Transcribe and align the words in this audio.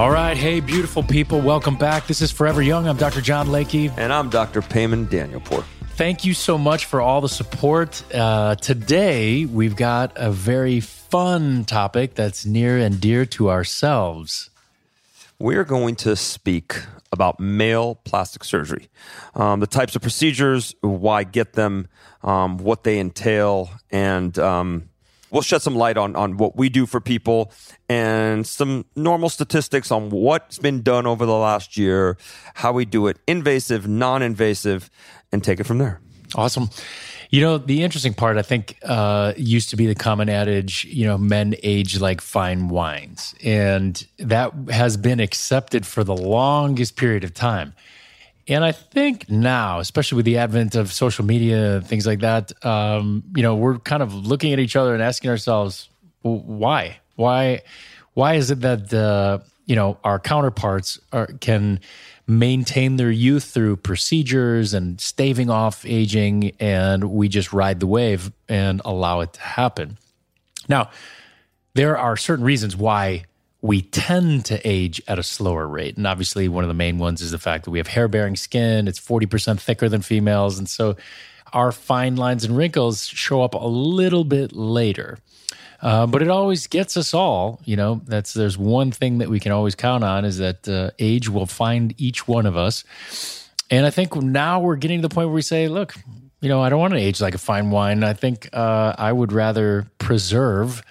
All 0.00 0.10
right, 0.10 0.34
hey, 0.34 0.60
beautiful 0.60 1.02
people, 1.02 1.42
welcome 1.42 1.76
back. 1.76 2.06
This 2.06 2.22
is 2.22 2.30
Forever 2.32 2.62
Young. 2.62 2.88
I'm 2.88 2.96
Dr. 2.96 3.20
John 3.20 3.48
Layke. 3.48 3.92
And 3.98 4.14
I'm 4.14 4.30
Dr. 4.30 4.62
Payman 4.62 5.08
Danielpour. 5.08 5.62
Thank 5.90 6.24
you 6.24 6.32
so 6.32 6.56
much 6.56 6.86
for 6.86 7.02
all 7.02 7.20
the 7.20 7.28
support. 7.28 8.02
Uh, 8.14 8.54
today, 8.54 9.44
we've 9.44 9.76
got 9.76 10.12
a 10.16 10.30
very 10.30 10.80
fun 10.80 11.66
topic 11.66 12.14
that's 12.14 12.46
near 12.46 12.78
and 12.78 12.98
dear 12.98 13.26
to 13.26 13.50
ourselves. 13.50 14.48
We're 15.38 15.64
going 15.64 15.96
to 15.96 16.16
speak 16.16 16.80
about 17.12 17.38
male 17.38 17.96
plastic 17.96 18.42
surgery, 18.42 18.88
um, 19.34 19.60
the 19.60 19.66
types 19.66 19.94
of 19.96 20.00
procedures, 20.00 20.74
why 20.80 21.24
get 21.24 21.52
them, 21.52 21.88
um, 22.22 22.56
what 22.56 22.84
they 22.84 22.98
entail, 23.00 23.68
and 23.90 24.38
um, 24.38 24.88
we'll 25.30 25.42
shed 25.42 25.62
some 25.62 25.74
light 25.74 25.96
on, 25.96 26.16
on 26.16 26.36
what 26.36 26.56
we 26.56 26.68
do 26.68 26.86
for 26.86 27.00
people 27.00 27.52
and 27.88 28.46
some 28.46 28.84
normal 28.96 29.28
statistics 29.28 29.90
on 29.90 30.10
what's 30.10 30.58
been 30.58 30.82
done 30.82 31.06
over 31.06 31.26
the 31.26 31.36
last 31.36 31.76
year, 31.76 32.16
how 32.54 32.72
we 32.72 32.84
do 32.84 33.06
it 33.06 33.18
invasive, 33.26 33.86
non 33.88 34.22
invasive, 34.22 34.90
and 35.32 35.42
take 35.42 35.60
it 35.60 35.64
from 35.64 35.78
there. 35.78 36.00
Awesome. 36.34 36.70
You 37.30 37.40
know, 37.40 37.58
the 37.58 37.82
interesting 37.82 38.12
part, 38.12 38.36
I 38.38 38.42
think, 38.42 38.76
uh, 38.82 39.34
used 39.36 39.70
to 39.70 39.76
be 39.76 39.86
the 39.86 39.94
common 39.94 40.28
adage, 40.28 40.84
you 40.84 41.06
know, 41.06 41.16
men 41.16 41.54
age 41.62 42.00
like 42.00 42.20
fine 42.20 42.68
wines. 42.68 43.34
And 43.44 44.04
that 44.18 44.52
has 44.70 44.96
been 44.96 45.20
accepted 45.20 45.86
for 45.86 46.02
the 46.02 46.16
longest 46.16 46.96
period 46.96 47.22
of 47.22 47.32
time. 47.32 47.72
And 48.48 48.64
I 48.64 48.72
think 48.72 49.30
now, 49.30 49.80
especially 49.80 50.16
with 50.16 50.24
the 50.24 50.38
advent 50.38 50.74
of 50.74 50.92
social 50.92 51.24
media 51.24 51.76
and 51.76 51.86
things 51.86 52.06
like 52.06 52.20
that, 52.20 52.52
um, 52.64 53.22
you 53.36 53.42
know, 53.42 53.54
we're 53.54 53.78
kind 53.78 54.02
of 54.02 54.14
looking 54.14 54.52
at 54.52 54.58
each 54.58 54.76
other 54.76 54.94
and 54.94 55.02
asking 55.02 55.30
ourselves, 55.30 55.88
well, 56.22 56.38
why? 56.38 56.98
Why? 57.16 57.62
Why 58.14 58.34
is 58.34 58.50
it 58.50 58.60
that 58.60 58.92
uh, 58.92 59.38
you 59.66 59.76
know 59.76 59.98
our 60.02 60.18
counterparts 60.18 60.98
are, 61.12 61.26
can 61.26 61.80
maintain 62.26 62.96
their 62.96 63.10
youth 63.10 63.44
through 63.44 63.76
procedures 63.76 64.74
and 64.74 65.00
staving 65.00 65.50
off 65.50 65.84
aging, 65.86 66.52
and 66.58 67.04
we 67.04 67.28
just 67.28 67.52
ride 67.52 67.80
the 67.80 67.86
wave 67.86 68.32
and 68.48 68.80
allow 68.84 69.20
it 69.20 69.34
to 69.34 69.40
happen? 69.40 69.98
Now, 70.68 70.90
there 71.74 71.96
are 71.96 72.16
certain 72.16 72.44
reasons 72.44 72.76
why 72.76 73.24
we 73.62 73.82
tend 73.82 74.44
to 74.46 74.60
age 74.66 75.02
at 75.06 75.18
a 75.18 75.22
slower 75.22 75.66
rate. 75.66 75.96
And 75.96 76.06
obviously, 76.06 76.48
one 76.48 76.64
of 76.64 76.68
the 76.68 76.74
main 76.74 76.98
ones 76.98 77.20
is 77.20 77.30
the 77.30 77.38
fact 77.38 77.64
that 77.64 77.70
we 77.70 77.78
have 77.78 77.88
hair 77.88 78.08
bearing 78.08 78.36
skin, 78.36 78.88
it's 78.88 78.98
40% 78.98 79.60
thicker 79.60 79.88
than 79.88 80.02
females. 80.02 80.58
And 80.58 80.68
so 80.68 80.96
our 81.52 81.72
fine 81.72 82.16
lines 82.16 82.44
and 82.44 82.56
wrinkles 82.56 83.06
show 83.06 83.42
up 83.42 83.54
a 83.54 83.66
little 83.66 84.24
bit 84.24 84.52
later. 84.52 85.18
Uh, 85.82 86.06
but 86.06 86.22
it 86.22 86.28
always 86.28 86.66
gets 86.66 86.96
us 86.96 87.14
all, 87.14 87.60
you 87.64 87.74
know. 87.74 88.02
That's 88.06 88.34
there's 88.34 88.58
one 88.58 88.92
thing 88.92 89.18
that 89.18 89.30
we 89.30 89.40
can 89.40 89.50
always 89.50 89.74
count 89.74 90.04
on 90.04 90.26
is 90.26 90.38
that 90.38 90.68
uh, 90.68 90.90
age 90.98 91.28
will 91.28 91.46
find 91.46 91.94
each 91.98 92.28
one 92.28 92.44
of 92.44 92.56
us. 92.56 92.84
And 93.70 93.86
I 93.86 93.90
think 93.90 94.14
now 94.14 94.60
we're 94.60 94.76
getting 94.76 95.00
to 95.00 95.08
the 95.08 95.14
point 95.14 95.28
where 95.28 95.34
we 95.34 95.42
say, 95.42 95.68
look, 95.68 95.94
you 96.40 96.48
know, 96.48 96.60
I 96.60 96.68
don't 96.68 96.80
want 96.80 96.92
to 96.94 97.00
age 97.00 97.20
like 97.20 97.34
a 97.34 97.38
fine 97.38 97.70
wine. 97.70 98.04
I 98.04 98.12
think 98.12 98.48
uh, 98.52 98.94
I 98.98 99.12
would 99.12 99.32
rather 99.32 99.86
preserve 99.98 100.82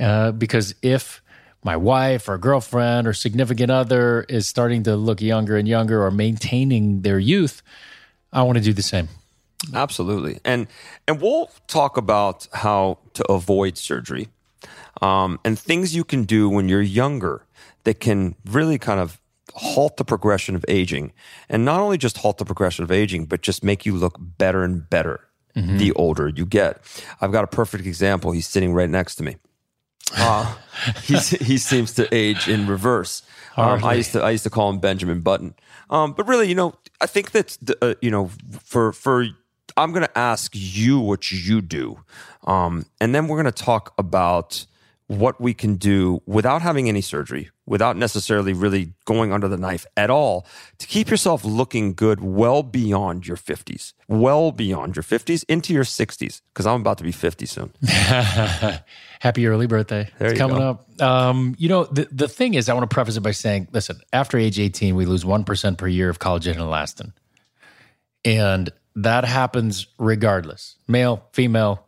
uh, 0.00 0.32
because 0.32 0.74
if 0.82 1.22
my 1.64 1.76
wife 1.76 2.28
or 2.28 2.38
girlfriend 2.38 3.08
or 3.08 3.12
significant 3.12 3.70
other 3.70 4.24
is 4.28 4.46
starting 4.46 4.82
to 4.84 4.94
look 4.94 5.20
younger 5.20 5.56
and 5.56 5.66
younger 5.66 6.04
or 6.04 6.10
maintaining 6.10 7.00
their 7.00 7.18
youth, 7.18 7.62
I 8.32 8.42
want 8.42 8.58
to 8.58 8.64
do 8.64 8.72
the 8.72 8.82
same. 8.82 9.08
Absolutely, 9.72 10.40
and 10.44 10.66
and 11.08 11.20
we'll 11.22 11.50
talk 11.68 11.96
about 11.96 12.46
how 12.52 12.98
to 13.14 13.24
avoid 13.32 13.78
surgery, 13.78 14.28
um, 15.00 15.40
and 15.42 15.58
things 15.58 15.96
you 15.96 16.04
can 16.04 16.24
do 16.24 16.50
when 16.50 16.68
you're 16.68 16.82
younger 16.82 17.46
that 17.84 17.98
can 17.98 18.34
really 18.44 18.78
kind 18.78 19.00
of 19.00 19.18
halt 19.54 19.96
the 19.96 20.04
progression 20.04 20.54
of 20.54 20.64
aging, 20.68 21.12
and 21.48 21.64
not 21.64 21.80
only 21.80 21.96
just 21.96 22.18
halt 22.18 22.36
the 22.36 22.44
progression 22.44 22.84
of 22.84 22.90
aging, 22.90 23.24
but 23.24 23.40
just 23.40 23.64
make 23.64 23.86
you 23.86 23.94
look 23.94 24.18
better 24.20 24.64
and 24.64 24.90
better 24.90 25.28
the 25.54 25.92
older 25.92 26.28
you 26.28 26.44
get. 26.44 26.82
I've 27.20 27.30
got 27.30 27.44
a 27.44 27.46
perfect 27.46 27.86
example. 27.86 28.32
He's 28.32 28.46
sitting 28.46 28.74
right 28.74 28.90
next 28.90 29.14
to 29.16 29.22
me. 29.22 29.36
Uh, 30.16 30.54
he's, 31.02 31.30
he 31.30 31.58
seems 31.58 31.94
to 31.94 32.12
age 32.14 32.48
in 32.48 32.66
reverse. 32.66 33.22
Um, 33.56 33.84
I 33.84 33.94
used 33.94 34.12
to 34.12 34.22
I 34.22 34.30
used 34.30 34.44
to 34.44 34.50
call 34.50 34.70
him 34.70 34.78
Benjamin 34.78 35.20
Button. 35.20 35.54
Um, 35.90 36.12
but 36.12 36.26
really, 36.26 36.48
you 36.48 36.54
know, 36.54 36.74
I 37.00 37.06
think 37.06 37.32
that 37.32 37.56
uh, 37.80 37.94
you 38.00 38.10
know, 38.10 38.30
for 38.62 38.92
for 38.92 39.26
I'm 39.76 39.92
going 39.92 40.04
to 40.04 40.18
ask 40.18 40.52
you 40.54 40.98
what 40.98 41.30
you 41.30 41.60
do, 41.60 42.00
um, 42.44 42.86
and 43.00 43.14
then 43.14 43.28
we're 43.28 43.40
going 43.40 43.52
to 43.52 43.64
talk 43.64 43.94
about 43.98 44.66
what 45.06 45.40
we 45.40 45.54
can 45.54 45.76
do 45.76 46.22
without 46.26 46.62
having 46.62 46.88
any 46.88 47.00
surgery, 47.00 47.50
without 47.66 47.96
necessarily 47.96 48.52
really 48.52 48.92
going 49.04 49.32
under 49.32 49.48
the 49.48 49.56
knife 49.56 49.86
at 49.96 50.10
all, 50.10 50.46
to 50.78 50.86
keep 50.86 51.10
yourself 51.10 51.44
looking 51.44 51.94
good 51.94 52.20
well 52.20 52.62
beyond 52.62 53.26
your 53.26 53.36
50s, 53.36 53.92
well 54.08 54.52
beyond 54.52 54.96
your 54.96 55.02
50s 55.02 55.44
into 55.48 55.72
your 55.72 55.84
60s, 55.84 56.42
because 56.52 56.66
I'm 56.66 56.80
about 56.80 56.98
to 56.98 57.04
be 57.04 57.12
50 57.12 57.46
soon. 57.46 57.72
Happy 57.82 59.46
early 59.46 59.66
birthday. 59.66 60.10
There 60.18 60.30
it's 60.30 60.38
coming 60.38 60.58
go. 60.58 60.70
up. 60.70 61.02
Um, 61.02 61.54
you 61.58 61.68
know, 61.68 61.84
the, 61.84 62.08
the 62.10 62.28
thing 62.28 62.54
is, 62.54 62.68
I 62.68 62.74
want 62.74 62.88
to 62.88 62.94
preface 62.94 63.16
it 63.16 63.22
by 63.22 63.30
saying, 63.30 63.68
listen, 63.72 63.98
after 64.12 64.36
age 64.38 64.58
18, 64.58 64.94
we 64.94 65.06
lose 65.06 65.24
1% 65.24 65.78
per 65.78 65.88
year 65.88 66.10
of 66.10 66.18
collagen 66.18 66.52
and 66.52 66.60
elastin. 66.60 67.12
And 68.24 68.70
that 68.96 69.24
happens 69.24 69.86
regardless 69.98 70.76
male, 70.86 71.24
female, 71.32 71.83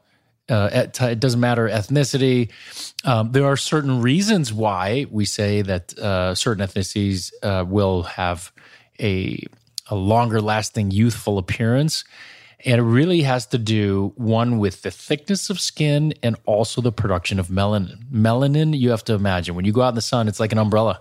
uh, 0.49 0.71
it, 0.73 1.21
doesn't 1.21 1.41
matter 1.41 1.69
ethnicity. 1.69 2.51
Um, 3.05 3.33
there 3.33 3.47
are 3.47 3.57
certain 3.57 4.01
reasons 4.01 4.53
why 4.53 5.07
we 5.11 5.25
say 5.25 5.63
that 5.63 5.99
uh, 5.99 6.35
certain 6.35 6.67
ethnicities 6.67 7.33
uh, 7.43 7.65
will 7.67 8.05
have 8.05 8.53
a, 9.01 9.45
a 9.91 9.95
longer 9.95 10.41
lasting 10.41 10.91
youthful 10.91 11.39
appearance. 11.39 12.05
And 12.65 12.81
it 12.81 12.85
really 12.85 13.23
has 13.23 13.47
to 13.49 13.59
do, 13.59 14.13
one, 14.17 14.59
with 14.59 14.83
the 14.83 14.91
thickness 14.91 15.51
of 15.51 15.61
skin 15.61 16.15
and 16.23 16.37
also 16.47 16.81
the 16.81 16.93
production 16.93 17.39
of 17.39 17.49
melanin. 17.49 17.99
Melanin, 18.11 18.77
you 18.77 18.91
have 18.91 19.05
to 19.05 19.15
imagine, 19.15 19.55
when 19.55 19.65
you 19.65 19.73
go 19.73 19.83
out 19.83 19.91
in 19.91 19.95
the 19.95 20.01
sun, 20.01 20.27
it's 20.27 20.41
like 20.41 20.53
an 20.53 20.59
umbrella. 20.59 21.01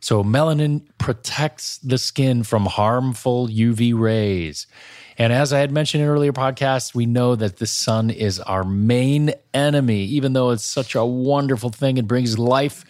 So 0.00 0.22
melanin 0.22 0.82
protects 0.98 1.78
the 1.78 1.98
skin 1.98 2.42
from 2.42 2.66
harmful 2.66 3.48
UV 3.48 3.98
rays. 3.98 4.66
And 5.16 5.32
as 5.32 5.52
I 5.52 5.60
had 5.60 5.70
mentioned 5.70 6.02
in 6.02 6.08
earlier 6.08 6.32
podcasts, 6.32 6.94
we 6.94 7.06
know 7.06 7.36
that 7.36 7.58
the 7.58 7.66
sun 7.66 8.10
is 8.10 8.40
our 8.40 8.64
main 8.64 9.32
enemy, 9.52 10.04
even 10.04 10.32
though 10.32 10.50
it's 10.50 10.64
such 10.64 10.94
a 10.94 11.04
wonderful 11.04 11.70
thing. 11.70 11.98
It 11.98 12.08
brings 12.08 12.38
life 12.38 12.84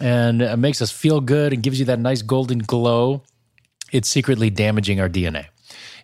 and 0.00 0.42
it 0.42 0.56
makes 0.56 0.80
us 0.82 0.90
feel 0.90 1.20
good 1.20 1.52
and 1.52 1.62
gives 1.62 1.78
you 1.78 1.86
that 1.86 1.98
nice 1.98 2.22
golden 2.22 2.58
glow. 2.58 3.22
It's 3.92 4.08
secretly 4.08 4.50
damaging 4.50 5.00
our 5.00 5.08
DNA. 5.08 5.46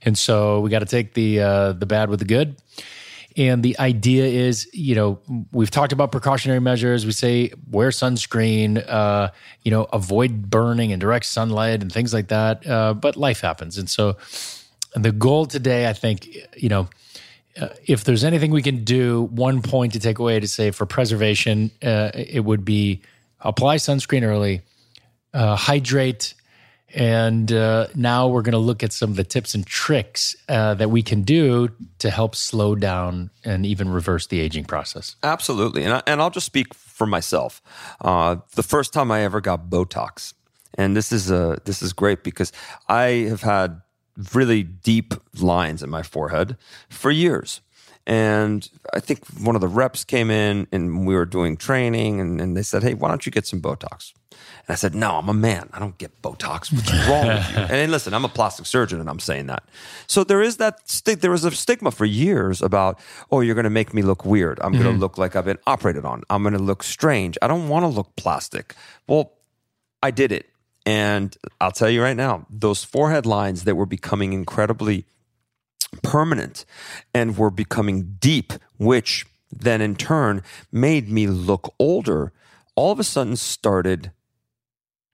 And 0.02 0.18
so 0.18 0.60
we 0.60 0.70
got 0.70 0.80
to 0.80 0.86
take 0.86 1.14
the 1.14 1.40
uh, 1.40 1.72
the 1.72 1.86
bad 1.86 2.08
with 2.08 2.20
the 2.20 2.24
good. 2.24 2.56
And 3.36 3.62
the 3.62 3.78
idea 3.78 4.24
is, 4.24 4.68
you 4.72 4.96
know, 4.96 5.20
we've 5.52 5.70
talked 5.70 5.92
about 5.92 6.10
precautionary 6.10 6.60
measures. 6.60 7.06
We 7.06 7.12
say 7.12 7.52
wear 7.70 7.90
sunscreen, 7.90 8.84
uh, 8.88 9.30
you 9.62 9.70
know, 9.70 9.84
avoid 9.92 10.50
burning 10.50 10.90
and 10.92 11.00
direct 11.00 11.26
sunlight 11.26 11.80
and 11.80 11.92
things 11.92 12.12
like 12.12 12.28
that. 12.28 12.66
Uh, 12.66 12.92
but 12.94 13.16
life 13.16 13.40
happens. 13.40 13.78
And 13.78 13.88
so 13.88 14.16
the 14.94 15.12
goal 15.12 15.46
today, 15.46 15.88
I 15.88 15.92
think, 15.92 16.28
you 16.56 16.68
know, 16.68 16.88
uh, 17.60 17.68
if 17.84 18.04
there's 18.04 18.24
anything 18.24 18.50
we 18.50 18.62
can 18.62 18.84
do, 18.84 19.22
one 19.32 19.62
point 19.62 19.92
to 19.94 20.00
take 20.00 20.18
away 20.18 20.40
to 20.40 20.48
say 20.48 20.70
for 20.70 20.86
preservation, 20.86 21.70
uh, 21.82 22.10
it 22.14 22.44
would 22.44 22.64
be 22.64 23.02
apply 23.40 23.76
sunscreen 23.76 24.22
early, 24.22 24.62
uh, 25.34 25.56
hydrate, 25.56 26.34
and 26.94 27.52
uh, 27.52 27.86
now 27.94 28.26
we're 28.28 28.42
going 28.42 28.52
to 28.52 28.58
look 28.58 28.82
at 28.82 28.92
some 28.92 29.10
of 29.10 29.16
the 29.16 29.24
tips 29.24 29.54
and 29.54 29.64
tricks 29.66 30.34
uh, 30.48 30.74
that 30.74 30.90
we 30.90 31.02
can 31.02 31.22
do 31.22 31.68
to 31.98 32.10
help 32.10 32.34
slow 32.34 32.74
down 32.74 33.30
and 33.44 33.64
even 33.64 33.88
reverse 33.88 34.26
the 34.26 34.40
aging 34.40 34.64
process. 34.64 35.16
Absolutely, 35.22 35.84
and 35.84 35.94
I, 35.94 36.02
and 36.06 36.20
I'll 36.20 36.30
just 36.30 36.46
speak 36.46 36.74
for 36.74 37.06
myself. 37.06 37.62
Uh, 38.00 38.36
the 38.54 38.62
first 38.62 38.92
time 38.92 39.10
I 39.10 39.22
ever 39.22 39.40
got 39.40 39.70
Botox, 39.70 40.34
and 40.74 40.96
this 40.96 41.12
is 41.12 41.30
a 41.30 41.58
this 41.64 41.82
is 41.82 41.92
great 41.92 42.24
because 42.24 42.52
I 42.88 43.26
have 43.28 43.42
had 43.42 43.82
really 44.34 44.62
deep 44.62 45.14
lines 45.40 45.82
in 45.82 45.90
my 45.90 46.02
forehead 46.02 46.56
for 46.88 47.10
years. 47.10 47.60
And 48.06 48.68
I 48.92 49.00
think 49.00 49.26
one 49.40 49.54
of 49.54 49.60
the 49.60 49.68
reps 49.68 50.04
came 50.04 50.30
in 50.30 50.66
and 50.72 51.06
we 51.06 51.14
were 51.14 51.26
doing 51.26 51.56
training 51.56 52.20
and, 52.20 52.40
and, 52.40 52.56
they 52.56 52.62
said, 52.62 52.82
Hey, 52.82 52.94
why 52.94 53.08
don't 53.08 53.24
you 53.24 53.30
get 53.30 53.46
some 53.46 53.60
Botox? 53.60 54.14
And 54.30 54.70
I 54.70 54.74
said, 54.74 54.94
No, 54.94 55.16
I'm 55.16 55.28
a 55.28 55.34
man. 55.34 55.68
I 55.72 55.78
don't 55.78 55.96
get 55.98 56.20
Botox. 56.22 56.72
What's 56.72 56.92
wrong 57.08 57.28
with 57.28 57.50
you? 57.50 57.58
And 57.76 57.92
listen, 57.92 58.14
I'm 58.14 58.24
a 58.24 58.28
plastic 58.28 58.66
surgeon 58.66 59.00
and 59.00 59.08
I'm 59.08 59.20
saying 59.20 59.46
that. 59.46 59.62
So 60.06 60.24
there 60.24 60.42
is 60.42 60.56
that, 60.56 60.88
st- 60.88 61.20
there 61.20 61.30
was 61.30 61.44
a 61.44 61.50
stigma 61.50 61.90
for 61.90 62.04
years 62.04 62.62
about, 62.62 62.98
Oh, 63.30 63.42
you're 63.42 63.54
going 63.54 63.64
to 63.64 63.70
make 63.70 63.94
me 63.94 64.02
look 64.02 64.24
weird. 64.24 64.58
I'm 64.60 64.72
mm-hmm. 64.72 64.82
going 64.82 64.94
to 64.96 65.00
look 65.00 65.18
like 65.18 65.36
I've 65.36 65.44
been 65.44 65.58
operated 65.66 66.04
on. 66.04 66.22
I'm 66.30 66.42
going 66.42 66.54
to 66.54 66.58
look 66.58 66.82
strange. 66.82 67.36
I 67.42 67.46
don't 67.46 67.68
want 67.68 67.84
to 67.84 67.88
look 67.88 68.16
plastic. 68.16 68.74
Well, 69.06 69.34
I 70.02 70.10
did 70.10 70.32
it. 70.32 70.49
And 70.90 71.36
I'll 71.60 71.70
tell 71.70 71.88
you 71.88 72.02
right 72.02 72.16
now, 72.16 72.46
those 72.50 72.82
forehead 72.82 73.24
lines 73.24 73.62
that 73.62 73.76
were 73.76 73.86
becoming 73.86 74.32
incredibly 74.32 75.06
permanent 76.02 76.64
and 77.14 77.38
were 77.38 77.52
becoming 77.52 78.16
deep, 78.18 78.52
which 78.76 79.24
then 79.52 79.80
in 79.80 79.94
turn 79.94 80.42
made 80.72 81.08
me 81.08 81.28
look 81.28 81.72
older, 81.78 82.32
all 82.74 82.90
of 82.90 82.98
a 82.98 83.04
sudden 83.04 83.36
started 83.36 84.10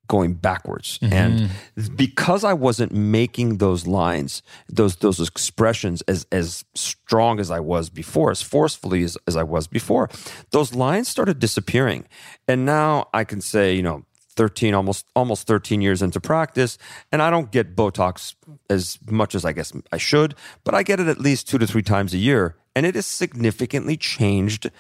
going 0.09 0.33
backwards. 0.33 0.99
Mm-hmm. 0.99 1.13
And 1.13 1.97
because 1.97 2.43
I 2.43 2.55
wasn't 2.55 2.93
making 2.93 3.59
those 3.59 3.87
lines, 3.87 4.43
those 4.71 4.97
those 4.97 5.21
expressions 5.21 6.01
as 6.03 6.27
as 6.33 6.65
strong 6.75 7.39
as 7.39 7.51
I 7.51 7.61
was 7.61 7.91
before, 7.91 8.31
as 8.31 8.41
forcefully 8.41 9.05
as, 9.05 9.19
as 9.27 9.37
I 9.37 9.43
was 9.43 9.67
before, 9.67 10.09
those 10.53 10.75
lines 10.75 11.09
started 11.09 11.39
disappearing. 11.39 12.07
And 12.49 12.65
now 12.65 13.09
I 13.13 13.25
can 13.25 13.43
say, 13.43 13.75
you 13.75 13.83
know, 13.83 14.05
13 14.37 14.75
almost 14.75 15.07
almost 15.15 15.47
13 15.47 15.81
years 15.81 16.03
into 16.03 16.21
practice. 16.21 16.79
And 17.11 17.23
i 17.23 17.31
don't 17.31 17.51
get 17.51 17.75
botox 17.75 18.35
as 18.71 18.99
much 19.11 19.35
as 19.35 19.45
i 19.45 19.53
guess 19.53 19.73
i 19.93 19.97
should 19.97 20.35
but 20.65 20.75
i 20.75 20.83
get 20.83 21.01
it 21.01 21.09
at 21.09 21.21
least 21.21 21.49
two 21.49 21.59
to 21.59 21.67
three 21.67 21.83
times 21.83 22.15
a 22.15 22.19
year. 22.19 22.57
And 22.75 22.85
it 22.85 22.95
has 22.95 23.07
significantly 23.07 23.97
changed 23.97 24.71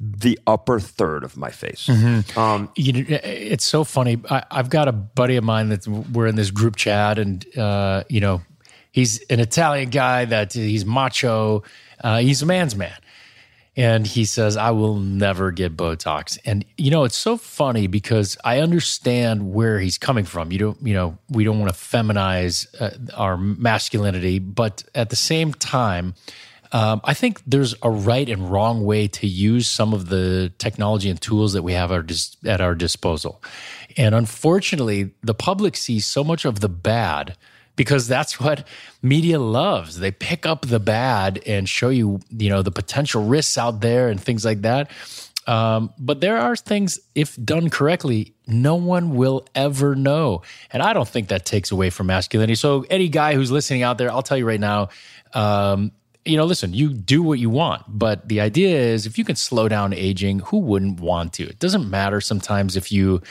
the 0.00 0.38
upper 0.46 0.78
third 0.78 1.24
of 1.24 1.36
my 1.36 1.50
face. 1.50 1.86
Mm-hmm. 1.86 2.38
um, 2.38 2.70
you 2.76 3.04
it's 3.08 3.64
so 3.64 3.82
funny. 3.84 4.18
I, 4.30 4.44
have 4.50 4.70
got 4.70 4.86
a 4.86 4.92
buddy 4.92 5.36
of 5.36 5.44
mine 5.44 5.68
that 5.70 5.86
we're 5.86 6.28
in 6.28 6.36
this 6.36 6.50
group 6.50 6.76
chat 6.76 7.18
and 7.18 7.44
uh, 7.58 8.04
you 8.08 8.20
know 8.20 8.40
he's 8.92 9.20
an 9.30 9.40
italian 9.40 9.90
guy 9.90 10.24
that 10.26 10.52
he's 10.52 10.86
macho. 10.86 11.64
Uh, 12.02 12.18
he's 12.20 12.40
a 12.40 12.46
man's 12.46 12.76
man 12.76 12.96
and 13.80 14.06
he 14.06 14.26
says, 14.26 14.58
I 14.58 14.72
will 14.72 14.96
never 14.96 15.52
get 15.52 15.74
Botox. 15.74 16.38
And, 16.44 16.66
you 16.76 16.90
know, 16.90 17.04
it's 17.04 17.16
so 17.16 17.38
funny 17.38 17.86
because 17.86 18.36
I 18.44 18.60
understand 18.60 19.54
where 19.54 19.80
he's 19.80 19.96
coming 19.96 20.26
from. 20.26 20.52
You 20.52 20.58
don't, 20.58 20.86
you 20.86 20.92
know, 20.92 21.16
we 21.30 21.44
don't 21.44 21.58
want 21.58 21.72
to 21.72 21.80
feminize 21.80 22.66
uh, 22.78 22.90
our 23.16 23.38
masculinity, 23.38 24.38
but 24.38 24.84
at 24.94 25.08
the 25.08 25.16
same 25.16 25.54
time, 25.54 26.12
um, 26.72 27.00
I 27.04 27.14
think 27.14 27.40
there's 27.46 27.74
a 27.82 27.90
right 27.90 28.28
and 28.28 28.50
wrong 28.50 28.84
way 28.84 29.08
to 29.08 29.26
use 29.26 29.66
some 29.66 29.94
of 29.94 30.10
the 30.10 30.52
technology 30.58 31.08
and 31.08 31.18
tools 31.18 31.54
that 31.54 31.62
we 31.62 31.72
have 31.72 31.90
our 31.90 32.02
dis- 32.02 32.36
at 32.44 32.60
our 32.60 32.74
disposal. 32.74 33.42
And 33.96 34.14
unfortunately, 34.14 35.12
the 35.22 35.34
public 35.34 35.74
sees 35.74 36.04
so 36.04 36.22
much 36.22 36.44
of 36.44 36.60
the 36.60 36.68
bad 36.68 37.34
because 37.80 38.06
that's 38.06 38.38
what 38.38 38.66
media 39.00 39.38
loves. 39.38 40.00
They 40.00 40.10
pick 40.10 40.44
up 40.44 40.66
the 40.66 40.78
bad 40.78 41.40
and 41.46 41.66
show 41.66 41.88
you, 41.88 42.20
you 42.28 42.50
know, 42.50 42.60
the 42.60 42.70
potential 42.70 43.24
risks 43.24 43.56
out 43.56 43.80
there 43.80 44.10
and 44.10 44.20
things 44.20 44.44
like 44.44 44.60
that. 44.60 44.90
Um, 45.46 45.90
but 45.98 46.20
there 46.20 46.36
are 46.36 46.56
things, 46.56 46.98
if 47.14 47.42
done 47.42 47.70
correctly, 47.70 48.34
no 48.46 48.74
one 48.74 49.16
will 49.16 49.46
ever 49.54 49.94
know. 49.94 50.42
And 50.70 50.82
I 50.82 50.92
don't 50.92 51.08
think 51.08 51.28
that 51.28 51.46
takes 51.46 51.70
away 51.70 51.88
from 51.88 52.08
masculinity. 52.08 52.54
So, 52.54 52.84
any 52.90 53.08
guy 53.08 53.32
who's 53.32 53.50
listening 53.50 53.82
out 53.82 53.96
there, 53.96 54.12
I'll 54.12 54.22
tell 54.22 54.36
you 54.36 54.46
right 54.46 54.60
now, 54.60 54.90
um, 55.32 55.90
you 56.26 56.36
know, 56.36 56.44
listen, 56.44 56.74
you 56.74 56.92
do 56.92 57.22
what 57.22 57.38
you 57.38 57.48
want, 57.48 57.84
but 57.88 58.28
the 58.28 58.42
idea 58.42 58.76
is 58.76 59.06
if 59.06 59.16
you 59.16 59.24
can 59.24 59.36
slow 59.36 59.68
down 59.68 59.94
aging, 59.94 60.40
who 60.40 60.58
wouldn't 60.58 61.00
want 61.00 61.32
to? 61.34 61.44
It 61.44 61.58
doesn't 61.58 61.88
matter 61.88 62.20
sometimes 62.20 62.76
if 62.76 62.92
you 62.92 63.22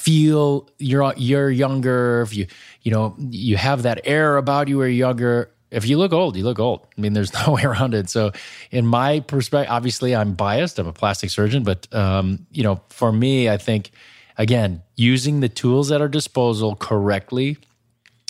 feel 0.00 0.68
you're 0.78 1.12
you're 1.16 1.50
younger, 1.50 2.22
if 2.22 2.34
you 2.34 2.46
you 2.82 2.90
know 2.90 3.14
you 3.18 3.56
have 3.56 3.82
that 3.82 4.00
air 4.04 4.36
about 4.36 4.68
you, 4.68 4.80
or 4.80 4.88
younger. 4.88 5.50
If 5.70 5.86
you 5.86 5.98
look 5.98 6.12
old, 6.12 6.36
you 6.36 6.42
look 6.42 6.58
old. 6.58 6.84
I 6.98 7.00
mean, 7.00 7.12
there's 7.12 7.32
no 7.46 7.52
way 7.52 7.62
around 7.62 7.94
it. 7.94 8.10
So, 8.10 8.32
in 8.70 8.86
my 8.86 9.20
perspective, 9.20 9.70
obviously, 9.70 10.16
I'm 10.16 10.34
biased. 10.34 10.78
I'm 10.78 10.88
a 10.88 10.92
plastic 10.92 11.30
surgeon, 11.30 11.62
but 11.62 11.92
um, 11.94 12.46
you 12.50 12.62
know, 12.62 12.80
for 12.88 13.12
me, 13.12 13.48
I 13.48 13.56
think 13.56 13.90
again, 14.36 14.82
using 14.96 15.40
the 15.40 15.48
tools 15.48 15.92
at 15.92 16.00
our 16.00 16.08
disposal 16.08 16.74
correctly 16.74 17.58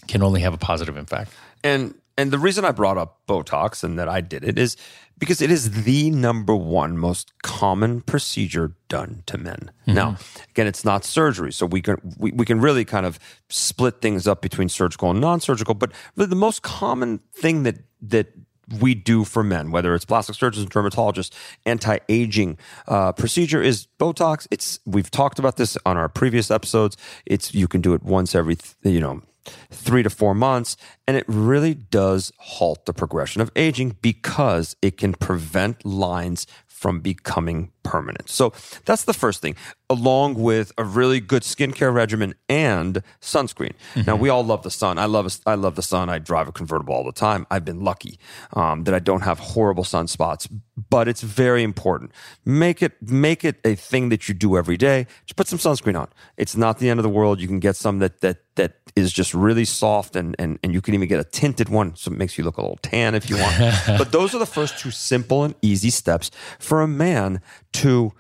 can 0.08 0.22
only 0.22 0.40
have 0.40 0.52
a 0.52 0.58
positive 0.58 0.96
impact. 0.96 1.32
And 1.62 1.94
and 2.20 2.30
the 2.30 2.38
reason 2.38 2.64
I 2.64 2.72
brought 2.72 2.98
up 2.98 3.20
Botox 3.26 3.82
and 3.82 3.98
that 3.98 4.08
I 4.08 4.20
did 4.20 4.44
it 4.44 4.58
is 4.58 4.76
because 5.18 5.40
it 5.42 5.50
is 5.50 5.84
the 5.84 6.10
number 6.10 6.56
one 6.56 6.96
most 6.96 7.32
common 7.42 8.00
procedure 8.00 8.74
done 8.88 9.22
to 9.26 9.38
men. 9.38 9.70
Mm-hmm. 9.82 9.94
Now, 9.94 10.16
again, 10.50 10.66
it's 10.66 10.84
not 10.84 11.04
surgery, 11.04 11.52
so 11.52 11.66
we 11.66 11.82
can 11.82 11.96
we, 12.18 12.32
we 12.32 12.44
can 12.44 12.60
really 12.60 12.84
kind 12.84 13.06
of 13.06 13.18
split 13.48 14.00
things 14.00 14.26
up 14.26 14.42
between 14.42 14.68
surgical 14.68 15.10
and 15.10 15.20
non-surgical. 15.20 15.74
But 15.74 15.92
really, 16.16 16.28
the 16.28 16.36
most 16.36 16.62
common 16.62 17.20
thing 17.32 17.62
that 17.64 17.78
that 18.02 18.32
we 18.80 18.94
do 18.94 19.24
for 19.24 19.42
men, 19.42 19.70
whether 19.70 19.94
it's 19.94 20.04
plastic 20.04 20.36
surgeons, 20.36 20.66
dermatologists, 20.66 21.32
anti-aging 21.66 22.56
uh, 22.86 23.12
procedure 23.12 23.60
is 23.60 23.88
Botox. 23.98 24.46
It's 24.50 24.78
we've 24.86 25.10
talked 25.10 25.38
about 25.38 25.56
this 25.56 25.76
on 25.84 25.96
our 25.96 26.08
previous 26.08 26.50
episodes. 26.50 26.96
It's 27.26 27.54
you 27.54 27.68
can 27.68 27.80
do 27.80 27.94
it 27.94 28.02
once 28.02 28.34
every 28.34 28.56
you 28.82 29.00
know 29.00 29.22
three 29.70 30.02
to 30.02 30.10
four 30.10 30.34
months. 30.34 30.76
And 31.06 31.16
it 31.16 31.24
really 31.26 31.74
does 31.74 32.32
halt 32.38 32.86
the 32.86 32.92
progression 32.92 33.42
of 33.42 33.50
aging 33.56 33.96
because 34.00 34.76
it 34.82 34.96
can 34.96 35.14
prevent 35.14 35.84
lines 35.84 36.46
from 36.66 37.00
becoming 37.00 37.72
permanent. 37.82 38.28
So 38.28 38.52
that's 38.84 39.04
the 39.04 39.12
first 39.12 39.40
thing, 39.42 39.56
along 39.88 40.34
with 40.34 40.72
a 40.78 40.84
really 40.84 41.20
good 41.20 41.42
skincare 41.42 41.92
regimen 41.92 42.34
and 42.48 43.02
sunscreen. 43.20 43.72
Mm-hmm. 43.94 44.02
Now 44.06 44.16
we 44.16 44.28
all 44.28 44.44
love 44.44 44.62
the 44.62 44.70
sun. 44.70 44.98
I 44.98 45.06
love 45.06 45.38
I 45.46 45.54
love 45.54 45.76
the 45.76 45.82
sun. 45.82 46.08
I 46.08 46.18
drive 46.18 46.48
a 46.48 46.52
convertible 46.52 46.94
all 46.94 47.04
the 47.04 47.12
time. 47.12 47.46
I've 47.50 47.64
been 47.64 47.80
lucky 47.80 48.18
um, 48.52 48.84
that 48.84 48.94
I 48.94 48.98
don't 48.98 49.22
have 49.22 49.38
horrible 49.38 49.84
sunspots, 49.84 50.48
but 50.88 51.08
it's 51.08 51.22
very 51.22 51.62
important. 51.62 52.12
Make 52.44 52.82
it 52.82 52.92
make 53.02 53.44
it 53.44 53.56
a 53.64 53.74
thing 53.74 54.08
that 54.10 54.28
you 54.28 54.34
do 54.34 54.56
every 54.56 54.76
day. 54.76 55.06
Just 55.26 55.36
put 55.36 55.48
some 55.48 55.58
sunscreen 55.58 55.98
on. 55.98 56.08
It's 56.36 56.56
not 56.56 56.78
the 56.78 56.88
end 56.88 56.98
of 56.98 57.04
the 57.04 57.10
world. 57.10 57.40
You 57.40 57.48
can 57.48 57.60
get 57.60 57.76
some 57.76 57.98
that 57.98 58.20
that 58.20 58.38
that 58.56 58.76
is 58.96 59.12
just 59.12 59.32
really 59.34 59.64
soft 59.64 60.16
and 60.16 60.36
and 60.38 60.58
and 60.62 60.74
you 60.74 60.80
can 60.80 60.94
even 60.94 61.08
get 61.08 61.20
a 61.20 61.24
tinted 61.24 61.68
one 61.68 61.94
so 61.96 62.10
it 62.10 62.18
makes 62.18 62.36
you 62.36 62.44
look 62.44 62.56
a 62.56 62.60
little 62.60 62.78
tan 62.82 63.14
if 63.14 63.30
you 63.30 63.36
want. 63.36 63.56
but 63.98 64.12
those 64.12 64.34
are 64.34 64.38
the 64.38 64.46
first 64.46 64.78
two 64.78 64.90
simple 64.90 65.44
and 65.44 65.54
easy 65.62 65.90
steps 65.90 66.30
for 66.58 66.82
a 66.82 66.88
man 66.88 67.40
to 67.72 68.12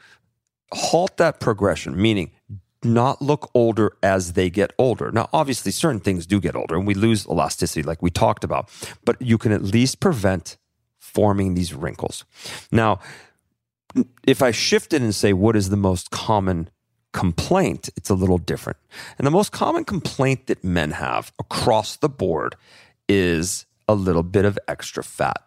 halt 0.72 1.16
that 1.16 1.40
progression, 1.40 2.00
meaning 2.00 2.30
not 2.82 3.20
look 3.20 3.50
older 3.54 3.92
as 4.02 4.32
they 4.32 4.48
get 4.48 4.72
older. 4.78 5.10
Now, 5.10 5.28
obviously, 5.32 5.72
certain 5.72 6.00
things 6.00 6.26
do 6.26 6.40
get 6.40 6.56
older 6.56 6.76
and 6.76 6.86
we 6.86 6.94
lose 6.94 7.26
elasticity, 7.26 7.82
like 7.82 8.02
we 8.02 8.10
talked 8.10 8.44
about, 8.44 8.70
but 9.04 9.20
you 9.20 9.36
can 9.36 9.52
at 9.52 9.62
least 9.62 10.00
prevent 10.00 10.56
forming 10.98 11.54
these 11.54 11.74
wrinkles. 11.74 12.24
Now, 12.72 13.00
if 14.26 14.42
I 14.42 14.50
shift 14.50 14.92
it 14.92 15.02
and 15.02 15.14
say, 15.14 15.32
what 15.32 15.56
is 15.56 15.68
the 15.68 15.76
most 15.76 16.10
common 16.10 16.70
complaint? 17.12 17.90
It's 17.96 18.08
a 18.08 18.14
little 18.14 18.38
different. 18.38 18.78
And 19.18 19.26
the 19.26 19.32
most 19.32 19.52
common 19.52 19.84
complaint 19.84 20.46
that 20.46 20.62
men 20.62 20.92
have 20.92 21.32
across 21.38 21.96
the 21.96 22.08
board 22.08 22.54
is 23.08 23.66
a 23.88 23.94
little 23.94 24.22
bit 24.22 24.44
of 24.44 24.58
extra 24.68 25.02
fat 25.02 25.42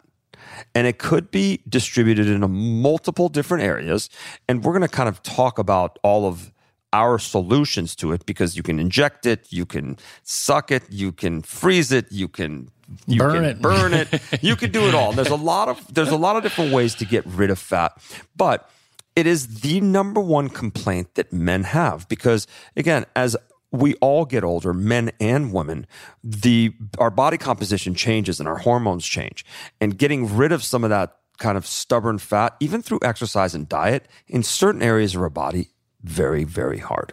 and 0.74 0.86
it 0.86 0.98
could 0.98 1.30
be 1.30 1.60
distributed 1.68 2.26
in 2.26 2.40
multiple 2.82 3.28
different 3.28 3.64
areas. 3.64 4.08
And 4.48 4.64
we're 4.64 4.72
going 4.72 4.82
to 4.82 4.88
kind 4.88 5.08
of 5.08 5.22
talk 5.22 5.58
about 5.58 5.98
all 6.02 6.26
of 6.26 6.52
our 6.92 7.18
solutions 7.18 7.96
to 7.96 8.12
it 8.12 8.24
because 8.24 8.56
you 8.56 8.62
can 8.62 8.78
inject 8.78 9.26
it, 9.26 9.52
you 9.52 9.66
can 9.66 9.98
suck 10.22 10.70
it, 10.70 10.84
you 10.90 11.10
can 11.10 11.42
freeze 11.42 11.90
it, 11.90 12.06
you 12.10 12.28
can 12.28 12.68
you 13.06 13.18
Burn 13.18 13.34
can 13.34 13.44
it. 13.44 13.62
burn 13.62 13.94
it. 13.94 14.08
You 14.42 14.56
can 14.56 14.70
do 14.70 14.86
it 14.88 14.94
all. 14.94 15.12
There's 15.12 15.28
a 15.30 15.36
lot 15.36 15.68
of 15.68 15.92
there's 15.94 16.10
a 16.10 16.16
lot 16.16 16.36
of 16.36 16.42
different 16.42 16.72
ways 16.72 16.94
to 16.96 17.04
get 17.04 17.24
rid 17.26 17.50
of 17.50 17.58
fat, 17.58 17.96
but 18.36 18.70
it 19.16 19.26
is 19.26 19.60
the 19.60 19.80
number 19.80 20.20
one 20.20 20.48
complaint 20.48 21.14
that 21.14 21.32
men 21.32 21.62
have 21.64 22.06
because 22.08 22.46
again, 22.76 23.06
as 23.16 23.36
we 23.74 23.94
all 23.94 24.24
get 24.24 24.44
older, 24.44 24.72
men 24.72 25.10
and 25.20 25.52
women, 25.52 25.86
the 26.22 26.72
our 26.98 27.10
body 27.10 27.36
composition 27.36 27.94
changes 27.94 28.38
and 28.40 28.48
our 28.48 28.58
hormones 28.58 29.04
change. 29.04 29.44
And 29.80 29.98
getting 29.98 30.34
rid 30.36 30.52
of 30.52 30.62
some 30.62 30.84
of 30.84 30.90
that 30.90 31.16
kind 31.38 31.58
of 31.58 31.66
stubborn 31.66 32.18
fat, 32.18 32.56
even 32.60 32.80
through 32.82 33.00
exercise 33.02 33.54
and 33.54 33.68
diet, 33.68 34.06
in 34.28 34.42
certain 34.42 34.82
areas 34.82 35.14
of 35.16 35.22
our 35.22 35.28
body, 35.28 35.70
very, 36.02 36.44
very 36.44 36.78
hard. 36.78 37.12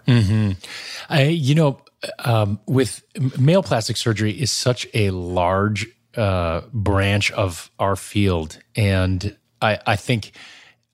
I, 1.10 1.24
you 1.24 1.56
know, 1.56 1.82
um, 2.20 2.60
with 2.68 3.04
male 3.40 3.64
plastic 3.64 3.98
surgery 3.98 4.32
is 4.32 4.52
such 4.52 4.88
a 4.94 5.10
large 5.10 5.88
uh, 6.16 6.62
branch 6.74 7.32
of 7.32 7.72
our 7.80 7.96
field, 7.96 8.60
and 8.76 9.36
I, 9.62 9.80
I 9.88 9.96
think 9.96 10.32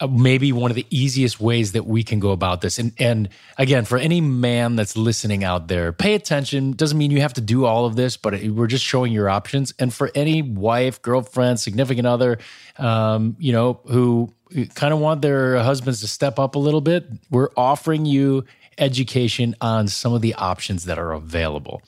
maybe 0.09 0.51
one 0.51 0.69
of 0.69 0.75
the 0.75 0.85
easiest 0.89 1.39
ways 1.39 1.71
that 1.71 1.85
we 1.85 2.03
can 2.03 2.19
go 2.19 2.31
about 2.31 2.61
this, 2.61 2.77
and 2.77 2.91
and 2.99 3.29
again, 3.57 3.85
for 3.85 3.97
any 3.97 4.21
man 4.21 4.75
that's 4.75 4.95
listening 4.95 5.43
out 5.43 5.67
there, 5.67 5.91
pay 5.91 6.13
attention. 6.13 6.73
Doesn't 6.73 6.97
mean 6.97 7.11
you 7.11 7.21
have 7.21 7.33
to 7.33 7.41
do 7.41 7.65
all 7.65 7.85
of 7.85 7.95
this, 7.95 8.17
but 8.17 8.33
we're 8.43 8.67
just 8.67 8.85
showing 8.85 9.11
your 9.11 9.29
options. 9.29 9.73
And 9.79 9.93
for 9.93 10.11
any 10.13 10.41
wife, 10.41 11.01
girlfriend, 11.01 11.59
significant 11.59 12.05
other, 12.07 12.37
um, 12.77 13.35
you 13.39 13.51
know, 13.51 13.79
who 13.85 14.33
kind 14.75 14.93
of 14.93 14.99
want 14.99 15.21
their 15.21 15.57
husbands 15.57 16.01
to 16.01 16.07
step 16.07 16.39
up 16.39 16.55
a 16.55 16.59
little 16.59 16.81
bit, 16.81 17.05
we're 17.29 17.49
offering 17.57 18.05
you 18.05 18.45
education 18.77 19.55
on 19.59 19.87
some 19.87 20.13
of 20.13 20.21
the 20.21 20.35
options 20.35 20.85
that 20.85 20.99
are 20.99 21.11
available. 21.11 21.81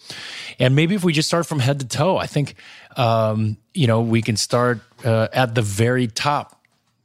And 0.57 0.75
maybe 0.75 0.95
if 0.95 1.03
we 1.03 1.13
just 1.13 1.27
start 1.27 1.45
from 1.45 1.59
head 1.59 1.79
to 1.79 1.87
toe, 1.87 2.17
I 2.17 2.25
think, 2.25 2.55
um, 2.97 3.57
you 3.73 3.87
know, 3.87 4.01
we 4.01 4.21
can 4.21 4.35
start 4.35 4.79
uh, 5.05 5.27
at 5.31 5.55
the 5.55 5.61
very 5.61 6.07
top, 6.07 6.58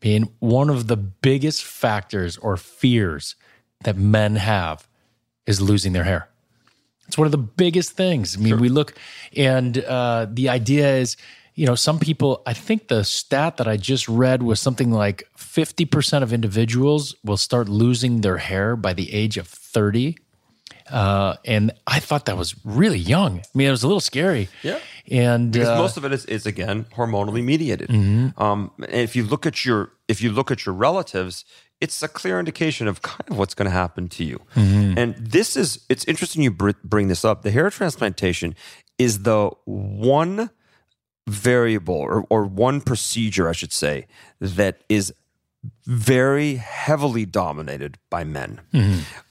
being 0.05 0.29
one 0.39 0.69
of 0.69 0.87
the 0.87 0.99
biggest 0.99 1.65
factors 1.65 2.37
or 2.37 2.59
fears 2.59 3.37
that 3.85 3.97
men 3.97 4.37
have 4.37 4.87
is 5.47 5.63
losing 5.63 5.95
their 5.95 6.05
hair. 6.05 6.29
It's 7.09 7.17
one 7.17 7.25
of 7.25 7.33
the 7.33 7.39
biggest 7.39 7.93
things. 7.93 8.37
I 8.37 8.41
mean, 8.41 8.61
we 8.61 8.69
look, 8.69 8.93
and 9.35 9.79
uh, 9.79 10.27
the 10.31 10.51
idea 10.51 10.97
is, 10.97 11.17
you 11.55 11.65
know, 11.65 11.75
some 11.75 11.99
people, 11.99 12.43
I 12.45 12.53
think 12.53 12.89
the 12.89 13.03
stat 13.03 13.57
that 13.57 13.67
I 13.67 13.79
just 13.79 14.07
read 14.07 14.43
was 14.43 14.61
something 14.61 14.91
like 14.91 15.27
50% 15.39 16.23
of 16.23 16.35
individuals 16.35 17.15
will 17.25 17.39
start 17.39 17.71
losing 17.71 18.21
their 18.21 18.37
hair 18.37 18.77
by 18.77 18.93
the 18.93 19.11
age 19.11 19.39
of 19.39 19.49
30. 19.49 20.19
Uh, 20.91 21.37
and 21.47 21.73
I 21.87 21.99
thought 21.99 22.27
that 22.27 22.37
was 22.37 22.55
really 22.63 22.99
young. 22.99 23.39
I 23.39 23.45
mean, 23.55 23.69
it 23.69 23.71
was 23.71 23.83
a 23.83 23.87
little 23.87 24.01
scary. 24.01 24.51
Yeah. 24.63 24.81
And 25.11 25.53
because 25.53 25.69
uh, 25.69 25.77
most 25.77 25.97
of 25.97 26.05
it 26.05 26.13
is, 26.13 26.25
is 26.27 26.47
again 26.47 26.85
hormonally 26.97 27.45
mediated. 27.45 27.89
Mm-hmm. 27.89 28.41
Um, 28.43 28.71
and 28.79 29.01
if 29.01 29.15
you 29.15 29.25
look 29.25 29.47
at 29.47 29.65
your 29.65 29.93
if 30.09 30.23
you 30.23 30.33
look 30.33 30.51
at 30.51 30.65
your 30.65 30.75
relatives, 30.75 31.45
it's 31.81 32.03
a 32.03 32.09
clear 32.09 32.39
indication 32.39 32.89
of 32.89 33.03
kind 33.03 33.29
of 33.31 33.37
what's 33.37 33.55
going 33.55 33.67
to 33.67 33.77
happen 33.77 34.09
to 34.09 34.25
you. 34.25 34.41
Mm-hmm. 34.55 34.99
And 34.99 35.15
this 35.17 35.57
is 35.57 35.85
it's 35.89 36.05
interesting 36.05 36.43
you 36.43 36.51
br- 36.51 36.71
bring 36.83 37.09
this 37.09 37.25
up. 37.25 37.43
The 37.43 37.51
hair 37.51 37.69
transplantation 37.71 38.55
is 38.99 39.25
the 39.25 39.51
one 39.65 40.51
variable 41.27 41.95
or, 41.95 42.25
or 42.29 42.45
one 42.45 42.81
procedure, 42.81 43.49
I 43.49 43.53
should 43.53 43.73
say, 43.73 44.07
that 44.41 44.83
is 44.89 45.13
very 45.87 46.57
heavily 46.57 47.25
dominated 47.25 47.99
by 48.11 48.25
men. 48.25 48.61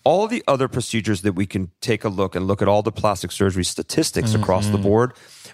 All 0.04 0.28
the 0.28 0.44
other 0.48 0.68
procedures 0.68 1.22
that 1.22 1.34
we 1.34 1.46
can 1.46 1.72
take 1.82 2.04
a 2.04 2.10
look 2.10 2.36
and 2.36 2.48
look 2.48 2.62
at 2.62 2.68
all 2.68 2.82
the 2.82 2.92
plastic 2.92 3.32
surgery 3.32 3.64
statistics 3.64 4.34
across 4.34 4.68
the 4.68 4.78
board, 4.80 5.14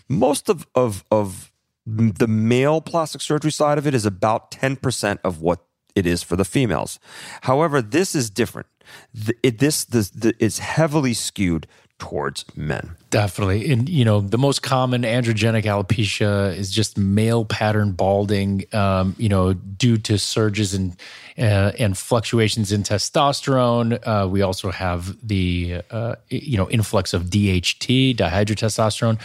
most 0.10 0.50
of, 0.50 0.68
of, 0.76 1.06
of 1.12 1.52
the 1.86 2.28
male 2.28 2.82
plastic 2.82 3.22
surgery 3.22 3.52
side 3.52 3.78
of 3.78 3.88
it 3.88 3.94
is 3.94 4.06
about 4.06 4.52
10% 4.52 5.20
of 5.24 5.42
what 5.42 5.66
it 5.96 6.06
is 6.06 6.24
for 6.24 6.36
the 6.36 6.46
females. 6.46 7.00
However, 7.42 7.82
this 7.82 8.16
is 8.16 8.30
different. 8.30 8.68
The, 9.14 9.36
it, 9.44 9.60
this, 9.60 9.86
this, 9.86 10.10
the, 10.10 10.34
is 10.40 10.60
heavily 10.60 11.14
skewed 11.14 11.68
towards 12.00 12.46
men. 12.56 12.96
Definitely. 13.10 13.72
And, 13.72 13.88
you 13.90 14.06
know, 14.06 14.22
the 14.22 14.38
most 14.38 14.62
common 14.62 15.04
androgenic 15.04 15.64
alopecia 15.64 16.56
is 16.56 16.72
just 16.72 16.98
male 16.98 17.46
pattern 17.46 17.92
balding, 17.92 18.66
um, 18.74 19.16
you 19.18 19.30
know, 19.30 19.54
due 19.54 19.98
to 19.98 20.18
surges 20.18 20.74
and, 20.74 20.96
uh, 21.38 21.72
and 21.78 21.98
fluctuations 21.98 22.72
in 22.72 22.84
testosterone. 22.84 24.00
Uh, 24.06 24.28
we 24.28 24.42
also 24.42 24.72
have 24.72 25.16
the, 25.28 25.82
uh, 25.92 26.16
you 26.30 26.58
know, 26.58 26.70
influx 26.70 27.14
of 27.14 27.26
DHT, 27.26 28.16
dihydrotestosterone. 28.16 29.20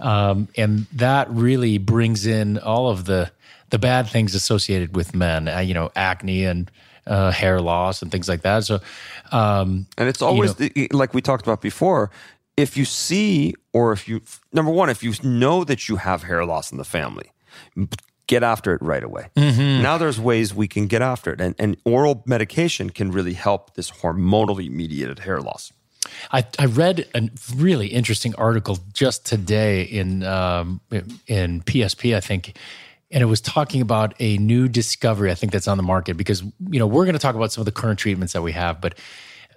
Um, 0.00 0.48
and 0.56 0.86
that 0.92 1.30
really 1.30 1.78
brings 1.78 2.26
in 2.26 2.58
all 2.58 2.88
of 2.88 3.04
the, 3.04 3.30
the 3.70 3.78
bad 3.78 4.08
things 4.08 4.34
associated 4.34 4.96
with 4.96 5.14
men, 5.14 5.48
uh, 5.48 5.58
you 5.58 5.74
know, 5.74 5.90
acne 5.96 6.44
and, 6.44 6.70
uh, 7.10 7.30
hair 7.30 7.60
loss 7.60 8.02
and 8.02 8.10
things 8.10 8.28
like 8.28 8.42
that. 8.42 8.64
So, 8.64 8.80
um, 9.32 9.86
And 9.98 10.08
it's 10.08 10.22
always 10.22 10.54
the, 10.54 10.88
like 10.92 11.12
we 11.12 11.20
talked 11.20 11.44
about 11.46 11.60
before. 11.60 12.10
If 12.56 12.76
you 12.76 12.84
see, 12.84 13.54
or 13.72 13.92
if 13.92 14.08
you, 14.08 14.20
number 14.52 14.70
one, 14.70 14.90
if 14.90 15.02
you 15.02 15.12
know 15.22 15.64
that 15.64 15.88
you 15.88 15.96
have 15.96 16.22
hair 16.22 16.44
loss 16.44 16.72
in 16.72 16.78
the 16.78 16.84
family, 16.84 17.32
get 18.26 18.42
after 18.42 18.74
it 18.74 18.82
right 18.82 19.02
away. 19.02 19.28
Now 19.82 19.98
there's 19.98 20.20
ways 20.20 20.54
we 20.54 20.68
can 20.68 20.86
get 20.86 21.02
after 21.02 21.32
it, 21.32 21.40
and, 21.40 21.54
and 21.58 21.76
oral 21.84 22.22
medication 22.26 22.90
can 22.90 23.10
really 23.10 23.34
help 23.34 23.74
this 23.74 23.90
hormonally 23.90 24.70
mediated 24.70 25.20
hair 25.20 25.40
loss. 25.40 25.72
I, 26.32 26.44
I 26.58 26.66
read 26.66 27.06
a 27.14 27.28
really 27.56 27.88
interesting 27.88 28.34
article 28.36 28.78
just 28.92 29.26
today 29.26 29.82
in 29.82 30.22
um, 30.22 30.80
in 31.26 31.62
PSP, 31.62 32.16
I 32.16 32.20
think, 32.20 32.56
and 33.10 33.22
it 33.22 33.26
was 33.26 33.40
talking 33.40 33.80
about 33.80 34.14
a 34.20 34.38
new 34.38 34.68
discovery. 34.68 35.30
I 35.30 35.34
think 35.34 35.52
that's 35.52 35.68
on 35.68 35.76
the 35.76 35.82
market 35.82 36.16
because 36.16 36.42
you 36.42 36.78
know 36.78 36.86
we're 36.86 37.04
going 37.04 37.14
to 37.14 37.20
talk 37.20 37.34
about 37.34 37.52
some 37.52 37.62
of 37.62 37.66
the 37.66 37.72
current 37.72 37.98
treatments 37.98 38.32
that 38.32 38.42
we 38.42 38.52
have, 38.52 38.80
but 38.80 38.94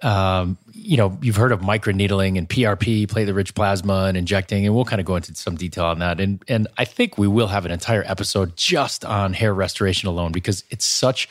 um, 0.02 0.58
you 0.72 0.96
know 0.96 1.16
you've 1.22 1.36
heard 1.36 1.52
of 1.52 1.60
microneedling 1.60 2.36
and 2.36 2.48
PRP, 2.48 3.06
platelet-rich 3.06 3.54
plasma, 3.54 4.04
and 4.04 4.16
injecting, 4.16 4.66
and 4.66 4.74
we'll 4.74 4.84
kind 4.84 5.00
of 5.00 5.06
go 5.06 5.16
into 5.16 5.34
some 5.34 5.56
detail 5.56 5.84
on 5.84 6.00
that. 6.00 6.20
And 6.20 6.42
and 6.48 6.66
I 6.76 6.84
think 6.84 7.16
we 7.16 7.28
will 7.28 7.48
have 7.48 7.64
an 7.64 7.70
entire 7.70 8.04
episode 8.06 8.56
just 8.56 9.04
on 9.04 9.32
hair 9.32 9.54
restoration 9.54 10.08
alone 10.08 10.32
because 10.32 10.64
it's 10.70 10.84
such 10.84 11.28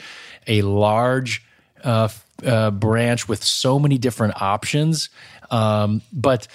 a 0.48 0.62
large 0.62 1.44
uh, 1.84 2.08
uh, 2.46 2.72
branch 2.72 3.28
with 3.28 3.44
so 3.44 3.80
many 3.80 3.98
different 3.98 4.42
options. 4.42 5.10
Um, 5.52 6.02
but 6.12 6.48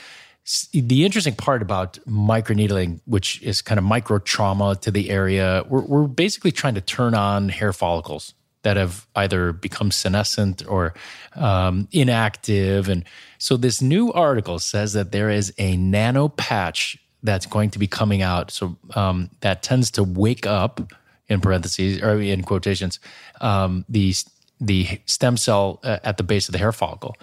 the 0.72 1.04
interesting 1.04 1.34
part 1.34 1.60
about 1.60 1.98
microneedling, 2.06 3.00
which 3.04 3.42
is 3.42 3.60
kind 3.60 3.78
of 3.78 3.84
micro 3.84 4.18
trauma 4.18 4.76
to 4.76 4.90
the 4.90 5.10
area, 5.10 5.64
we're, 5.68 5.82
we're 5.82 6.06
basically 6.06 6.52
trying 6.52 6.74
to 6.74 6.80
turn 6.80 7.14
on 7.14 7.50
hair 7.50 7.72
follicles 7.72 8.34
that 8.62 8.76
have 8.76 9.06
either 9.14 9.52
become 9.52 9.90
senescent 9.90 10.66
or 10.66 10.94
um, 11.36 11.86
inactive. 11.92 12.88
And 12.88 13.04
so 13.38 13.56
this 13.56 13.82
new 13.82 14.12
article 14.12 14.58
says 14.58 14.94
that 14.94 15.12
there 15.12 15.30
is 15.30 15.52
a 15.58 15.76
nano 15.76 16.28
patch 16.28 16.98
that's 17.22 17.46
going 17.46 17.70
to 17.70 17.78
be 17.78 17.86
coming 17.86 18.22
out. 18.22 18.50
So 18.50 18.78
um, 18.94 19.30
that 19.40 19.62
tends 19.62 19.90
to 19.92 20.02
wake 20.02 20.46
up 20.46 20.92
in 21.28 21.40
parentheses 21.40 22.02
or 22.02 22.20
in 22.20 22.42
quotations 22.42 23.00
um, 23.40 23.84
the 23.88 24.14
the 24.60 25.00
stem 25.06 25.36
cell 25.36 25.80
uh, 25.82 25.98
at 26.02 26.16
the 26.16 26.22
base 26.22 26.48
of 26.48 26.52
the 26.52 26.58
hair 26.58 26.72
follicle, 26.72 27.16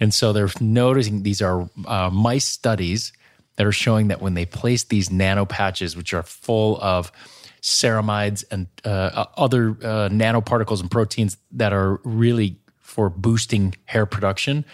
and 0.00 0.12
so 0.12 0.32
they're 0.32 0.50
noticing 0.60 1.22
these 1.22 1.42
are 1.42 1.68
uh, 1.86 2.10
mice 2.10 2.46
studies 2.46 3.12
that 3.56 3.66
are 3.66 3.72
showing 3.72 4.08
that 4.08 4.20
when 4.20 4.34
they 4.34 4.46
place 4.46 4.84
these 4.84 5.10
nano 5.10 5.44
patches, 5.44 5.96
which 5.96 6.14
are 6.14 6.22
full 6.22 6.80
of 6.80 7.12
ceramides 7.60 8.44
and 8.50 8.66
uh, 8.84 9.26
other 9.36 9.70
uh, 9.70 10.08
nanoparticles 10.08 10.80
and 10.80 10.90
proteins 10.90 11.36
that 11.52 11.72
are 11.72 12.00
really 12.04 12.58
for 12.78 13.08
boosting 13.08 13.74
hair 13.84 14.04
production, 14.04 14.64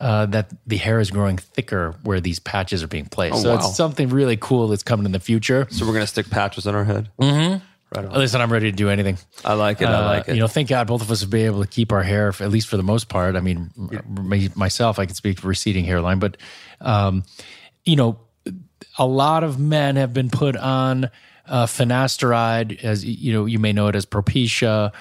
uh, 0.00 0.26
that 0.26 0.52
the 0.66 0.76
hair 0.76 1.00
is 1.00 1.10
growing 1.10 1.38
thicker 1.38 1.94
where 2.02 2.20
these 2.20 2.38
patches 2.38 2.82
are 2.82 2.88
being 2.88 3.06
placed. 3.06 3.36
Oh, 3.36 3.38
so 3.38 3.48
wow. 3.50 3.56
it's 3.56 3.76
something 3.76 4.08
really 4.10 4.36
cool 4.36 4.68
that's 4.68 4.82
coming 4.82 5.06
in 5.06 5.12
the 5.12 5.20
future. 5.20 5.66
So 5.70 5.86
we're 5.86 5.92
gonna 5.92 6.06
stick 6.06 6.30
patches 6.30 6.66
on 6.66 6.74
our 6.74 6.84
head. 6.84 7.08
Listen, 7.94 8.40
I'm 8.40 8.52
ready 8.52 8.70
to 8.70 8.76
do 8.76 8.90
anything. 8.90 9.16
I 9.44 9.54
like 9.54 9.80
it. 9.80 9.86
I 9.86 9.94
Uh, 9.94 10.04
like 10.04 10.28
it. 10.28 10.34
You 10.34 10.40
know, 10.40 10.46
thank 10.48 10.68
God 10.68 10.86
both 10.86 11.00
of 11.00 11.10
us 11.10 11.22
will 11.22 11.30
be 11.30 11.44
able 11.44 11.62
to 11.62 11.68
keep 11.68 11.90
our 11.90 12.02
hair, 12.02 12.28
at 12.28 12.50
least 12.50 12.68
for 12.68 12.76
the 12.76 12.82
most 12.82 13.08
part. 13.08 13.34
I 13.34 13.40
mean, 13.40 13.70
me, 14.06 14.50
myself, 14.54 14.98
I 14.98 15.06
can 15.06 15.14
speak 15.14 15.40
for 15.40 15.48
receding 15.48 15.84
hairline, 15.84 16.18
but, 16.18 16.36
um, 16.80 17.24
you 17.84 17.96
know, 17.96 18.20
a 18.98 19.06
lot 19.06 19.42
of 19.44 19.58
men 19.58 19.96
have 19.96 20.12
been 20.12 20.28
put 20.28 20.56
on 20.56 21.10
uh, 21.46 21.66
finasteride, 21.66 22.82
as 22.84 23.04
you 23.04 23.32
know, 23.32 23.46
you 23.46 23.58
may 23.58 23.72
know 23.72 23.88
it 23.88 23.94
as 23.94 24.04
Propecia. 24.04 24.92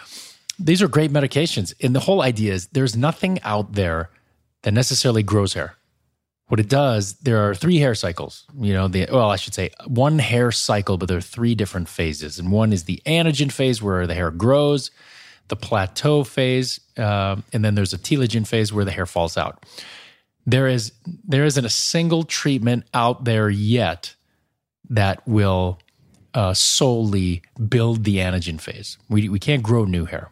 These 0.59 0.81
are 0.81 0.87
great 0.87 1.11
medications. 1.11 1.73
And 1.81 1.93
the 1.93 1.99
whole 1.99 2.21
idea 2.21 2.53
is 2.53 2.67
there's 2.67 2.95
nothing 2.95 3.39
out 3.43 3.73
there 3.73 4.09
that 4.63 4.71
necessarily 4.71 5.23
grows 5.23 5.53
hair. 5.53 5.76
What 6.47 6.61
it 6.61 6.69
does, 6.69 7.15
there 7.15 7.49
are 7.49 7.53
three 7.53 7.77
hair 7.77 7.93
cycles. 7.93 8.45
You 8.57 8.73
know, 8.73 8.87
the 8.87 9.07
well, 9.11 9.29
I 9.29 9.35
should 9.35 9.53
say 9.53 9.71
one 9.85 10.17
hair 10.17 10.51
cycle, 10.51 10.97
but 10.97 11.09
there 11.09 11.17
are 11.17 11.21
three 11.21 11.55
different 11.55 11.89
phases. 11.89 12.39
And 12.39 12.51
one 12.51 12.71
is 12.71 12.85
the 12.85 13.01
anagen 13.05 13.51
phase 13.51 13.81
where 13.81 14.07
the 14.07 14.13
hair 14.13 14.31
grows, 14.31 14.91
the 15.49 15.57
plateau 15.57 16.23
phase, 16.23 16.79
um, 16.97 17.43
and 17.51 17.65
then 17.65 17.75
there's 17.75 17.93
a 17.93 17.97
telogen 17.97 18.47
phase 18.47 18.71
where 18.71 18.85
the 18.85 18.91
hair 18.91 19.05
falls 19.05 19.37
out. 19.37 19.65
There 20.45 20.67
is 20.67 20.93
there 21.27 21.43
isn't 21.43 21.65
a 21.65 21.69
single 21.69 22.23
treatment 22.23 22.85
out 22.93 23.25
there 23.25 23.49
yet 23.49 24.15
that 24.89 25.27
will 25.27 25.79
uh, 26.33 26.53
solely 26.53 27.41
build 27.67 28.03
the 28.03 28.17
anagen 28.17 28.61
phase. 28.61 28.97
We, 29.09 29.27
we 29.27 29.39
can't 29.39 29.63
grow 29.63 29.85
new 29.85 30.05
hair. 30.05 30.31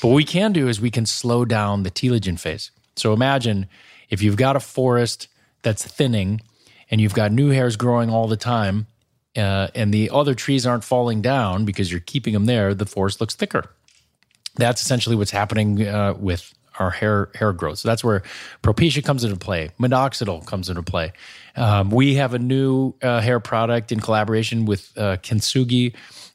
But 0.00 0.08
what 0.08 0.14
we 0.14 0.24
can 0.24 0.52
do 0.52 0.68
is 0.68 0.80
we 0.80 0.90
can 0.90 1.04
slow 1.04 1.44
down 1.44 1.82
the 1.82 1.90
telogen 1.90 2.38
phase. 2.38 2.70
So 2.96 3.12
imagine 3.12 3.66
if 4.08 4.22
you've 4.22 4.36
got 4.36 4.56
a 4.56 4.60
forest 4.60 5.28
that's 5.62 5.84
thinning 5.84 6.40
and 6.92 7.00
you've 7.00 7.14
got 7.14 7.32
new 7.32 7.48
hairs 7.48 7.76
growing 7.76 8.10
all 8.10 8.28
the 8.28 8.36
time, 8.36 8.86
uh, 9.34 9.68
and 9.74 9.94
the 9.94 10.10
other 10.10 10.34
trees 10.34 10.66
aren't 10.66 10.84
falling 10.84 11.22
down 11.22 11.64
because 11.64 11.90
you're 11.90 12.00
keeping 12.00 12.34
them 12.34 12.44
there, 12.44 12.74
the 12.74 12.84
forest 12.84 13.18
looks 13.18 13.34
thicker. 13.34 13.70
That's 14.56 14.82
essentially 14.82 15.16
what's 15.16 15.30
happening 15.30 15.88
uh, 15.88 16.12
with 16.18 16.52
our 16.78 16.90
hair 16.90 17.30
hair 17.34 17.52
growth. 17.54 17.78
So 17.78 17.88
that's 17.88 18.04
where 18.04 18.22
Propecia 18.62 19.02
comes 19.02 19.24
into 19.24 19.36
play. 19.36 19.70
Minoxidil 19.80 20.46
comes 20.46 20.68
into 20.68 20.82
play. 20.82 21.12
Um, 21.56 21.90
we 21.90 22.16
have 22.16 22.34
a 22.34 22.38
new 22.38 22.94
uh, 23.02 23.20
hair 23.20 23.40
product 23.40 23.90
in 23.90 24.00
collaboration 24.00 24.66
with 24.66 24.92
uh, 24.98 25.16
Kintsugi 25.16 25.94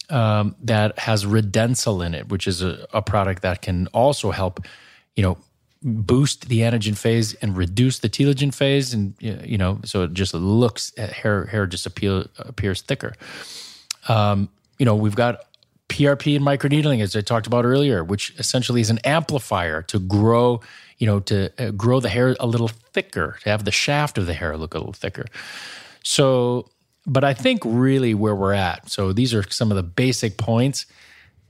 um, 0.10 0.56
that 0.64 0.98
has 0.98 1.26
Redensyl 1.26 2.04
in 2.04 2.16
it, 2.16 2.30
which 2.30 2.48
is 2.48 2.64
a, 2.64 2.88
a 2.94 3.02
product 3.04 3.44
that 3.44 3.62
can 3.62 3.88
also 3.88 4.32
help, 4.32 4.66
you 5.16 5.22
know, 5.22 5.38
boost 5.88 6.50
the 6.50 6.60
anagen 6.60 6.98
phase 6.98 7.34
and 7.36 7.56
reduce 7.56 8.00
the 8.00 8.10
telogen 8.10 8.54
phase, 8.54 8.94
and 8.94 9.14
you 9.20 9.58
know, 9.58 9.80
so 9.86 10.04
it 10.04 10.14
just 10.14 10.34
looks 10.34 10.96
hair 10.98 11.46
hair 11.46 11.66
just 11.66 11.86
appeal, 11.86 12.26
appears 12.38 12.82
thicker. 12.82 13.14
Um, 14.08 14.50
you 14.78 14.86
know, 14.86 14.96
we've 14.96 15.16
got 15.16 15.42
PRP 15.90 16.36
and 16.36 16.46
microneedling, 16.46 17.02
as 17.02 17.16
I 17.16 17.22
talked 17.22 17.48
about 17.48 17.66
earlier, 17.66 18.04
which 18.04 18.34
essentially 18.38 18.82
is 18.82 18.90
an 18.90 19.00
amplifier 19.00 19.82
to 19.84 20.00
grow, 20.00 20.62
you 20.98 21.08
know, 21.08 21.20
to 21.22 21.52
uh, 21.58 21.72
grow 21.72 22.00
the 22.00 22.10
hair 22.10 22.36
a 22.40 22.48
little 22.48 22.68
thicker, 22.68 23.38
to 23.44 23.50
have 23.50 23.64
the 23.64 23.72
shaft 23.72 24.18
of 24.18 24.26
the 24.26 24.34
hair 24.34 24.58
look 24.58 24.74
a 24.74 24.78
little 24.78 24.94
thicker. 24.94 25.26
So, 26.04 26.70
but 27.06 27.24
I 27.24 27.34
think 27.34 27.62
really 27.64 28.14
where 28.14 28.36
we're 28.36 28.54
at. 28.54 28.90
So 28.90 29.14
these 29.14 29.34
are 29.34 29.50
some 29.50 29.72
of 29.72 29.78
the 29.78 29.84
basic 29.84 30.38
points, 30.38 30.86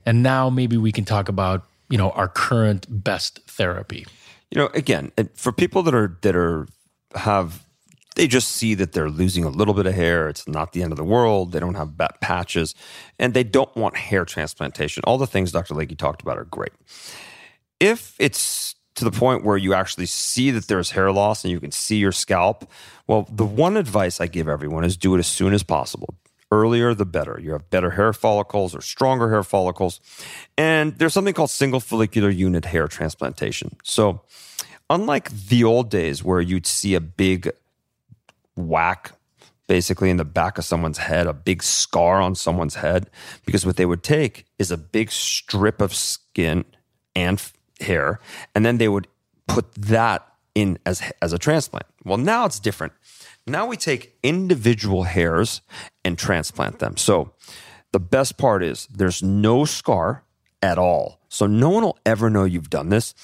and 0.06 0.22
now 0.22 0.48
maybe 0.48 0.76
we 0.76 0.92
can 0.92 1.04
talk 1.04 1.28
about 1.28 1.66
you 1.90 1.98
know 1.98 2.10
our 2.10 2.28
current 2.28 2.86
best 2.88 3.40
therapy. 3.46 4.06
You 4.50 4.58
know, 4.58 4.70
again, 4.74 5.12
for 5.34 5.52
people 5.52 5.82
that 5.82 5.94
are 5.94 6.18
that 6.22 6.36
are 6.36 6.66
have 7.14 7.66
they 8.18 8.26
just 8.26 8.48
see 8.48 8.74
that 8.74 8.92
they're 8.92 9.08
losing 9.08 9.44
a 9.44 9.48
little 9.48 9.74
bit 9.74 9.86
of 9.86 9.94
hair. 9.94 10.28
It's 10.28 10.48
not 10.48 10.72
the 10.72 10.82
end 10.82 10.92
of 10.92 10.96
the 10.96 11.04
world. 11.04 11.52
They 11.52 11.60
don't 11.60 11.76
have 11.76 11.96
bad 11.96 12.20
patches 12.20 12.74
and 13.16 13.32
they 13.32 13.44
don't 13.44 13.74
want 13.76 13.96
hair 13.96 14.24
transplantation. 14.24 15.04
All 15.06 15.18
the 15.18 15.26
things 15.26 15.52
Dr. 15.52 15.74
Layke 15.74 15.96
talked 15.96 16.20
about 16.20 16.36
are 16.36 16.44
great. 16.44 16.72
If 17.78 18.16
it's 18.18 18.74
to 18.96 19.04
the 19.04 19.12
point 19.12 19.44
where 19.44 19.56
you 19.56 19.72
actually 19.72 20.06
see 20.06 20.50
that 20.50 20.66
there's 20.66 20.90
hair 20.90 21.12
loss 21.12 21.44
and 21.44 21.52
you 21.52 21.60
can 21.60 21.70
see 21.70 21.98
your 21.98 22.10
scalp, 22.10 22.68
well, 23.06 23.28
the 23.30 23.46
one 23.46 23.76
advice 23.76 24.20
I 24.20 24.26
give 24.26 24.48
everyone 24.48 24.82
is 24.82 24.96
do 24.96 25.14
it 25.14 25.20
as 25.20 25.28
soon 25.28 25.54
as 25.54 25.62
possible. 25.62 26.16
Earlier, 26.50 26.94
the 26.94 27.04
better. 27.04 27.38
You 27.42 27.52
have 27.52 27.68
better 27.68 27.90
hair 27.90 28.12
follicles 28.12 28.74
or 28.74 28.80
stronger 28.80 29.30
hair 29.30 29.42
follicles. 29.42 30.00
And 30.56 30.98
there's 30.98 31.12
something 31.12 31.34
called 31.34 31.50
single 31.50 31.80
follicular 31.80 32.30
unit 32.30 32.64
hair 32.64 32.88
transplantation. 32.88 33.76
So, 33.84 34.22
unlike 34.88 35.30
the 35.30 35.64
old 35.64 35.90
days 35.90 36.24
where 36.24 36.40
you'd 36.40 36.66
see 36.66 36.94
a 36.94 37.00
big 37.00 37.50
whack 38.56 39.12
basically 39.68 40.10
in 40.10 40.16
the 40.16 40.24
back 40.24 40.58
of 40.58 40.64
someone's 40.64 40.98
head, 40.98 41.26
a 41.26 41.32
big 41.32 41.62
scar 41.62 42.20
on 42.20 42.34
someone's 42.34 42.76
head, 42.76 43.08
because 43.44 43.64
what 43.64 43.76
they 43.76 43.86
would 43.86 44.02
take 44.02 44.46
is 44.58 44.70
a 44.70 44.76
big 44.76 45.12
strip 45.12 45.80
of 45.80 45.94
skin 45.94 46.64
and 47.14 47.40
hair, 47.78 48.18
and 48.54 48.66
then 48.66 48.78
they 48.78 48.88
would 48.88 49.06
put 49.46 49.72
that 49.74 50.26
in 50.54 50.78
as, 50.86 51.02
as 51.22 51.32
a 51.32 51.38
transplant. 51.38 51.86
Well, 52.04 52.18
now 52.18 52.46
it's 52.46 52.58
different. 52.58 52.94
Now 53.48 53.66
we 53.66 53.76
take 53.76 54.16
individual 54.22 55.04
hairs 55.04 55.60
and 56.04 56.18
transplant 56.18 56.78
them. 56.78 56.96
So 56.96 57.32
the 57.92 58.00
best 58.00 58.36
part 58.36 58.62
is 58.62 58.86
there's 58.86 59.22
no 59.22 59.64
scar 59.64 60.24
at 60.62 60.78
all. 60.78 61.20
So 61.28 61.46
no 61.46 61.68
one 61.68 61.84
will 61.84 61.98
ever 62.04 62.30
know 62.30 62.44
you've 62.44 62.70
done 62.70 62.88
this. 62.88 63.14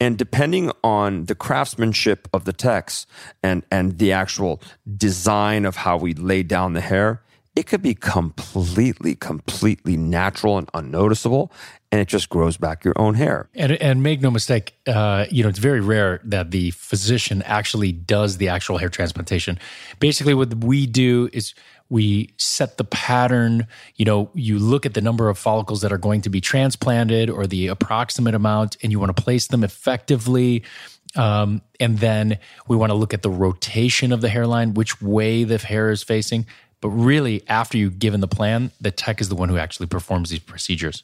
And 0.00 0.18
depending 0.18 0.70
on 0.82 1.26
the 1.26 1.34
craftsmanship 1.34 2.28
of 2.32 2.44
the 2.44 2.52
text 2.52 3.08
and, 3.42 3.64
and 3.70 3.98
the 3.98 4.12
actual 4.12 4.60
design 4.96 5.64
of 5.64 5.76
how 5.76 5.96
we 5.96 6.12
lay 6.14 6.42
down 6.42 6.72
the 6.74 6.80
hair, 6.80 7.22
it 7.54 7.66
could 7.66 7.82
be 7.82 7.94
completely, 7.94 9.14
completely 9.14 9.96
natural 9.96 10.56
and 10.56 10.70
unnoticeable, 10.72 11.52
and 11.90 12.00
it 12.00 12.08
just 12.08 12.30
grows 12.30 12.56
back 12.56 12.82
your 12.84 12.94
own 12.96 13.14
hair. 13.14 13.50
And, 13.54 13.72
and 13.72 14.02
make 14.02 14.22
no 14.22 14.30
mistake, 14.30 14.74
uh, 14.86 15.26
you 15.30 15.42
know, 15.42 15.50
it's 15.50 15.58
very 15.58 15.80
rare 15.80 16.20
that 16.24 16.50
the 16.50 16.70
physician 16.70 17.42
actually 17.42 17.92
does 17.92 18.38
the 18.38 18.48
actual 18.48 18.78
hair 18.78 18.88
transplantation. 18.88 19.58
Basically, 20.00 20.32
what 20.32 20.54
we 20.64 20.86
do 20.86 21.28
is 21.32 21.54
we 21.90 22.30
set 22.38 22.78
the 22.78 22.84
pattern 22.84 23.66
you 23.96 24.06
know 24.06 24.30
you 24.32 24.58
look 24.58 24.86
at 24.86 24.94
the 24.94 25.02
number 25.02 25.28
of 25.28 25.36
follicles 25.36 25.82
that 25.82 25.92
are 25.92 25.98
going 25.98 26.22
to 26.22 26.30
be 26.30 26.40
transplanted 26.40 27.28
or 27.28 27.46
the 27.46 27.66
approximate 27.66 28.34
amount 28.34 28.78
and 28.82 28.90
you 28.90 28.98
want 28.98 29.14
to 29.14 29.22
place 29.22 29.48
them 29.48 29.62
effectively 29.62 30.62
um, 31.16 31.60
and 31.78 31.98
then 31.98 32.38
we 32.66 32.76
want 32.76 32.88
to 32.88 32.94
look 32.94 33.12
at 33.12 33.20
the 33.20 33.28
rotation 33.28 34.10
of 34.10 34.22
the 34.22 34.30
hairline 34.30 34.72
which 34.72 35.02
way 35.02 35.44
the 35.44 35.58
hair 35.58 35.90
is 35.90 36.02
facing 36.02 36.46
but 36.82 36.90
really 36.90 37.42
after 37.48 37.78
you've 37.78 37.98
given 37.98 38.20
the 38.20 38.28
plan 38.28 38.70
the 38.78 38.90
tech 38.90 39.22
is 39.22 39.30
the 39.30 39.34
one 39.34 39.48
who 39.48 39.56
actually 39.56 39.86
performs 39.86 40.28
these 40.28 40.40
procedures. 40.40 41.02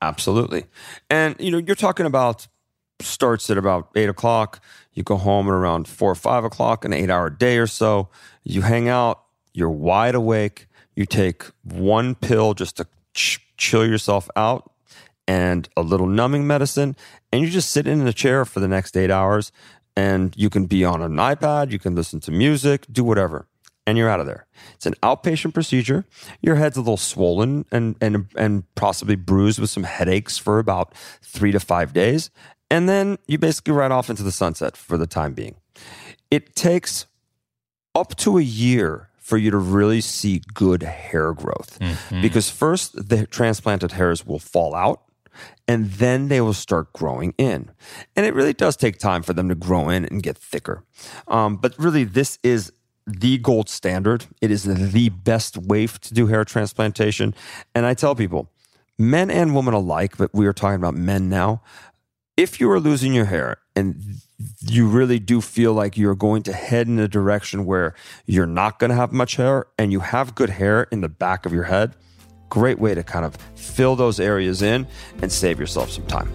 Absolutely. 0.00 0.64
And 1.10 1.36
you 1.38 1.50
know 1.50 1.58
you're 1.58 1.76
talking 1.76 2.06
about 2.06 2.46
starts 3.00 3.50
at 3.50 3.58
about 3.58 3.90
eight 3.94 4.08
o'clock. 4.08 4.62
You 4.94 5.02
go 5.02 5.16
home 5.16 5.46
at 5.48 5.52
around 5.52 5.86
four 5.86 6.10
or 6.10 6.16
five 6.16 6.44
o'clock 6.44 6.84
an 6.84 6.92
eight 6.92 7.10
hour 7.10 7.28
day 7.28 7.58
or 7.58 7.66
so. 7.66 8.08
You 8.44 8.62
hang 8.62 8.88
out. 8.88 9.22
You're 9.52 9.70
wide 9.70 10.14
awake. 10.14 10.66
You 10.94 11.04
take 11.04 11.44
one 11.62 12.14
pill 12.14 12.54
just 12.54 12.76
to 12.78 12.86
ch- 13.14 13.40
chill 13.56 13.86
yourself 13.86 14.28
out 14.34 14.72
and 15.28 15.68
a 15.76 15.82
little 15.82 16.06
numbing 16.06 16.46
medicine, 16.46 16.96
and 17.30 17.42
you 17.42 17.50
just 17.50 17.70
sit 17.70 17.86
in 17.86 18.04
a 18.06 18.12
chair 18.12 18.46
for 18.46 18.60
the 18.60 18.68
next 18.68 18.96
eight 18.96 19.10
hours. 19.10 19.52
And 19.94 20.32
you 20.36 20.48
can 20.48 20.66
be 20.66 20.84
on 20.84 21.02
an 21.02 21.16
iPad, 21.16 21.72
you 21.72 21.80
can 21.80 21.96
listen 21.96 22.20
to 22.20 22.30
music, 22.30 22.86
do 22.90 23.02
whatever, 23.02 23.48
and 23.88 23.96
you're 23.96 24.10
out 24.10 24.20
of 24.20 24.26
there. 24.26 24.46
It's 24.74 24.84
an 24.84 24.92
outpatient 25.02 25.54
procedure. 25.54 26.04
Your 26.42 26.56
head's 26.56 26.76
a 26.76 26.80
little 26.80 26.98
swollen 26.98 27.64
and 27.72 27.96
and 28.02 28.26
and 28.36 28.74
possibly 28.74 29.16
bruised 29.16 29.58
with 29.58 29.70
some 29.70 29.84
headaches 29.84 30.36
for 30.36 30.58
about 30.58 30.94
three 31.22 31.52
to 31.52 31.58
five 31.58 31.94
days, 31.94 32.30
and 32.70 32.86
then 32.86 33.16
you 33.26 33.38
basically 33.38 33.72
ride 33.72 33.90
off 33.90 34.10
into 34.10 34.22
the 34.22 34.30
sunset 34.30 34.76
for 34.76 34.98
the 34.98 35.06
time 35.06 35.32
being. 35.32 35.56
It 36.30 36.54
takes 36.54 37.06
up 37.94 38.14
to 38.16 38.36
a 38.36 38.42
year 38.42 39.08
for 39.16 39.38
you 39.38 39.50
to 39.50 39.58
really 39.58 40.02
see 40.02 40.42
good 40.52 40.82
hair 40.82 41.32
growth. 41.32 41.78
Mm-hmm. 41.80 42.20
Because 42.20 42.50
first, 42.50 43.08
the 43.08 43.26
transplanted 43.26 43.92
hairs 43.92 44.26
will 44.26 44.38
fall 44.38 44.74
out 44.74 45.02
and 45.66 45.86
then 45.92 46.28
they 46.28 46.40
will 46.40 46.54
start 46.54 46.92
growing 46.92 47.34
in. 47.38 47.70
And 48.16 48.26
it 48.26 48.34
really 48.34 48.54
does 48.54 48.76
take 48.76 48.98
time 48.98 49.22
for 49.22 49.32
them 49.32 49.48
to 49.48 49.54
grow 49.54 49.88
in 49.88 50.04
and 50.04 50.22
get 50.22 50.36
thicker. 50.36 50.84
Um, 51.26 51.56
but 51.56 51.78
really, 51.78 52.04
this 52.04 52.38
is 52.42 52.72
the 53.08 53.38
gold 53.38 53.68
standard. 53.68 54.26
It 54.40 54.50
is 54.50 54.64
the 54.64 55.08
best 55.08 55.56
way 55.56 55.86
to 55.86 56.14
do 56.14 56.26
hair 56.26 56.44
transplantation. 56.44 57.34
And 57.74 57.86
I 57.86 57.94
tell 57.94 58.14
people, 58.14 58.50
men 58.98 59.30
and 59.30 59.54
women 59.54 59.74
alike, 59.74 60.16
but 60.16 60.32
we 60.34 60.46
are 60.46 60.52
talking 60.52 60.76
about 60.76 60.94
men 60.94 61.28
now. 61.28 61.62
If 62.36 62.60
you 62.60 62.70
are 62.70 62.78
losing 62.78 63.14
your 63.14 63.24
hair 63.24 63.58
and 63.74 64.20
you 64.60 64.86
really 64.86 65.18
do 65.18 65.40
feel 65.40 65.72
like 65.72 65.96
you're 65.96 66.14
going 66.14 66.42
to 66.44 66.52
head 66.52 66.86
in 66.86 66.98
a 67.00 67.08
direction 67.08 67.64
where 67.64 67.94
you're 68.26 68.46
not 68.46 68.78
going 68.78 68.90
to 68.90 68.96
have 68.96 69.12
much 69.12 69.36
hair 69.36 69.66
and 69.76 69.90
you 69.90 70.00
have 70.00 70.34
good 70.34 70.50
hair 70.50 70.84
in 70.92 71.00
the 71.00 71.08
back 71.08 71.46
of 71.46 71.52
your 71.52 71.64
head, 71.64 71.96
great 72.48 72.78
way 72.78 72.94
to 72.94 73.02
kind 73.02 73.24
of 73.24 73.36
fill 73.56 73.96
those 73.96 74.20
areas 74.20 74.62
in 74.62 74.86
and 75.20 75.32
save 75.32 75.58
yourself 75.58 75.90
some 75.90 76.06
time. 76.06 76.30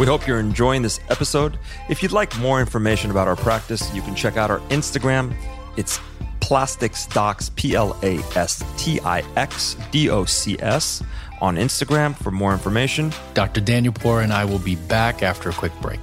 We 0.00 0.06
hope 0.06 0.26
you're 0.26 0.40
enjoying 0.40 0.80
this 0.80 0.98
episode. 1.10 1.58
If 1.90 2.02
you'd 2.02 2.10
like 2.10 2.34
more 2.38 2.58
information 2.58 3.10
about 3.10 3.28
our 3.28 3.36
practice, 3.36 3.94
you 3.94 4.00
can 4.00 4.14
check 4.14 4.38
out 4.38 4.50
our 4.50 4.60
Instagram. 4.70 5.34
It's 5.76 6.00
Plastix 6.40 7.12
Docs, 7.12 7.50
P 7.50 7.74
L 7.74 7.94
A 8.02 8.16
S 8.34 8.64
T 8.78 8.98
I 9.00 9.22
X 9.36 9.76
D 9.90 10.08
O 10.08 10.24
C 10.24 10.56
S 10.58 11.02
on 11.42 11.56
Instagram 11.56 12.16
for 12.16 12.30
more 12.30 12.54
information. 12.54 13.12
Dr. 13.34 13.60
Danielpour 13.60 14.24
and 14.24 14.32
I 14.32 14.46
will 14.46 14.58
be 14.58 14.74
back 14.74 15.22
after 15.22 15.50
a 15.50 15.52
quick 15.52 15.78
break. 15.82 16.00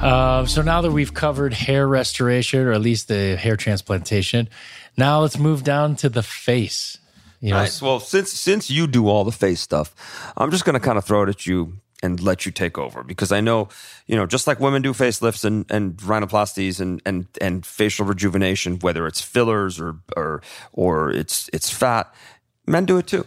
Uh, 0.00 0.46
so 0.46 0.62
now 0.62 0.80
that 0.80 0.92
we've 0.92 1.12
covered 1.12 1.52
hair 1.52 1.86
restoration, 1.86 2.60
or 2.60 2.72
at 2.72 2.80
least 2.80 3.08
the 3.08 3.36
hair 3.36 3.56
transplantation, 3.56 4.48
now 4.96 5.20
let's 5.20 5.38
move 5.38 5.62
down 5.62 5.96
to 5.96 6.08
the 6.08 6.22
face. 6.22 6.98
You 7.40 7.50
know. 7.50 7.66
Well, 7.80 8.00
since 8.00 8.32
since 8.32 8.70
you 8.70 8.86
do 8.86 9.08
all 9.08 9.24
the 9.24 9.32
face 9.32 9.60
stuff, 9.60 9.94
I'm 10.36 10.50
just 10.50 10.64
going 10.64 10.74
to 10.74 10.80
kind 10.80 10.98
of 10.98 11.04
throw 11.04 11.22
it 11.22 11.28
at 11.28 11.46
you 11.46 11.78
and 12.02 12.20
let 12.20 12.46
you 12.46 12.52
take 12.52 12.78
over 12.78 13.02
because 13.02 13.30
I 13.30 13.40
know, 13.40 13.68
you 14.06 14.16
know, 14.16 14.24
just 14.26 14.46
like 14.46 14.58
women 14.58 14.80
do 14.80 14.92
facelifts 14.92 15.44
and, 15.44 15.70
and 15.70 15.96
rhinoplasties 15.98 16.80
and, 16.80 17.02
and, 17.04 17.26
and 17.42 17.64
facial 17.64 18.06
rejuvenation, 18.06 18.78
whether 18.78 19.06
it's 19.06 19.20
fillers 19.20 19.78
or, 19.78 19.96
or, 20.16 20.40
or 20.72 21.10
it's, 21.10 21.50
it's 21.52 21.68
fat, 21.68 22.14
Men 22.70 22.84
do 22.84 22.98
it 22.98 23.06
too. 23.08 23.26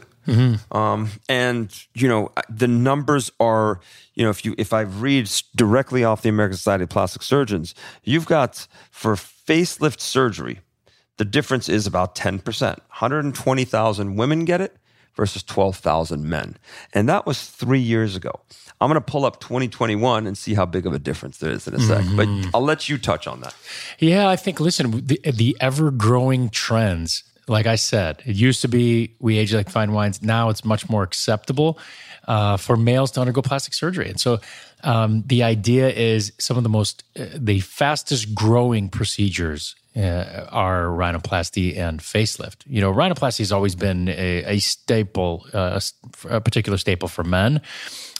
Um, 0.71 1.09
and 1.27 1.73
you 1.93 2.07
know 2.07 2.31
the 2.49 2.67
numbers 2.67 3.31
are 3.39 3.79
you 4.13 4.23
know 4.23 4.29
if 4.29 4.45
you 4.45 4.55
if 4.57 4.73
I 4.73 4.81
read 4.81 5.31
directly 5.55 6.03
off 6.03 6.21
the 6.21 6.29
American 6.29 6.57
Society 6.57 6.83
of 6.83 6.89
Plastic 6.89 7.21
Surgeons, 7.23 7.75
you've 8.03 8.25
got 8.25 8.67
for 8.91 9.15
facelift 9.15 9.99
surgery, 9.99 10.61
the 11.17 11.25
difference 11.25 11.69
is 11.69 11.85
about 11.87 12.15
ten 12.15 12.39
percent. 12.39 12.79
One 12.79 12.85
hundred 12.89 13.35
twenty 13.35 13.65
thousand 13.65 14.15
women 14.15 14.45
get 14.45 14.61
it 14.61 14.77
versus 15.15 15.43
twelve 15.43 15.77
thousand 15.77 16.27
men, 16.29 16.57
and 16.93 17.07
that 17.09 17.25
was 17.25 17.49
three 17.49 17.81
years 17.81 18.15
ago. 18.15 18.39
I'm 18.81 18.89
going 18.89 19.01
to 19.01 19.11
pull 19.11 19.23
up 19.23 19.39
2021 19.39 20.27
and 20.27 20.37
see 20.37 20.55
how 20.55 20.65
big 20.65 20.85
of 20.85 20.93
a 20.93 20.99
difference 20.99 21.37
there 21.37 21.51
is 21.51 21.67
in 21.69 21.73
a 21.73 21.79
sec, 21.79 22.03
but 22.17 22.27
I'll 22.53 22.63
let 22.63 22.89
you 22.89 22.97
touch 22.97 23.27
on 23.27 23.39
that. 23.39 23.55
Yeah, 23.97 24.27
I 24.27 24.35
think, 24.35 24.59
listen, 24.59 24.91
the, 24.91 25.21
the 25.23 25.55
ever 25.61 25.89
growing 25.89 26.49
trends, 26.49 27.23
like 27.47 27.65
I 27.65 27.75
said, 27.75 28.21
it 28.25 28.35
used 28.35 28.61
to 28.61 28.67
be 28.67 29.15
we 29.19 29.37
age 29.37 29.53
like 29.53 29.69
fine 29.69 29.91
wines. 29.91 30.21
Now 30.21 30.49
it's 30.49 30.63
much 30.63 30.89
more 30.89 31.03
acceptable 31.03 31.77
uh, 32.27 32.57
for 32.57 32.77
males 32.77 33.11
to 33.11 33.21
undergo 33.21 33.41
plastic 33.41 33.73
surgery. 33.73 34.09
And 34.09 34.19
so 34.19 34.39
um, 34.83 35.23
the 35.27 35.43
idea 35.43 35.89
is 35.89 36.33
some 36.39 36.57
of 36.57 36.63
the 36.63 36.69
most, 36.69 37.03
uh, 37.19 37.25
the 37.35 37.59
fastest 37.59 38.33
growing 38.33 38.89
procedures 38.89 39.75
uh, 39.95 40.47
are 40.49 40.85
rhinoplasty 40.85 41.77
and 41.77 41.99
facelift. 41.99 42.63
You 42.65 42.81
know, 42.81 42.93
rhinoplasty 42.93 43.39
has 43.39 43.51
always 43.51 43.75
been 43.75 44.09
a, 44.09 44.43
a 44.55 44.59
staple, 44.59 45.45
uh, 45.53 45.79
a 46.29 46.41
particular 46.41 46.77
staple 46.77 47.07
for 47.07 47.23
men. 47.23 47.61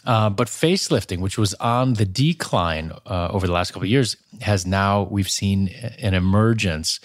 Uh, 0.06 0.30
but 0.30 0.50
facelifting, 0.50 1.20
which 1.20 1.38
was 1.38 1.54
on 1.56 1.94
the 1.94 2.06
decline 2.06 2.92
uh, 3.06 3.30
over 3.32 3.48
the 3.48 3.54
last 3.54 3.72
couple 3.72 3.84
of 3.84 3.90
years, 3.90 4.18
has 4.42 4.66
now 4.66 5.04
we've 5.04 5.30
seen 5.30 5.70
an 6.00 6.14
emergence 6.14 7.00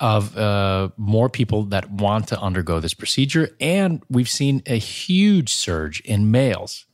of 0.00 0.36
uh, 0.36 0.88
more 0.96 1.28
people 1.28 1.64
that 1.64 1.90
want 1.90 2.28
to 2.28 2.40
undergo 2.40 2.80
this 2.80 2.94
procedure, 2.94 3.50
and 3.60 4.02
we've 4.08 4.28
seen 4.28 4.62
a 4.66 4.78
huge 4.78 5.52
surge 5.52 6.00
in 6.00 6.30
males. 6.30 6.86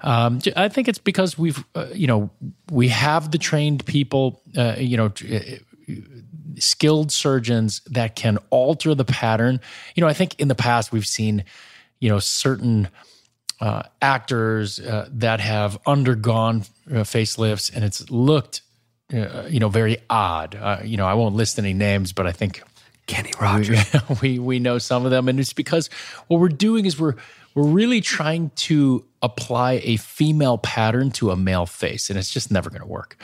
Um, 0.00 0.38
I 0.56 0.68
think 0.68 0.86
it's 0.88 1.00
because 1.00 1.36
we've, 1.36 1.64
uh, 1.74 1.86
you 1.92 2.06
know, 2.06 2.30
we 2.70 2.88
have 2.88 3.32
the 3.32 3.38
trained 3.38 3.84
people, 3.84 4.40
uh, 4.56 4.76
you 4.78 4.96
know, 4.96 5.12
skilled 6.58 7.10
surgeons 7.10 7.80
that 7.86 8.14
can 8.14 8.38
alter 8.50 8.94
the 8.94 9.04
pattern. 9.04 9.60
You 9.96 10.02
know, 10.02 10.06
I 10.08 10.14
think 10.14 10.38
in 10.38 10.48
the 10.48 10.54
past 10.54 10.92
we've 10.92 11.06
seen, 11.06 11.44
you 11.98 12.08
know, 12.08 12.20
certain 12.20 12.88
uh, 13.60 13.82
actors 14.00 14.78
uh, 14.78 15.08
that 15.10 15.40
have 15.40 15.78
undergone 15.84 16.62
uh, 16.90 17.02
facelifts, 17.02 17.74
and 17.74 17.84
it's 17.84 18.08
looked, 18.10 18.62
uh, 19.12 19.46
you 19.48 19.60
know, 19.60 19.68
very 19.68 19.98
odd. 20.10 20.54
Uh, 20.54 20.78
you 20.84 20.96
know, 20.96 21.06
I 21.06 21.14
won't 21.14 21.34
list 21.34 21.58
any 21.58 21.72
names, 21.72 22.12
but 22.12 22.26
I 22.26 22.32
think 22.32 22.62
Kenny 23.06 23.32
Rogers. 23.40 23.78
We, 24.08 24.16
we 24.22 24.38
we 24.38 24.58
know 24.58 24.78
some 24.78 25.04
of 25.04 25.10
them, 25.10 25.28
and 25.28 25.40
it's 25.40 25.52
because 25.52 25.88
what 26.28 26.40
we're 26.40 26.48
doing 26.48 26.84
is 26.86 27.00
we're 27.00 27.14
we're 27.54 27.66
really 27.66 28.00
trying 28.00 28.50
to 28.54 29.04
apply 29.22 29.80
a 29.82 29.96
female 29.96 30.58
pattern 30.58 31.10
to 31.10 31.30
a 31.30 31.36
male 31.36 31.66
face, 31.66 32.10
and 32.10 32.18
it's 32.18 32.30
just 32.30 32.50
never 32.50 32.70
going 32.70 32.82
to 32.82 32.86
work. 32.86 33.16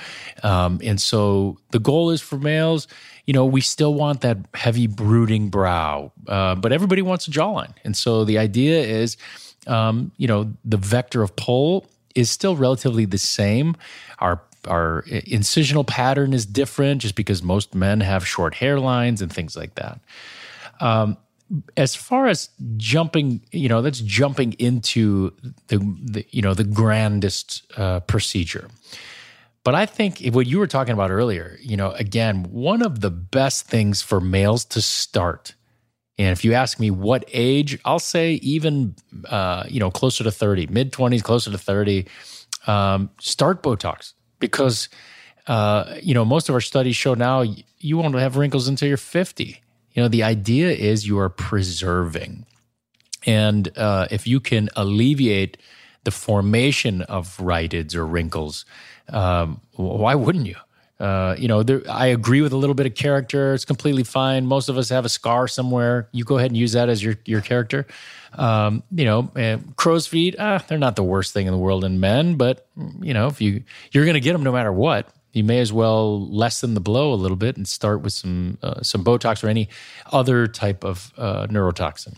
Um, 0.42 0.81
and 0.83 1.01
so 1.01 1.59
the 1.70 1.79
goal 1.79 2.11
is 2.11 2.20
for 2.20 2.38
males. 2.38 2.88
You 3.27 3.35
know, 3.35 3.44
we 3.44 3.61
still 3.61 3.94
want 3.94 4.23
that 4.23 4.38
heavy 4.55 4.87
brooding 4.87 5.51
brow, 5.51 6.12
uh, 6.27 6.55
but 6.57 6.73
everybody 6.73 7.03
wants 7.03 7.29
a 7.29 7.31
jawline, 7.31 7.75
and 7.85 7.97
so 7.97 8.25
the 8.25 8.38
idea 8.38 8.81
is 8.81 9.16
um, 9.66 10.12
you 10.16 10.29
know, 10.29 10.53
the 10.64 10.77
vector 10.77 11.23
of 11.23 11.37
pull 11.37 11.87
is 12.14 12.31
still 12.31 12.57
relatively 12.57 13.05
the 13.05 13.18
same. 13.18 13.77
Our 14.18 14.40
our 14.68 15.03
incisional 15.09 15.87
pattern 15.87 16.33
is 16.33 16.46
different 16.46 17.03
just 17.03 17.14
because 17.14 17.42
most 17.42 17.74
men 17.74 18.00
have 18.00 18.27
short 18.27 18.55
hairlines 18.55 19.20
and 19.20 19.33
things 19.33 19.57
like 19.57 19.74
that. 19.77 20.00
Um, 20.81 21.16
as 21.77 21.94
far 21.94 22.27
as 22.27 22.48
jumping, 22.77 23.42
you 23.53 23.68
know, 23.68 23.83
that's 23.83 24.00
jumping 24.00 24.55
into 24.55 25.33
the, 25.68 25.79
the 25.79 26.27
you 26.31 26.42
know 26.42 26.55
the 26.55 26.64
grandest 26.64 27.62
uh, 27.77 28.00
procedure. 28.00 28.68
But 29.62 29.74
I 29.74 29.87
think 29.87 30.20
what 30.33 30.46
you 30.46 30.59
were 30.59 30.66
talking 30.66 30.92
about 30.92 31.11
earlier, 31.11 31.59
you 31.61 31.77
know, 31.77 31.92
again, 31.92 32.44
one 32.44 32.83
of 32.83 33.00
the 33.00 33.11
best 33.11 33.66
things 33.66 34.03
for 34.03 34.20
males 34.20 34.64
to 34.66 34.83
start 34.83 35.55
and 36.18 36.31
if 36.31 36.44
you 36.44 36.55
ask 36.55 36.79
me 36.79 36.90
what 36.90 37.24
age, 37.33 37.79
I'll 37.85 37.98
say 37.98 38.35
even 38.35 38.94
uh, 39.29 39.64
you 39.68 39.81
know 39.81 39.90
closer 39.90 40.22
to 40.24 40.31
thirty, 40.31 40.66
mid 40.66 40.92
twenties, 40.92 41.22
closer 41.22 41.50
to 41.50 41.59
thirty. 41.59 42.07
Um, 42.66 43.11
start 43.20 43.62
Botox 43.62 44.14
because 44.46 44.88
uh, 45.46 45.96
you 46.02 46.14
know 46.14 46.24
most 46.24 46.48
of 46.48 46.54
our 46.54 46.61
studies 46.61 46.96
show 46.96 47.14
now 47.14 47.44
you 47.78 47.96
won't 47.96 48.14
have 48.14 48.37
wrinkles 48.37 48.68
until 48.68 48.88
you're 48.88 48.96
fifty. 48.96 49.62
You 49.92 50.02
know 50.02 50.09
the 50.09 50.22
idea 50.22 50.70
is 50.70 51.07
you 51.07 51.18
are 51.18 51.28
preserving, 51.28 52.46
and 53.26 53.76
uh, 53.76 54.07
if 54.11 54.26
you 54.26 54.40
can 54.40 54.68
alleviate 54.76 55.57
the 56.04 56.11
formation 56.11 57.02
of 57.02 57.37
rhytids 57.38 57.94
or 57.94 58.07
wrinkles, 58.07 58.64
um, 59.09 59.61
why 59.76 60.14
wouldn't 60.14 60.46
you? 60.46 60.57
Uh, 61.00 61.35
you 61.38 61.48
know, 61.48 61.62
there, 61.62 61.83
I 61.90 62.07
agree 62.07 62.40
with 62.40 62.52
a 62.52 62.57
little 62.57 62.74
bit 62.74 62.87
of 62.87 62.94
character. 62.94 63.52
It's 63.52 63.64
completely 63.64 64.04
fine. 64.04 64.46
Most 64.46 64.68
of 64.68 64.78
us 64.78 64.88
have 64.90 65.04
a 65.04 65.09
scar 65.09 65.48
somewhere. 65.48 66.09
You 66.12 66.24
go 66.24 66.38
ahead 66.38 66.50
and 66.50 66.57
use 66.57 66.72
that 66.72 66.88
as 66.88 67.02
your 67.02 67.16
your 67.24 67.40
character. 67.40 67.87
Um, 68.35 68.83
you 68.90 69.04
know, 69.04 69.59
crow's 69.76 70.07
feet. 70.07 70.37
Ah, 70.38 70.64
they're 70.68 70.78
not 70.78 70.96
the 70.96 71.02
worst 71.02 71.33
thing 71.33 71.46
in 71.46 71.52
the 71.52 71.59
world 71.59 71.85
in 71.85 72.00
men, 72.00 72.37
but 72.37 72.66
you 73.00 73.12
know, 73.12 73.26
if 73.26 73.40
you 73.40 73.64
you're 73.92 74.04
going 74.04 74.14
to 74.14 74.20
get 74.20 74.33
them 74.33 74.44
no 74.44 74.52
matter 74.52 74.72
what, 74.72 75.09
you 75.33 75.42
may 75.42 75.59
as 75.59 75.72
well 75.72 76.26
lessen 76.28 76.74
the 76.74 76.80
blow 76.80 77.12
a 77.12 77.16
little 77.16 77.37
bit 77.37 77.57
and 77.57 77.66
start 77.66 78.02
with 78.02 78.12
some 78.12 78.59
uh, 78.62 78.83
some 78.83 79.04
Botox 79.04 79.42
or 79.42 79.48
any 79.48 79.68
other 80.12 80.46
type 80.46 80.85
of 80.85 81.12
uh, 81.18 81.48
neurotoxin. 81.48 82.16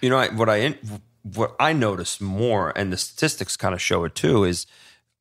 You 0.00 0.08
know, 0.08 0.26
what 0.30 0.48
I 0.48 0.74
what 1.22 1.54
I 1.60 1.74
notice 1.74 2.20
more, 2.20 2.72
and 2.76 2.90
the 2.92 2.96
statistics 2.96 3.56
kind 3.56 3.74
of 3.74 3.80
show 3.82 4.04
it 4.04 4.14
too, 4.14 4.44
is 4.44 4.66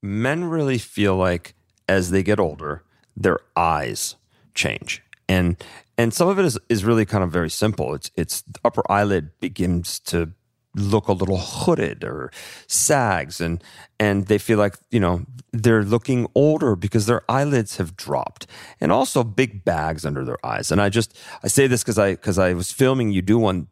men 0.01 0.45
really 0.45 0.77
feel 0.77 1.17
like 1.17 1.55
as 1.89 2.11
they 2.11 2.23
get 2.23 2.39
older, 2.39 2.83
their 3.17 3.39
eyes 3.57 4.15
change. 4.53 5.03
And 5.27 5.57
and 5.97 6.13
some 6.13 6.29
of 6.29 6.39
it 6.39 6.45
is, 6.45 6.57
is 6.69 6.85
really 6.85 7.05
kind 7.05 7.23
of 7.23 7.31
very 7.31 7.49
simple. 7.49 7.93
It's 7.93 8.11
it's 8.15 8.41
the 8.41 8.59
upper 8.63 8.89
eyelid 8.89 9.31
begins 9.41 9.99
to 10.11 10.31
look 10.75 11.07
a 11.07 11.13
little 11.13 11.37
hooded 11.37 12.03
or 12.03 12.31
sags 12.67 13.41
and 13.41 13.63
and 13.99 14.27
they 14.27 14.37
feel 14.37 14.59
like 14.59 14.77
you 14.91 14.99
know 14.99 15.25
they're 15.51 15.83
looking 15.83 16.27
older 16.35 16.75
because 16.75 17.07
their 17.07 17.23
eyelids 17.27 17.77
have 17.77 17.97
dropped 17.97 18.45
and 18.79 18.91
also 18.91 19.23
big 19.23 19.65
bags 19.65 20.05
under 20.05 20.23
their 20.23 20.37
eyes 20.45 20.71
and 20.71 20.79
i 20.79 20.87
just 20.87 21.17
i 21.43 21.47
say 21.47 21.65
this 21.65 21.81
because 21.81 21.97
i 21.97 22.11
because 22.11 22.37
i 22.37 22.53
was 22.53 22.71
filming 22.71 23.11
you 23.11 23.21
do 23.21 23.39
one 23.39 23.67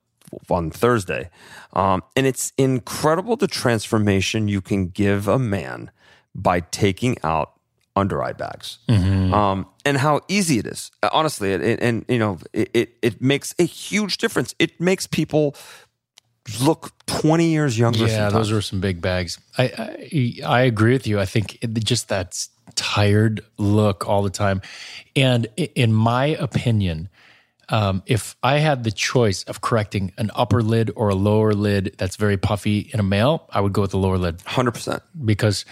on 0.49 0.71
thursday 0.71 1.30
um, 1.73 2.01
and 2.15 2.25
it's 2.25 2.51
incredible 2.58 3.36
the 3.36 3.47
transformation 3.47 4.47
you 4.47 4.60
can 4.60 4.88
give 4.88 5.27
a 5.27 5.38
man 5.38 5.91
by 6.34 6.60
taking 6.60 7.15
out 7.23 7.57
under 7.98 8.24
eye 8.24 8.34
bags 8.34 8.78
mm-hmm. 8.88 9.34
um, 9.34 9.66
and 9.84 9.98
how 9.98 10.22
easy 10.28 10.60
it 10.60 10.68
is 10.68 10.92
honestly 11.12 11.52
it, 11.52 11.62
it, 11.62 11.82
and 11.82 12.06
you 12.08 12.20
know 12.20 12.38
it, 12.54 12.70
it, 12.74 12.98
it 13.02 13.22
makes 13.22 13.54
a 13.60 13.64
huge 13.64 14.18
difference 14.18 14.54
it 14.60 14.80
makes 14.80 15.08
people 15.08 15.56
look 16.62 16.94
20 17.08 17.48
years 17.48 17.78
younger 17.78 18.00
yeah 18.00 18.08
sometimes. 18.08 18.34
those 18.34 18.52
are 18.52 18.62
some 18.62 18.80
big 18.80 19.02
bags 19.02 19.40
i 19.58 19.64
i, 20.44 20.60
I 20.60 20.62
agree 20.62 20.94
with 20.94 21.08
you 21.08 21.20
i 21.20 21.26
think 21.26 21.58
just 21.80 22.10
that 22.10 22.48
tired 22.76 23.42
look 23.58 24.08
all 24.08 24.22
the 24.22 24.30
time 24.30 24.62
and 25.16 25.48
in 25.58 25.92
my 25.94 26.28
opinion 26.28 27.10
um, 27.70 28.02
if 28.06 28.36
I 28.44 28.60
had 28.60 28.84
the 28.84 28.92
choice 28.92 29.44
of 29.44 29.62
correcting 29.62 30.14
an 30.18 30.32
upper 30.36 30.64
lid 30.64 30.92
or 30.96 31.10
a 31.10 31.16
lower 31.16 31.54
lid 31.54 31.96
that's 31.98 32.16
very 32.16 32.38
puffy 32.38 32.90
in 32.94 33.00
a 33.00 33.04
male, 33.04 33.46
I 33.50 33.62
would 33.62 33.74
go 33.74 33.82
with 33.82 33.92
the 33.92 33.98
lower 33.98 34.18
lid. 34.18 34.38
100%. 34.40 35.02
Because 35.26 35.66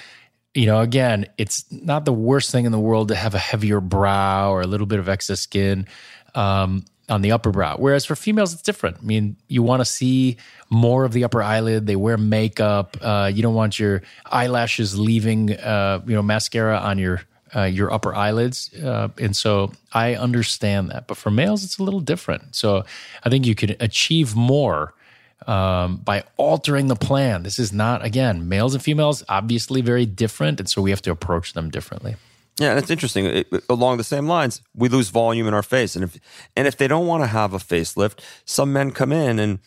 you 0.55 0.65
know, 0.65 0.79
again, 0.79 1.27
it's 1.37 1.65
not 1.69 2.05
the 2.05 2.13
worst 2.13 2.49
thing 2.49 2.65
in 2.65 2.71
the 2.71 2.79
world 2.79 3.09
to 3.09 3.15
have 3.15 3.35
a 3.35 3.39
heavier 3.39 3.81
brow 3.81 4.51
or 4.51 4.61
a 4.61 4.67
little 4.67 4.87
bit 4.87 4.99
of 4.99 5.09
excess 5.09 5.41
skin 5.41 5.85
um, 6.33 6.85
on 7.09 7.21
the 7.21 7.33
upper 7.33 7.51
brow. 7.51 7.75
Whereas 7.77 8.05
for 8.05 8.15
females, 8.15 8.53
it's 8.53 8.61
different. 8.61 8.97
I 8.99 9.01
mean, 9.01 9.35
you 9.49 9.61
want 9.61 9.81
to 9.81 9.85
see 9.85 10.37
more 10.69 11.03
of 11.03 11.11
the 11.11 11.25
upper 11.25 11.43
eyelid. 11.43 11.87
They 11.87 11.97
wear 11.97 12.17
makeup. 12.17 12.97
Uh, 13.01 13.29
you 13.31 13.43
don't 13.43 13.53
want 13.53 13.77
your 13.77 14.01
eyelashes 14.25 14.97
leaving, 14.97 15.53
uh, 15.53 16.01
you 16.07 16.15
know, 16.15 16.23
mascara 16.23 16.77
on 16.77 16.97
your 16.97 17.21
uh, 17.53 17.63
your 17.63 17.91
upper 17.91 18.13
eyelids. 18.13 18.73
Uh, 18.73 19.09
and 19.17 19.35
so 19.35 19.71
I 19.93 20.15
understand 20.15 20.89
that. 20.89 21.07
But 21.07 21.17
for 21.17 21.31
males, 21.31 21.63
it's 21.63 21.77
a 21.77 21.83
little 21.83 22.01
different. 22.01 22.55
So 22.55 22.83
I 23.23 23.29
think 23.29 23.45
you 23.45 23.55
can 23.55 23.75
achieve 23.79 24.35
more 24.35 24.93
um, 25.47 25.97
by 25.97 26.23
altering 26.37 26.87
the 26.87 26.95
plan. 26.95 27.43
This 27.43 27.59
is 27.59 27.71
not, 27.71 28.03
again, 28.03 28.47
males 28.47 28.73
and 28.73 28.83
females, 28.83 29.23
obviously 29.29 29.81
very 29.81 30.05
different. 30.05 30.59
And 30.59 30.69
so 30.69 30.81
we 30.81 30.89
have 30.89 31.01
to 31.03 31.11
approach 31.11 31.53
them 31.53 31.69
differently. 31.69 32.15
Yeah, 32.57 32.77
it's 32.77 32.89
interesting. 32.89 33.25
It, 33.25 33.47
along 33.69 33.97
the 33.97 34.03
same 34.03 34.27
lines, 34.27 34.61
we 34.73 34.87
lose 34.87 35.09
volume 35.09 35.47
in 35.47 35.53
our 35.53 35.63
face, 35.63 35.95
and 35.95 36.05
if 36.05 36.17
and 36.55 36.67
if 36.67 36.77
they 36.77 36.87
don't 36.87 37.05
want 37.05 37.21
to 37.23 37.27
have 37.27 37.53
a 37.53 37.57
facelift, 37.57 38.19
some 38.45 38.71
men 38.71 38.91
come 38.91 39.11
in, 39.11 39.39
and 39.39 39.59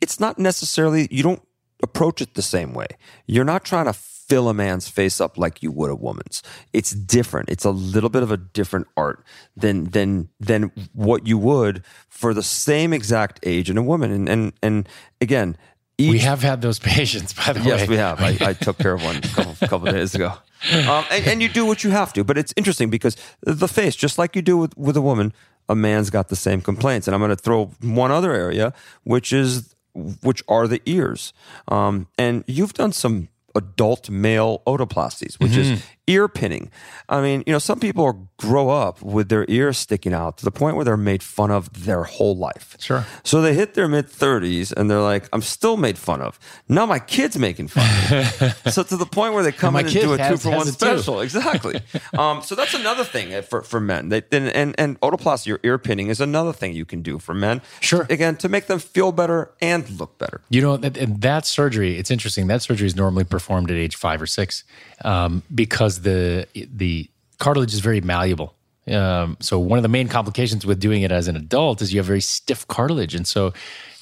it's 0.00 0.20
not 0.20 0.38
necessarily 0.38 1.08
you 1.10 1.24
don't 1.24 1.42
approach 1.82 2.20
it 2.20 2.34
the 2.34 2.42
same 2.42 2.74
way. 2.74 2.86
You're 3.26 3.44
not 3.44 3.64
trying 3.64 3.86
to 3.86 3.92
fill 4.28 4.48
a 4.48 4.54
man's 4.54 4.88
face 4.88 5.20
up 5.20 5.38
like 5.38 5.62
you 5.62 5.72
would 5.72 5.90
a 5.90 5.94
woman's. 5.94 6.42
It's 6.72 6.90
different. 6.90 7.48
It's 7.48 7.64
a 7.64 7.70
little 7.70 8.10
bit 8.10 8.22
of 8.22 8.30
a 8.30 8.36
different 8.36 8.86
art 8.96 9.24
than 9.56 9.84
than 9.84 10.28
than 10.38 10.70
what 10.92 11.26
you 11.26 11.38
would 11.38 11.84
for 12.08 12.34
the 12.34 12.42
same 12.42 12.92
exact 12.92 13.40
age 13.42 13.70
in 13.70 13.78
a 13.78 13.82
woman. 13.82 14.10
And 14.10 14.28
and 14.28 14.52
and 14.62 14.88
again, 15.20 15.56
each, 15.96 16.12
we 16.12 16.18
have 16.20 16.42
had 16.42 16.62
those 16.62 16.78
patients, 16.96 17.32
by 17.32 17.52
the 17.52 17.60
yes, 17.60 17.66
way. 17.66 17.78
Yes, 17.78 17.88
we 17.88 17.96
have. 17.96 18.20
I, 18.20 18.50
I 18.50 18.52
took 18.52 18.78
care 18.78 18.92
of 18.92 19.02
one 19.02 19.16
a 19.16 19.20
couple, 19.20 19.68
couple 19.68 19.92
days 19.92 20.14
ago. 20.14 20.32
Um, 20.72 21.04
and, 21.10 21.26
and 21.26 21.42
you 21.42 21.48
do 21.48 21.66
what 21.66 21.84
you 21.84 21.90
have 21.90 22.12
to, 22.14 22.24
but 22.24 22.36
it's 22.38 22.52
interesting 22.56 22.90
because 22.90 23.16
the 23.42 23.68
face, 23.68 23.94
just 23.94 24.18
like 24.18 24.34
you 24.34 24.42
do 24.42 24.56
with, 24.56 24.76
with 24.76 24.96
a 24.96 25.00
woman, 25.00 25.32
a 25.68 25.74
man's 25.74 26.10
got 26.10 26.28
the 26.28 26.36
same 26.36 26.60
complaints. 26.60 27.06
And 27.06 27.14
I'm 27.14 27.20
going 27.20 27.30
to 27.30 27.36
throw 27.36 27.66
one 27.80 28.10
other 28.10 28.32
area, 28.32 28.72
which 29.04 29.32
is 29.32 29.74
which 30.22 30.42
are 30.46 30.68
the 30.68 30.80
ears. 30.86 31.32
Um, 31.66 32.06
and 32.16 32.44
you've 32.46 32.74
done 32.74 32.92
some 32.92 33.28
adult 33.58 34.08
male 34.10 34.62
otoplasties, 34.66 35.34
which 35.40 35.52
Mm-hmm. 35.52 35.74
is 35.74 35.82
ear 36.08 36.26
pinning. 36.26 36.70
I 37.08 37.20
mean, 37.20 37.44
you 37.46 37.52
know, 37.52 37.58
some 37.58 37.78
people 37.78 38.28
grow 38.38 38.70
up 38.70 39.02
with 39.02 39.28
their 39.28 39.44
ears 39.48 39.78
sticking 39.78 40.12
out 40.12 40.38
to 40.38 40.44
the 40.44 40.50
point 40.50 40.76
where 40.76 40.84
they're 40.84 40.96
made 40.96 41.22
fun 41.22 41.50
of 41.50 41.84
their 41.84 42.04
whole 42.04 42.36
life. 42.36 42.76
Sure. 42.80 43.06
So 43.24 43.40
they 43.40 43.54
hit 43.54 43.74
their 43.74 43.88
mid 43.88 44.06
30s 44.06 44.72
and 44.72 44.90
they're 44.90 45.00
like, 45.00 45.28
I'm 45.32 45.42
still 45.42 45.76
made 45.76 45.98
fun 45.98 46.20
of. 46.20 46.38
Now 46.68 46.86
my 46.86 46.98
kid's 46.98 47.38
making 47.38 47.68
fun 47.68 47.88
of 48.12 48.40
me. 48.40 48.48
so 48.70 48.82
to 48.82 48.96
the 48.96 49.06
point 49.06 49.34
where 49.34 49.42
they 49.42 49.52
come 49.52 49.76
in 49.76 49.86
and 49.86 49.94
do 49.94 50.12
a 50.12 50.18
two 50.18 50.36
for 50.36 50.50
one 50.50 50.58
has 50.58 50.68
it 50.68 50.78
too. 50.78 50.98
special. 50.98 51.20
Exactly. 51.20 51.80
um, 52.18 52.42
so 52.42 52.54
that's 52.54 52.74
another 52.74 53.04
thing 53.04 53.42
for, 53.42 53.62
for 53.62 53.80
men. 53.80 54.08
They, 54.08 54.22
and, 54.32 54.48
and, 54.48 54.74
and 54.78 55.00
otoplasty 55.00 55.52
or 55.54 55.60
ear 55.62 55.78
pinning 55.78 56.08
is 56.08 56.20
another 56.20 56.52
thing 56.52 56.74
you 56.74 56.84
can 56.84 57.02
do 57.02 57.18
for 57.18 57.34
men. 57.34 57.60
Sure. 57.80 58.06
Again, 58.08 58.36
to 58.36 58.48
make 58.48 58.66
them 58.66 58.78
feel 58.78 59.12
better 59.12 59.50
and 59.60 59.88
look 59.98 60.18
better. 60.18 60.40
You 60.48 60.62
know, 60.62 60.76
that, 60.76 60.96
and 60.96 61.20
that 61.22 61.46
surgery, 61.46 61.96
it's 61.98 62.10
interesting. 62.10 62.46
That 62.46 62.62
surgery 62.62 62.86
is 62.86 62.96
normally 62.96 63.24
performed 63.24 63.70
at 63.70 63.76
age 63.76 63.96
five 63.96 64.22
or 64.22 64.26
six 64.26 64.64
um, 65.04 65.42
because 65.54 65.97
the 66.02 66.46
the 66.54 67.08
cartilage 67.38 67.72
is 67.72 67.80
very 67.80 68.00
malleable. 68.00 68.54
Um, 68.90 69.36
so 69.40 69.58
one 69.58 69.78
of 69.78 69.82
the 69.82 69.88
main 69.88 70.08
complications 70.08 70.64
with 70.64 70.80
doing 70.80 71.02
it 71.02 71.12
as 71.12 71.28
an 71.28 71.36
adult 71.36 71.82
is 71.82 71.92
you 71.92 71.98
have 71.98 72.06
very 72.06 72.22
stiff 72.22 72.66
cartilage, 72.68 73.14
and 73.14 73.26
so 73.26 73.52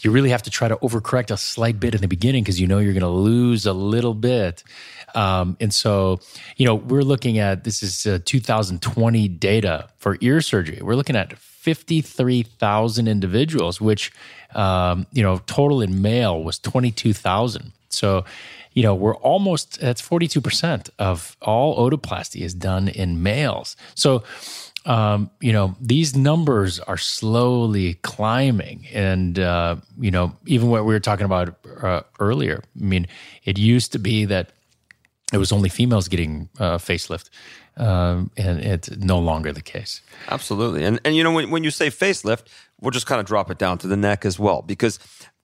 you 0.02 0.11
really 0.11 0.30
have 0.30 0.42
to 0.42 0.50
try 0.50 0.68
to 0.68 0.76
overcorrect 0.76 1.30
a 1.30 1.37
slight 1.37 1.80
bit 1.80 1.94
in 1.94 2.00
the 2.00 2.09
beginning 2.09 2.44
because 2.44 2.61
you 2.61 2.66
know 2.66 2.78
you're 2.78 2.92
going 2.92 3.00
to 3.00 3.09
lose 3.09 3.66
a 3.66 3.72
little 3.72 4.14
bit. 4.14 4.62
Um, 5.14 5.56
and 5.61 5.72
so, 5.72 6.20
you 6.56 6.66
know, 6.66 6.74
we're 6.74 7.02
looking 7.02 7.38
at 7.38 7.64
this 7.64 7.82
is 7.82 8.06
uh, 8.06 8.18
2020 8.24 9.28
data 9.28 9.88
for 9.96 10.18
ear 10.20 10.40
surgery. 10.40 10.80
We're 10.82 10.94
looking 10.94 11.16
at 11.16 11.37
53,000 11.38 13.09
individuals, 13.09 13.80
which, 13.80 14.12
um, 14.54 15.06
you 15.12 15.22
know, 15.22 15.38
total 15.46 15.80
in 15.80 16.02
male 16.02 16.42
was 16.42 16.59
22,000. 16.59 17.72
So, 17.88 18.24
you 18.76 18.82
know, 18.82 18.94
we're 18.94 19.16
almost, 19.16 19.80
that's 19.80 20.02
42% 20.02 20.90
of 20.98 21.34
all 21.40 21.90
otoplasty 21.90 22.42
is 22.42 22.52
done 22.52 22.88
in 22.88 23.22
males. 23.22 23.74
So, 23.94 24.22
um, 24.84 25.30
you 25.40 25.50
know, 25.50 25.74
these 25.80 26.14
numbers 26.14 26.78
are 26.80 26.98
slowly 26.98 27.94
climbing. 27.94 28.86
And, 28.92 29.38
uh, 29.38 29.76
you 29.98 30.10
know, 30.10 30.36
even 30.44 30.68
what 30.68 30.84
we 30.84 30.92
were 30.92 31.00
talking 31.00 31.24
about 31.24 31.56
uh, 31.82 32.02
earlier, 32.20 32.62
I 32.78 32.84
mean, 32.84 33.08
it 33.44 33.58
used 33.58 33.92
to 33.92 33.98
be 33.98 34.26
that 34.26 34.52
it 35.32 35.38
was 35.38 35.52
only 35.52 35.70
females 35.70 36.06
getting 36.08 36.50
uh, 36.60 36.76
facelift, 36.78 37.30
um, 37.78 38.30
and 38.36 38.60
it's 38.60 38.90
no 38.90 39.18
longer 39.18 39.52
the 39.52 39.62
case. 39.62 40.00
Absolutely. 40.28 40.84
And 40.84 41.00
and 41.04 41.16
you 41.16 41.24
know 41.24 41.32
when 41.32 41.50
when 41.50 41.64
you 41.64 41.72
say 41.72 41.88
facelift, 41.88 42.44
we'll 42.80 42.92
just 42.92 43.06
kind 43.06 43.20
of 43.20 43.26
drop 43.26 43.50
it 43.50 43.58
down 43.58 43.78
to 43.78 43.88
the 43.88 43.96
neck 43.96 44.24
as 44.24 44.38
well 44.38 44.62
because 44.62 45.00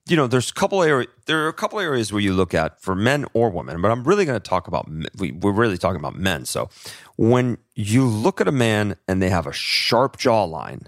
you 0.06 0.16
know 0.16 0.26
there's 0.26 0.50
a 0.50 0.54
couple 0.54 0.82
area 0.82 1.06
there 1.26 1.44
are 1.44 1.48
a 1.48 1.52
couple 1.52 1.78
areas 1.78 2.12
where 2.12 2.20
you 2.20 2.32
look 2.32 2.54
at 2.54 2.80
for 2.80 2.94
men 2.94 3.26
or 3.34 3.50
women, 3.50 3.80
but 3.80 3.90
I'm 3.90 4.04
really 4.04 4.24
going 4.24 4.40
to 4.40 4.48
talk 4.48 4.68
about 4.68 4.88
we, 5.16 5.32
we're 5.32 5.52
really 5.52 5.78
talking 5.78 6.00
about 6.00 6.16
men. 6.16 6.44
So 6.44 6.68
when 7.16 7.58
you 7.74 8.04
look 8.04 8.40
at 8.40 8.48
a 8.48 8.52
man 8.52 8.96
and 9.06 9.22
they 9.22 9.30
have 9.30 9.46
a 9.46 9.52
sharp 9.52 10.16
jawline 10.16 10.86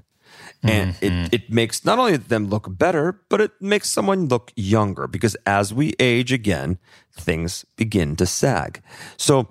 and 0.64 0.96
it, 1.00 1.12
mm-hmm. 1.12 1.26
it 1.30 1.52
makes 1.52 1.84
not 1.84 1.98
only 1.98 2.16
them 2.16 2.46
look 2.46 2.66
better, 2.70 3.20
but 3.28 3.40
it 3.40 3.52
makes 3.60 3.90
someone 3.90 4.28
look 4.28 4.50
younger 4.56 5.06
because 5.06 5.36
as 5.46 5.74
we 5.74 5.94
age 6.00 6.32
again, 6.32 6.78
things 7.12 7.66
begin 7.76 8.16
to 8.16 8.26
sag. 8.26 8.82
So, 9.18 9.48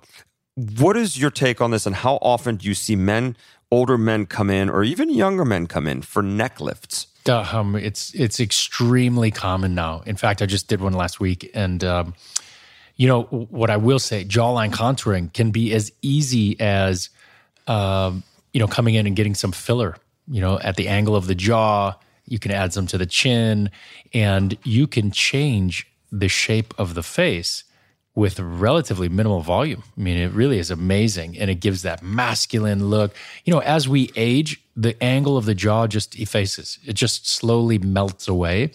what 0.56 0.98
is 0.98 1.20
your 1.20 1.32
take 1.32 1.62
on 1.62 1.72
this, 1.72 1.86
and 1.86 1.96
how 1.96 2.16
often 2.22 2.58
do 2.58 2.68
you 2.68 2.76
see 2.76 2.96
men, 2.96 3.36
older 3.72 3.98
men 3.98 4.26
come 4.26 4.50
in, 4.50 4.70
or 4.70 4.84
even 4.84 5.10
younger 5.10 5.46
men 5.46 5.68
come 5.68 5.88
in 5.88 6.02
for 6.02 6.22
neck 6.22 6.60
lifts? 6.60 7.08
Um, 7.30 7.76
it's 7.76 8.14
it's 8.14 8.40
extremely 8.40 9.32
common 9.32 9.76
now. 9.76 10.04
In 10.06 10.16
fact, 10.16 10.42
I 10.42 10.46
just 10.46 10.68
did 10.68 10.82
one 10.82 10.94
last 10.94 11.20
week, 11.20 11.50
and 11.54 11.84
um, 11.84 12.14
you 12.96 13.08
know 13.08 13.24
what 13.24 13.70
I 13.70 13.78
will 13.78 14.00
say: 14.00 14.26
jawline 14.26 14.72
contouring 14.72 15.34
can 15.34 15.52
be 15.52 15.74
as 15.74 15.92
easy 16.02 16.60
as 16.60 17.10
um, 17.68 18.24
you 18.54 18.60
know 18.60 18.68
coming 18.68 18.96
in 18.96 19.08
and 19.08 19.16
getting 19.16 19.36
some 19.36 19.52
filler. 19.52 19.98
You 20.28 20.42
know, 20.42 20.60
at 20.60 20.76
the 20.76 20.88
angle 20.88 21.16
of 21.16 21.28
the 21.28 21.36
jaw, 21.36 21.96
you 22.28 22.40
can 22.40 22.52
add 22.52 22.74
some 22.74 22.88
to 22.88 22.98
the 22.98 23.06
chin, 23.06 23.70
and 24.14 24.58
you 24.64 24.88
can 24.88 25.12
change 25.12 25.88
the 26.12 26.30
shape 26.30 26.74
of 26.78 26.94
the 26.94 27.04
face 27.04 27.64
with 28.16 28.40
relatively 28.40 29.10
minimal 29.10 29.42
volume. 29.42 29.84
I 29.98 30.02
mean, 30.02 30.18
it 30.18 30.32
really 30.32 30.60
is 30.60 30.70
amazing, 30.70 31.38
and 31.40 31.50
it 31.50 31.56
gives 31.56 31.82
that 31.82 32.04
masculine 32.04 32.90
look. 32.90 33.16
You 33.44 33.54
know, 33.54 33.60
as 33.60 33.90
we 33.90 34.12
age, 34.16 34.62
the 34.76 35.02
angle 35.04 35.36
of 35.36 35.46
the 35.46 35.56
jaw 35.56 35.88
just 35.88 36.16
effaces; 36.20 36.80
it 36.86 36.94
just 36.94 37.28
slowly 37.28 37.80
melts 37.80 38.28
away. 38.28 38.72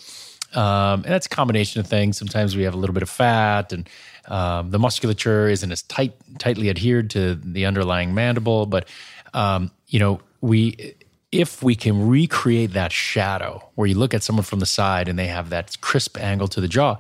Um, 0.55 1.03
and 1.05 1.05
that's 1.05 1.27
a 1.27 1.31
combination 1.31 1.81
of 1.81 1.87
things. 1.87 2.17
Sometimes 2.17 2.57
we 2.57 2.63
have 2.63 2.75
a 2.75 2.77
little 2.77 2.95
bit 2.95 3.03
of 3.03 3.11
fat, 3.11 3.73
and 3.73 3.89
um, 4.27 4.71
the 4.71 4.79
musculature 4.79 5.49
isn't 5.49 5.71
as 5.71 5.83
tight, 5.83 6.15
tightly 6.39 6.69
adhered 6.69 7.11
to 7.11 7.37
the 7.37 7.67
underlying 7.67 8.15
mandible. 8.15 8.67
But 8.67 8.89
um, 9.35 9.71
you 9.87 10.01
know, 10.01 10.21
we 10.41 10.95
if 11.31 11.63
we 11.63 11.75
can 11.75 12.09
recreate 12.09 12.73
that 12.73 12.91
shadow, 12.91 13.69
where 13.75 13.87
you 13.87 13.95
look 13.95 14.15
at 14.15 14.23
someone 14.23 14.45
from 14.45 14.61
the 14.61 14.67
side 14.67 15.09
and 15.09 15.19
they 15.19 15.27
have 15.27 15.51
that 15.51 15.81
crisp 15.81 16.19
angle 16.19 16.49
to 16.49 16.61
the 16.61 16.69
jaw, 16.69 16.97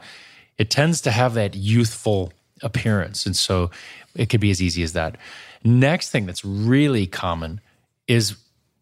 it 0.59 0.71
tends 0.71 1.01
to 1.03 1.11
have 1.11 1.35
that 1.35 1.55
youthful 1.55 2.33
appearance, 2.62 3.25
and 3.27 3.37
so 3.37 3.71
it 4.14 4.29
could 4.29 4.40
be 4.40 4.51
as 4.51 4.61
easy 4.61 4.83
as 4.83 4.92
that. 4.92 5.16
Next 5.64 6.11
thing 6.11 6.27
that's 6.27 6.44
really 6.44 7.07
common 7.07 7.61
is 8.07 8.37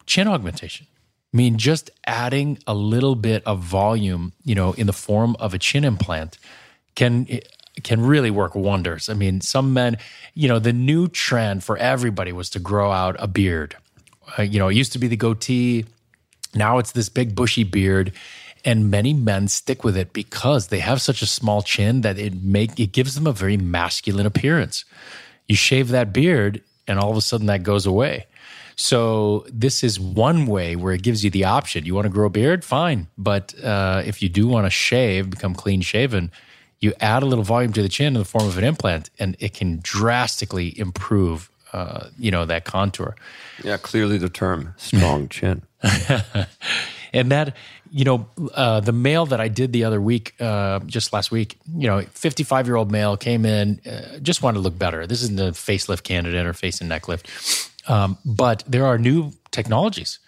chin 0.07 0.29
augmentation. 0.29 0.87
I 1.33 1.37
mean, 1.37 1.59
just 1.59 1.91
adding 2.07 2.59
a 2.67 2.75
little 2.75 3.15
bit 3.15 3.43
of 3.45 3.61
volume, 3.61 4.33
you 4.45 4.55
know, 4.55 4.73
in 4.73 4.87
the 4.87 4.93
form 4.93 5.37
of 5.39 5.53
a 5.53 5.59
chin 5.59 5.85
implant 5.85 6.39
can 6.95 7.27
can 7.83 8.01
really 8.01 8.31
work 8.31 8.55
wonders. 8.55 9.09
I 9.11 9.15
mean, 9.15 9.43
some 9.43 9.75
men, 9.75 9.99
you 10.35 10.49
know, 10.49 10.59
the 10.59 10.73
new 10.73 11.09
trend 11.09 11.63
for 11.63 11.77
everybody 11.77 12.33
was 12.33 12.49
to 12.51 12.59
grow 12.59 12.91
out 12.91 13.17
a 13.19 13.27
beard. 13.27 13.77
Uh, 14.39 14.43
you 14.43 14.59
know, 14.59 14.69
it 14.69 14.75
used 14.75 14.93
to 14.93 14.99
be 14.99 15.09
the 15.09 15.17
goatee. 15.17 15.85
Now 16.55 16.79
it's 16.79 16.93
this 16.93 17.11
big 17.11 17.35
bushy 17.35 17.65
beard, 17.65 18.13
and 18.67 18.91
many 18.91 19.15
men 19.15 19.47
stick 19.47 19.85
with 19.85 19.97
it 19.97 20.13
because 20.13 20.67
they 20.67 20.81
have 20.81 21.01
such 21.01 21.23
a 21.23 21.27
small 21.27 21.63
chin 21.63 22.01
that 22.01 22.19
it 22.19 22.43
make 22.43 22.79
it 22.79 22.91
gives 22.93 23.15
them 23.15 23.27
a 23.27 23.33
very 23.33 23.57
masculine 23.57 24.27
appearance. 24.27 24.85
You 25.47 25.55
shave 25.55 25.89
that 25.89 26.13
beard, 26.13 26.61
and 26.89 26.99
all 26.99 27.13
of 27.13 27.17
a 27.17 27.21
sudden 27.21 27.47
that 27.47 27.63
goes 27.63 27.87
away. 27.87 28.27
So 28.75 29.47
this 29.49 29.83
is 29.83 29.99
one 29.99 30.47
way 30.47 30.77
where 30.77 30.93
it 30.93 31.03
gives 31.03 31.25
you 31.25 31.31
the 31.31 31.45
option. 31.45 31.87
You 31.87 31.95
want 31.95 32.07
to 32.07 32.13
grow 32.13 32.27
a 32.27 32.31
beard, 32.31 32.65
fine, 32.65 33.07
but 33.17 33.55
uh, 33.63 34.03
if 34.05 34.21
you 34.21 34.29
do 34.29 34.47
want 34.49 34.67
to 34.67 34.71
shave, 34.71 35.31
become 35.31 35.55
clean 35.55 35.81
shaven, 35.81 36.31
you 36.81 36.93
add 37.01 37.23
a 37.23 37.27
little 37.27 37.45
volume 37.45 37.73
to 37.73 37.83
the 37.83 37.89
chin 37.89 38.09
in 38.09 38.15
the 38.15 38.25
form 38.25 38.47
of 38.47 38.59
an 38.59 38.65
implant, 38.65 39.09
and 39.19 39.37
it 39.39 39.55
can 39.55 39.79
drastically 39.83 40.79
improve, 40.79 41.51
uh, 41.73 42.09
you 42.19 42.31
know, 42.31 42.45
that 42.45 42.65
contour. 42.65 43.15
Yeah, 43.65 43.79
clearly 43.79 44.19
the 44.19 44.29
term 44.29 44.75
strong 44.77 45.29
chin. 45.29 45.63
And 47.13 47.31
that, 47.33 47.57
you 47.91 48.05
know, 48.05 48.27
uh, 48.55 48.81
the 48.81 48.93
male 48.93 49.27
that 49.27 49.41
I 49.41 49.49
did 49.49 49.73
the 49.73 49.85
other 49.85 50.01
week, 50.01 50.35
uh, 50.41 50.81
just 50.81 51.13
last 51.13 51.31
week, 51.31 51.59
you 51.75 51.87
know, 51.87 52.03
55 52.03 52.67
year 52.67 52.77
old 52.77 52.91
male 52.91 53.17
came 53.17 53.45
in, 53.45 53.81
uh, 53.87 54.19
just 54.19 54.43
wanted 54.43 54.59
to 54.59 54.61
look 54.63 54.79
better. 54.79 55.07
This 55.07 55.23
isn't 55.23 55.41
a 55.41 55.53
facelift 55.53 56.03
candidate 56.03 56.47
or 56.47 56.53
face 56.53 56.81
and 56.81 56.89
neck 56.89 57.09
lift. 57.09 57.29
Um, 57.89 58.19
but 58.25 58.65
there 58.67 58.87
are 58.87 58.99
new 58.99 59.33
technologies. 59.51 60.19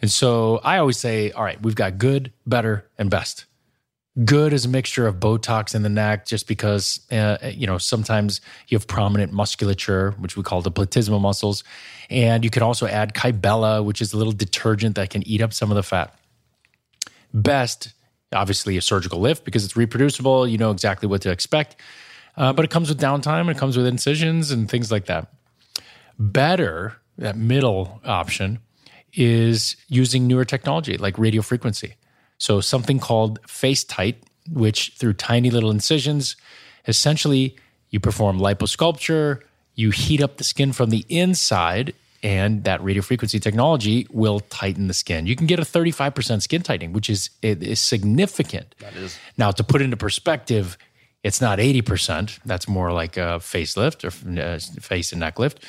And 0.00 0.10
so 0.10 0.60
I 0.62 0.78
always 0.78 0.98
say, 0.98 1.30
all 1.30 1.44
right, 1.44 1.60
we've 1.62 1.74
got 1.74 1.98
good, 1.98 2.32
better, 2.46 2.84
and 2.98 3.10
best. 3.10 3.46
Good 4.24 4.54
is 4.54 4.64
a 4.64 4.68
mixture 4.68 5.06
of 5.06 5.16
Botox 5.16 5.74
in 5.74 5.82
the 5.82 5.90
neck, 5.90 6.24
just 6.24 6.48
because 6.48 7.00
uh, 7.12 7.36
you 7.52 7.66
know 7.66 7.76
sometimes 7.76 8.40
you 8.68 8.78
have 8.78 8.86
prominent 8.86 9.32
musculature, 9.32 10.12
which 10.12 10.38
we 10.38 10.42
call 10.42 10.62
the 10.62 10.72
platysma 10.72 11.20
muscles, 11.20 11.64
and 12.08 12.42
you 12.42 12.48
can 12.48 12.62
also 12.62 12.86
add 12.86 13.12
Kybella, 13.12 13.84
which 13.84 14.00
is 14.00 14.14
a 14.14 14.16
little 14.16 14.32
detergent 14.32 14.96
that 14.96 15.10
can 15.10 15.26
eat 15.28 15.42
up 15.42 15.52
some 15.52 15.70
of 15.70 15.74
the 15.74 15.82
fat. 15.82 16.18
Best, 17.34 17.92
obviously, 18.32 18.78
a 18.78 18.80
surgical 18.82 19.20
lift 19.20 19.44
because 19.44 19.66
it's 19.66 19.76
reproducible. 19.76 20.48
You 20.48 20.56
know 20.56 20.70
exactly 20.70 21.06
what 21.06 21.20
to 21.22 21.30
expect, 21.30 21.76
uh, 22.38 22.54
but 22.54 22.64
it 22.64 22.70
comes 22.70 22.88
with 22.88 22.98
downtime. 22.98 23.50
It 23.50 23.58
comes 23.58 23.76
with 23.76 23.86
incisions 23.86 24.50
and 24.50 24.70
things 24.70 24.90
like 24.90 25.04
that. 25.06 25.28
Better, 26.18 26.96
that 27.18 27.36
middle 27.36 28.00
option, 28.02 28.60
is 29.12 29.76
using 29.88 30.26
newer 30.26 30.46
technology 30.46 30.96
like 30.96 31.18
radio 31.18 31.42
frequency. 31.42 31.96
So 32.38 32.60
something 32.60 32.98
called 32.98 33.40
FaceTite, 33.42 34.16
which 34.50 34.92
through 34.96 35.14
tiny 35.14 35.50
little 35.50 35.70
incisions, 35.70 36.36
essentially 36.86 37.56
you 37.90 38.00
perform 38.00 38.38
liposculpture, 38.38 39.40
you 39.74 39.90
heat 39.90 40.22
up 40.22 40.36
the 40.36 40.44
skin 40.44 40.72
from 40.72 40.90
the 40.90 41.04
inside, 41.08 41.94
and 42.22 42.64
that 42.64 42.80
radiofrequency 42.80 43.40
technology 43.40 44.06
will 44.10 44.40
tighten 44.40 44.88
the 44.88 44.94
skin. 44.94 45.26
You 45.26 45.36
can 45.36 45.46
get 45.46 45.58
a 45.58 45.62
35% 45.62 46.42
skin 46.42 46.62
tightening, 46.62 46.92
which 46.92 47.08
is, 47.08 47.30
is 47.42 47.80
significant. 47.80 48.74
That 48.80 48.96
is. 48.96 49.18
Now, 49.36 49.50
to 49.52 49.62
put 49.62 49.82
into 49.82 49.96
perspective, 49.96 50.76
it's 51.22 51.40
not 51.40 51.58
80%. 51.58 52.38
That's 52.44 52.68
more 52.68 52.92
like 52.92 53.16
a 53.16 53.38
facelift 53.40 54.04
or 54.04 54.40
uh, 54.40 54.58
face 54.80 55.12
and 55.12 55.20
neck 55.20 55.38
lift. 55.38 55.62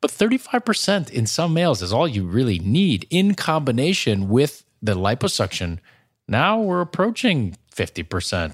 But 0.00 0.10
35% 0.10 1.10
in 1.10 1.26
some 1.26 1.54
males 1.54 1.82
is 1.82 1.92
all 1.92 2.08
you 2.08 2.24
really 2.24 2.58
need 2.58 3.06
in 3.10 3.34
combination 3.34 4.28
with 4.28 4.64
the 4.86 4.94
liposuction. 4.94 5.78
Now 6.28 6.60
we're 6.60 6.80
approaching 6.80 7.56
50%, 7.76 8.06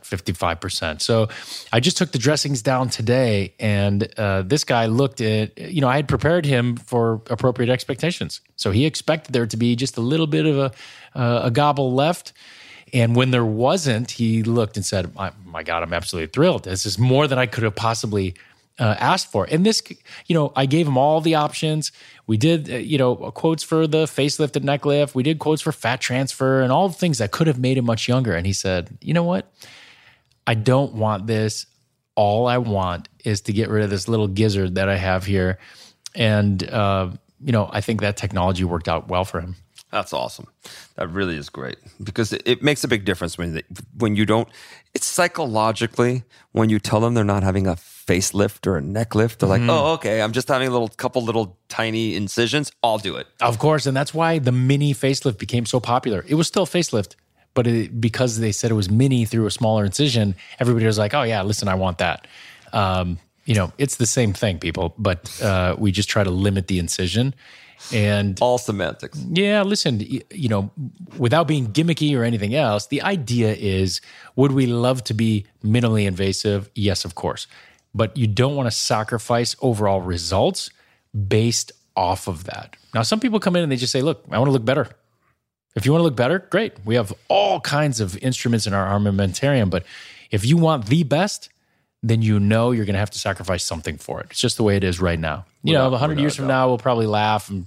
55%. 0.02 1.00
So 1.00 1.28
I 1.72 1.80
just 1.80 1.96
took 1.96 2.12
the 2.12 2.18
dressings 2.18 2.60
down 2.60 2.88
today, 2.90 3.54
and 3.60 4.12
uh, 4.18 4.42
this 4.42 4.64
guy 4.64 4.86
looked 4.86 5.20
at, 5.20 5.56
you 5.58 5.80
know, 5.80 5.88
I 5.88 5.96
had 5.96 6.08
prepared 6.08 6.44
him 6.44 6.76
for 6.76 7.22
appropriate 7.30 7.70
expectations. 7.70 8.40
So 8.56 8.72
he 8.72 8.84
expected 8.84 9.32
there 9.32 9.46
to 9.46 9.56
be 9.56 9.76
just 9.76 9.96
a 9.96 10.00
little 10.00 10.26
bit 10.26 10.44
of 10.44 10.58
a, 10.58 10.72
uh, 11.14 11.42
a 11.44 11.50
gobble 11.50 11.94
left. 11.94 12.32
And 12.92 13.16
when 13.16 13.30
there 13.30 13.44
wasn't, 13.44 14.10
he 14.10 14.42
looked 14.42 14.76
and 14.76 14.84
said, 14.84 15.14
my, 15.14 15.32
my 15.46 15.62
God, 15.62 15.82
I'm 15.82 15.94
absolutely 15.94 16.26
thrilled. 16.26 16.64
This 16.64 16.84
is 16.84 16.98
more 16.98 17.26
than 17.26 17.38
I 17.38 17.46
could 17.46 17.62
have 17.62 17.76
possibly 17.76 18.34
uh, 18.82 18.96
asked 18.98 19.30
for. 19.30 19.46
And 19.48 19.64
this, 19.64 19.80
you 20.26 20.34
know, 20.34 20.52
I 20.56 20.66
gave 20.66 20.88
him 20.88 20.98
all 20.98 21.20
the 21.20 21.36
options. 21.36 21.92
We 22.26 22.36
did, 22.36 22.68
uh, 22.68 22.76
you 22.78 22.98
know, 22.98 23.14
quotes 23.30 23.62
for 23.62 23.86
the 23.86 24.06
facelift 24.06 24.56
and 24.56 24.64
neck 24.64 24.84
lift. 24.84 25.14
We 25.14 25.22
did 25.22 25.38
quotes 25.38 25.62
for 25.62 25.70
fat 25.70 26.00
transfer 26.00 26.60
and 26.60 26.72
all 26.72 26.88
the 26.88 26.94
things 26.94 27.18
that 27.18 27.30
could 27.30 27.46
have 27.46 27.60
made 27.60 27.78
him 27.78 27.84
much 27.84 28.08
younger. 28.08 28.34
And 28.34 28.44
he 28.44 28.52
said, 28.52 28.98
you 29.00 29.14
know 29.14 29.22
what? 29.22 29.52
I 30.48 30.54
don't 30.54 30.94
want 30.94 31.28
this. 31.28 31.66
All 32.16 32.48
I 32.48 32.58
want 32.58 33.08
is 33.24 33.42
to 33.42 33.52
get 33.52 33.68
rid 33.68 33.84
of 33.84 33.90
this 33.90 34.08
little 34.08 34.26
gizzard 34.26 34.74
that 34.74 34.88
I 34.88 34.96
have 34.96 35.24
here. 35.24 35.60
And, 36.16 36.68
uh, 36.68 37.10
you 37.40 37.52
know, 37.52 37.70
I 37.72 37.82
think 37.82 38.00
that 38.00 38.16
technology 38.16 38.64
worked 38.64 38.88
out 38.88 39.06
well 39.06 39.24
for 39.24 39.40
him. 39.40 39.54
That's 39.92 40.12
awesome. 40.12 40.48
That 40.96 41.08
really 41.10 41.36
is 41.36 41.50
great 41.50 41.76
because 42.02 42.32
it, 42.32 42.42
it 42.46 42.62
makes 42.62 42.82
a 42.82 42.88
big 42.88 43.04
difference 43.04 43.38
when 43.38 43.54
they, 43.54 43.62
when 43.96 44.16
you 44.16 44.26
don't. 44.26 44.48
It's 44.92 45.06
psychologically 45.06 46.24
when 46.50 46.68
you 46.68 46.80
tell 46.80 46.98
them 47.00 47.14
they're 47.14 47.24
not 47.24 47.42
having 47.44 47.66
a 47.66 47.76
facelift 48.06 48.66
or 48.66 48.76
a 48.76 48.80
neck 48.80 49.14
lift. 49.14 49.40
They're 49.40 49.48
like, 49.48 49.60
mm-hmm. 49.60 49.70
oh, 49.70 49.94
okay, 49.94 50.20
I'm 50.20 50.32
just 50.32 50.48
having 50.48 50.68
a 50.68 50.70
little 50.70 50.88
couple 50.88 51.22
little 51.22 51.58
tiny 51.68 52.16
incisions. 52.16 52.72
I'll 52.82 52.98
do 52.98 53.16
it. 53.16 53.26
Of 53.40 53.58
course, 53.58 53.86
and 53.86 53.96
that's 53.96 54.12
why 54.12 54.38
the 54.38 54.52
mini 54.52 54.94
facelift 54.94 55.38
became 55.38 55.66
so 55.66 55.80
popular. 55.80 56.24
It 56.26 56.34
was 56.34 56.46
still 56.46 56.66
facelift, 56.66 57.16
but 57.54 57.66
it, 57.66 58.00
because 58.00 58.38
they 58.38 58.52
said 58.52 58.70
it 58.70 58.74
was 58.74 58.90
mini 58.90 59.24
through 59.24 59.46
a 59.46 59.50
smaller 59.50 59.84
incision, 59.84 60.34
everybody 60.58 60.86
was 60.86 60.98
like, 60.98 61.14
oh 61.14 61.22
yeah, 61.22 61.42
listen, 61.42 61.68
I 61.68 61.74
want 61.74 61.98
that. 61.98 62.26
Um, 62.72 63.18
you 63.44 63.54
know, 63.54 63.72
it's 63.78 63.96
the 63.96 64.06
same 64.06 64.32
thing, 64.32 64.58
people, 64.58 64.94
but 64.98 65.42
uh, 65.42 65.74
we 65.78 65.92
just 65.92 66.08
try 66.08 66.22
to 66.22 66.30
limit 66.30 66.68
the 66.68 66.78
incision 66.78 67.34
and 67.92 68.38
all 68.40 68.58
semantics. 68.58 69.18
Yeah, 69.30 69.62
listen, 69.62 70.00
you 70.30 70.48
know, 70.48 70.70
without 71.18 71.48
being 71.48 71.68
gimmicky 71.68 72.16
or 72.16 72.22
anything 72.22 72.54
else, 72.54 72.86
the 72.86 73.02
idea 73.02 73.54
is 73.54 74.00
would 74.36 74.52
we 74.52 74.66
love 74.66 75.02
to 75.04 75.14
be 75.14 75.46
minimally 75.64 76.06
invasive? 76.06 76.70
Yes, 76.74 77.04
of 77.04 77.14
course. 77.14 77.46
But 77.94 78.16
you 78.16 78.26
don't 78.26 78.56
want 78.56 78.66
to 78.66 78.70
sacrifice 78.70 79.54
overall 79.60 80.00
results 80.00 80.70
based 81.28 81.72
off 81.94 82.26
of 82.26 82.44
that. 82.44 82.76
Now, 82.94 83.02
some 83.02 83.20
people 83.20 83.38
come 83.40 83.56
in 83.56 83.62
and 83.62 83.70
they 83.70 83.76
just 83.76 83.92
say, 83.92 84.02
look, 84.02 84.24
I 84.30 84.38
want 84.38 84.48
to 84.48 84.52
look 84.52 84.64
better. 84.64 84.88
If 85.74 85.86
you 85.86 85.92
want 85.92 86.00
to 86.00 86.04
look 86.04 86.16
better, 86.16 86.38
great. 86.38 86.74
We 86.84 86.96
have 86.96 87.12
all 87.28 87.60
kinds 87.60 88.00
of 88.00 88.16
instruments 88.18 88.66
in 88.66 88.74
our 88.74 88.98
armamentarium. 88.98 89.70
But 89.70 89.84
if 90.30 90.44
you 90.44 90.56
want 90.56 90.86
the 90.86 91.02
best, 91.02 91.48
then 92.02 92.20
you 92.20 92.40
know 92.40 92.72
you're 92.72 92.84
going 92.84 92.94
to 92.94 92.98
have 93.00 93.10
to 93.10 93.18
sacrifice 93.18 93.64
something 93.64 93.96
for 93.96 94.20
it. 94.20 94.26
It's 94.30 94.40
just 94.40 94.56
the 94.56 94.62
way 94.62 94.76
it 94.76 94.84
is 94.84 95.00
right 95.00 95.18
now. 95.18 95.46
You 95.62 95.74
know, 95.74 95.90
100 95.90 96.18
years 96.18 96.36
from 96.36 96.46
now, 96.48 96.68
we'll 96.68 96.78
probably 96.78 97.06
laugh 97.06 97.48
and 97.48 97.66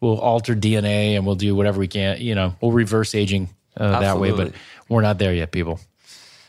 we'll 0.00 0.18
alter 0.18 0.54
DNA 0.56 1.14
and 1.16 1.26
we'll 1.26 1.34
do 1.36 1.54
whatever 1.54 1.78
we 1.78 1.88
can. 1.88 2.20
You 2.20 2.34
know, 2.34 2.56
we'll 2.60 2.72
reverse 2.72 3.14
aging 3.14 3.50
uh, 3.76 4.00
that 4.00 4.18
way, 4.18 4.30
but 4.32 4.52
we're 4.88 5.02
not 5.02 5.18
there 5.18 5.34
yet, 5.34 5.52
people. 5.52 5.78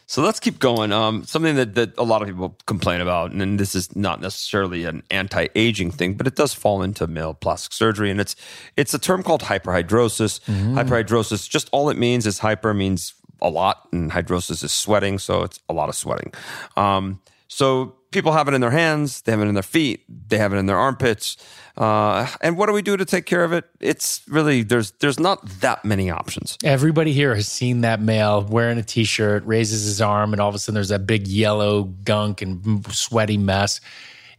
So 0.09 0.21
let's 0.21 0.39
keep 0.39 0.57
going. 0.57 0.93
Um, 0.93 1.25
something 1.25 1.55
that, 1.57 1.75
that 1.75 1.97
a 1.97 2.03
lot 2.03 2.21
of 2.21 2.29
people 2.29 2.57
complain 2.65 3.01
about, 3.01 3.33
and 3.33 3.59
this 3.59 3.75
is 3.75 3.93
not 3.93 4.21
necessarily 4.21 4.85
an 4.85 5.03
anti-aging 5.11 5.91
thing, 5.91 6.13
but 6.13 6.25
it 6.25 6.35
does 6.35 6.53
fall 6.53 6.81
into 6.81 7.07
male 7.07 7.33
plastic 7.33 7.73
surgery, 7.73 8.09
and 8.09 8.21
it's 8.21 8.35
it's 8.77 8.93
a 8.93 8.99
term 8.99 9.21
called 9.21 9.41
hyperhidrosis. 9.41 10.39
Mm-hmm. 10.45 10.77
Hyperhidrosis, 10.77 11.49
just 11.49 11.67
all 11.73 11.89
it 11.89 11.97
means 11.97 12.25
is 12.25 12.39
hyper 12.39 12.73
means 12.73 13.15
a 13.41 13.49
lot, 13.49 13.85
and 13.91 14.09
hidrosis 14.09 14.63
is 14.63 14.71
sweating, 14.71 15.19
so 15.19 15.43
it's 15.43 15.59
a 15.67 15.73
lot 15.73 15.89
of 15.89 15.95
sweating. 15.95 16.33
Um, 16.77 17.19
so 17.49 17.95
people 18.11 18.31
have 18.31 18.47
it 18.47 18.53
in 18.53 18.61
their 18.61 18.71
hands, 18.71 19.21
they 19.21 19.31
have 19.31 19.41
it 19.41 19.47
in 19.47 19.53
their 19.53 19.63
feet, 19.63 20.03
they 20.29 20.37
have 20.37 20.53
it 20.53 20.57
in 20.57 20.65
their 20.65 20.77
armpits. 20.77 21.37
Uh, 21.77 22.27
and 22.41 22.57
what 22.57 22.65
do 22.65 22.73
we 22.73 22.81
do 22.81 22.97
to 22.97 23.05
take 23.05 23.25
care 23.25 23.43
of 23.43 23.53
it? 23.53 23.65
It's 23.79 24.21
really 24.27 24.63
there's 24.63 24.91
there's 24.99 25.19
not 25.19 25.47
that 25.61 25.85
many 25.85 26.09
options. 26.09 26.57
Everybody 26.63 27.13
here 27.13 27.35
has 27.35 27.47
seen 27.47 27.81
that 27.81 28.01
male 28.01 28.43
wearing 28.43 28.79
a 28.79 28.83
t-shirt, 28.83 29.45
raises 29.45 29.85
his 29.85 30.01
arm, 30.01 30.33
and 30.33 30.41
all 30.41 30.49
of 30.49 30.55
a 30.55 30.59
sudden 30.59 30.73
there's 30.73 30.89
that 30.89 31.05
big 31.05 31.27
yellow 31.27 31.83
gunk 31.83 32.41
and 32.41 32.85
sweaty 32.91 33.37
mess, 33.37 33.79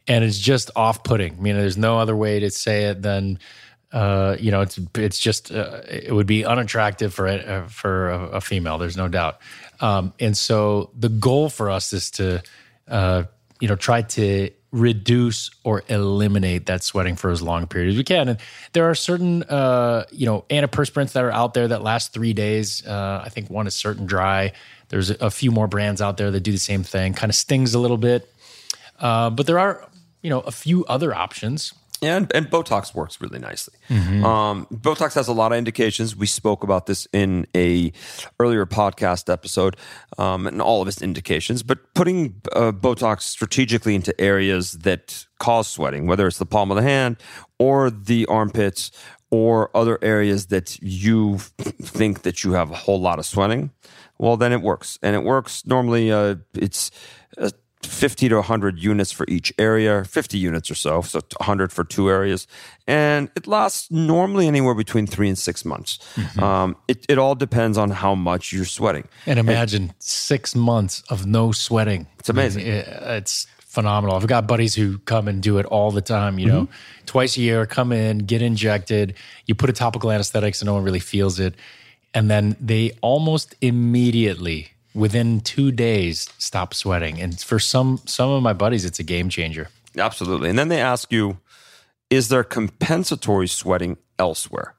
and 0.09 0.24
it's 0.24 0.38
just 0.38 0.70
off-putting. 0.74 1.35
I 1.35 1.40
mean, 1.40 1.57
there's 1.57 1.76
no 1.78 1.98
other 1.98 2.16
way 2.16 2.40
to 2.40 2.50
say 2.50 2.87
it 2.87 3.02
than. 3.02 3.38
Uh, 3.90 4.37
you 4.38 4.50
know, 4.50 4.61
it's 4.61 4.78
it's 4.96 5.18
just 5.18 5.50
uh, 5.50 5.81
it 5.88 6.12
would 6.12 6.26
be 6.26 6.44
unattractive 6.44 7.14
for 7.14 7.26
a, 7.26 7.66
for 7.70 8.11
a, 8.11 8.20
a 8.33 8.40
female. 8.40 8.76
There's 8.76 8.98
no 8.98 9.09
doubt, 9.09 9.40
um, 9.81 10.12
and 10.20 10.37
so 10.37 10.90
the 10.98 11.09
goal 11.09 11.48
for 11.48 11.70
us 11.70 11.94
is 11.94 12.11
to 12.11 12.42
uh, 12.87 13.22
you 13.61 13.68
know, 13.68 13.77
try 13.77 14.03
to 14.03 14.51
reduce 14.71 15.51
or 15.64 15.83
eliminate 15.88 16.66
that 16.66 16.83
sweating 16.83 17.16
for 17.16 17.31
as 17.31 17.40
long 17.40 17.62
a 17.62 17.66
period 17.66 17.90
as 17.90 17.97
we 17.97 18.05
can. 18.05 18.29
And 18.29 18.38
there 18.75 18.90
are 18.90 18.94
certain, 18.94 19.42
uh, 19.44 20.05
you 20.11 20.27
know, 20.27 20.44
antiperspirants 20.51 21.12
that 21.12 21.25
are 21.25 21.33
out 21.33 21.55
there 21.55 21.68
that 21.68 21.83
last 21.83 22.12
three 22.12 22.35
days. 22.35 22.87
Uh, 22.87 23.23
I 23.25 23.31
think 23.31 23.49
one 23.49 23.66
is 23.66 23.75
Certain 23.75 24.07
Dri. 24.07 24.53
There's 24.90 25.11
a 25.11 25.31
few 25.31 25.51
more 25.51 25.68
brands 25.68 26.01
out 26.01 26.16
there 26.16 26.31
that 26.31 26.40
do 26.40 26.53
the 26.53 26.59
same 26.59 26.83
thing. 26.83 27.14
Kind 27.14 27.31
of 27.31 27.37
stings 27.37 27.75
a 27.75 27.79
little 27.79 27.97
bit, 27.97 28.33
uh, 29.01 29.31
but 29.31 29.47
there 29.47 29.59
are, 29.59 29.87
you 30.23 30.31
know, 30.31 30.40
a 30.40 30.51
few 30.51 30.85
other 30.87 31.14
options 31.14 31.73
and, 32.02 32.30
and 32.34 32.50
Botox 32.50 32.94
works 32.94 33.20
really 33.20 33.38
nicely. 33.38 33.74
Mm-hmm. 33.88 34.24
Um, 34.24 34.66
Botox 34.72 35.14
has 35.14 35.28
a 35.28 35.32
lot 35.32 35.52
of 35.52 35.58
indications. 35.58 36.16
We 36.16 36.26
spoke 36.26 36.62
about 36.62 36.87
this 36.87 37.06
in 37.12 37.46
a 37.54 37.92
earlier 38.38 38.66
podcast 38.66 39.32
episode, 39.32 39.76
um, 40.16 40.46
and 40.46 40.62
all 40.62 40.82
of 40.82 40.88
its 40.88 41.02
indications. 41.02 41.62
But 41.62 41.94
putting 41.94 42.40
uh, 42.52 42.72
Botox 42.72 43.22
strategically 43.22 43.94
into 43.94 44.18
areas 44.20 44.72
that 44.72 45.26
cause 45.38 45.68
sweating, 45.68 46.06
whether 46.06 46.26
it's 46.26 46.38
the 46.38 46.46
palm 46.46 46.70
of 46.70 46.76
the 46.76 46.82
hand 46.82 47.16
or 47.58 47.90
the 47.90 48.26
armpits 48.26 48.90
or 49.30 49.76
other 49.76 49.98
areas 50.02 50.46
that 50.46 50.78
you 50.80 51.38
think 51.38 52.22
that 52.22 52.44
you 52.44 52.52
have 52.52 52.70
a 52.70 52.74
whole 52.74 53.00
lot 53.00 53.18
of 53.18 53.26
sweating, 53.26 53.70
well, 54.18 54.37
then 54.37 54.52
it 54.52 54.62
works. 54.62 54.98
And 55.02 55.14
it 55.14 55.22
works 55.22 55.66
normally. 55.66 56.11
Uh, 56.11 56.37
it's 56.54 56.90
uh, 57.37 57.50
50 57.83 58.29
to 58.29 58.35
100 58.37 58.79
units 58.79 59.12
for 59.12 59.25
each 59.29 59.53
area, 59.59 60.05
50 60.05 60.38
units 60.38 60.71
or 60.71 60.75
so, 60.75 61.01
so 61.03 61.21
100 61.38 61.73
for 61.73 61.85
two 61.85 62.11
areas. 62.11 62.47
And 62.87 63.31
it 63.37 63.47
lasts 63.47 63.91
normally 63.91 64.49
anywhere 64.49 64.75
between 64.75 65.07
three 65.07 65.29
and 65.29 65.38
six 65.38 65.64
months. 65.64 65.99
Mm-hmm. 66.14 66.43
Um, 66.43 66.77
it, 66.88 67.07
it 67.09 67.19
all 67.19 67.35
depends 67.35 67.79
on 67.79 67.91
how 67.91 68.14
much 68.14 68.53
you're 68.53 68.64
sweating. 68.64 69.07
And 69.27 69.38
imagine 69.38 69.91
it, 69.91 70.03
six 70.03 70.57
months 70.57 71.03
of 71.09 71.27
no 71.27 71.53
sweating. 71.53 72.07
It's 72.19 72.29
amazing. 72.29 72.67
it, 72.67 72.88
it's 72.88 73.47
phenomenal. 73.69 74.17
I've 74.17 74.27
got 74.27 74.49
buddies 74.49 74.75
who 74.75 74.99
come 74.99 75.29
and 75.29 75.41
do 75.41 75.59
it 75.59 75.67
all 75.67 75.93
the 75.93 76.01
time, 76.01 76.38
you 76.38 76.47
know, 76.47 76.62
mm-hmm. 76.62 77.05
twice 77.07 77.37
a 77.37 77.41
year, 77.41 77.64
come 77.64 77.93
in, 77.93 78.19
get 78.19 78.43
injected. 78.43 79.14
You 79.47 79.55
put 79.55 79.71
a 79.71 79.73
topical 79.73 80.11
anesthetic 80.11 80.57
so 80.57 80.67
no 80.67 80.75
one 80.75 80.83
really 80.83 80.99
feels 80.99 81.38
it. 81.38 81.55
And 82.12 82.29
then 82.31 82.57
they 82.59 82.93
almost 83.03 83.55
immediately 83.61 84.73
within 84.98 85.40
two 85.40 85.70
days 85.70 86.28
stop 86.38 86.74
sweating. 86.74 87.20
And 87.20 87.40
for 87.40 87.58
some 87.58 88.00
some 88.04 88.30
of 88.30 88.42
my 88.42 88.52
buddies, 88.52 88.84
it's 88.84 88.98
a 88.98 89.04
game 89.04 89.28
changer. 89.28 89.68
Absolutely. 89.96 90.50
And 90.50 90.58
then 90.58 90.68
they 90.68 90.80
ask 90.80 91.12
you, 91.12 91.38
is 92.11 92.28
there 92.28 92.44
compensatory 92.44 93.48
sweating 93.48 93.96
elsewhere? 94.18 94.74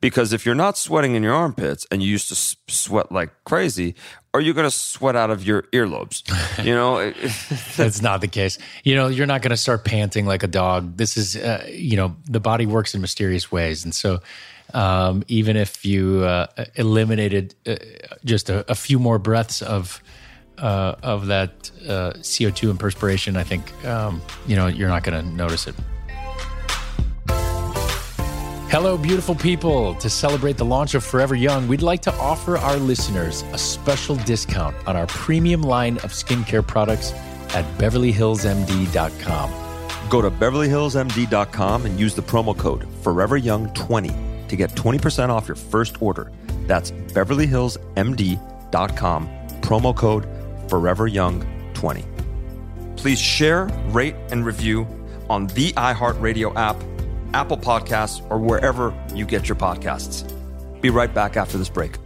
Because 0.00 0.32
if 0.32 0.46
you're 0.46 0.54
not 0.54 0.78
sweating 0.78 1.14
in 1.14 1.22
your 1.22 1.34
armpits 1.34 1.86
and 1.90 2.02
you 2.02 2.08
used 2.08 2.28
to 2.28 2.56
sweat 2.72 3.10
like 3.10 3.30
crazy, 3.44 3.96
are 4.32 4.40
you 4.40 4.54
going 4.54 4.66
to 4.66 4.70
sweat 4.70 5.16
out 5.16 5.30
of 5.30 5.44
your 5.44 5.62
earlobes? 5.72 6.22
You 6.64 6.74
know, 6.74 7.12
that's 7.76 8.02
not 8.02 8.20
the 8.20 8.28
case. 8.28 8.58
You 8.82 8.96
know, 8.96 9.06
you're 9.06 9.26
not 9.26 9.42
going 9.42 9.50
to 9.50 9.56
start 9.56 9.84
panting 9.84 10.26
like 10.26 10.42
a 10.42 10.48
dog. 10.48 10.96
This 10.96 11.16
is, 11.16 11.36
uh, 11.36 11.64
you 11.70 11.96
know, 11.96 12.16
the 12.24 12.40
body 12.40 12.66
works 12.66 12.94
in 12.94 13.00
mysterious 13.00 13.52
ways, 13.52 13.84
and 13.84 13.94
so 13.94 14.18
um, 14.74 15.22
even 15.28 15.56
if 15.56 15.84
you 15.84 16.24
uh, 16.24 16.46
eliminated 16.74 17.54
uh, 17.66 17.76
just 18.24 18.50
a, 18.50 18.70
a, 18.70 18.74
few 18.74 18.98
more 18.98 19.18
breaths 19.18 19.62
of 19.62 20.02
uh, 20.58 20.96
of 21.02 21.28
that 21.28 21.70
uh, 21.86 22.12
CO2 22.16 22.70
and 22.70 22.80
perspiration, 22.80 23.36
I 23.36 23.44
think 23.44 23.72
um, 23.84 24.20
you 24.46 24.56
know 24.56 24.66
you're 24.66 24.88
not 24.88 25.04
going 25.04 25.24
to 25.24 25.30
notice 25.30 25.66
it. 25.66 25.74
Hello, 28.70 28.98
beautiful 28.98 29.34
people. 29.34 29.94
To 29.94 30.10
celebrate 30.10 30.58
the 30.58 30.64
launch 30.64 30.94
of 30.94 31.02
Forever 31.02 31.34
Young, 31.34 31.66
we'd 31.68 31.80
like 31.80 32.02
to 32.02 32.12
offer 32.16 32.58
our 32.58 32.76
listeners 32.76 33.42
a 33.52 33.58
special 33.58 34.16
discount 34.16 34.76
on 34.86 34.94
our 34.94 35.06
premium 35.06 35.62
line 35.62 35.94
of 35.98 36.12
skincare 36.12 36.66
products 36.66 37.12
at 37.54 37.64
BeverlyHillsMD.com. 37.78 40.10
Go 40.10 40.20
to 40.20 40.30
BeverlyHillsMD.com 40.30 41.86
and 41.86 41.98
use 41.98 42.14
the 42.14 42.20
promo 42.20 42.56
code 42.56 42.82
ForeverYoung20 43.02 44.27
to 44.48 44.56
get 44.56 44.72
20% 44.72 45.28
off 45.28 45.46
your 45.48 45.54
first 45.54 46.02
order. 46.02 46.32
That's 46.66 46.90
BeverlyHillsMD.com, 46.90 49.28
promo 49.60 49.96
code 49.96 50.26
ForeverYoung20. 50.68 52.96
Please 52.96 53.20
share, 53.20 53.66
rate, 53.88 54.16
and 54.30 54.44
review 54.44 54.86
on 55.30 55.46
the 55.48 55.72
iHeartRadio 55.72 56.54
app, 56.56 56.76
Apple 57.32 57.58
Podcasts, 57.58 58.28
or 58.30 58.38
wherever 58.38 58.94
you 59.14 59.24
get 59.24 59.48
your 59.48 59.56
podcasts. 59.56 60.30
Be 60.80 60.90
right 60.90 61.12
back 61.12 61.36
after 61.36 61.58
this 61.58 61.68
break. 61.68 61.96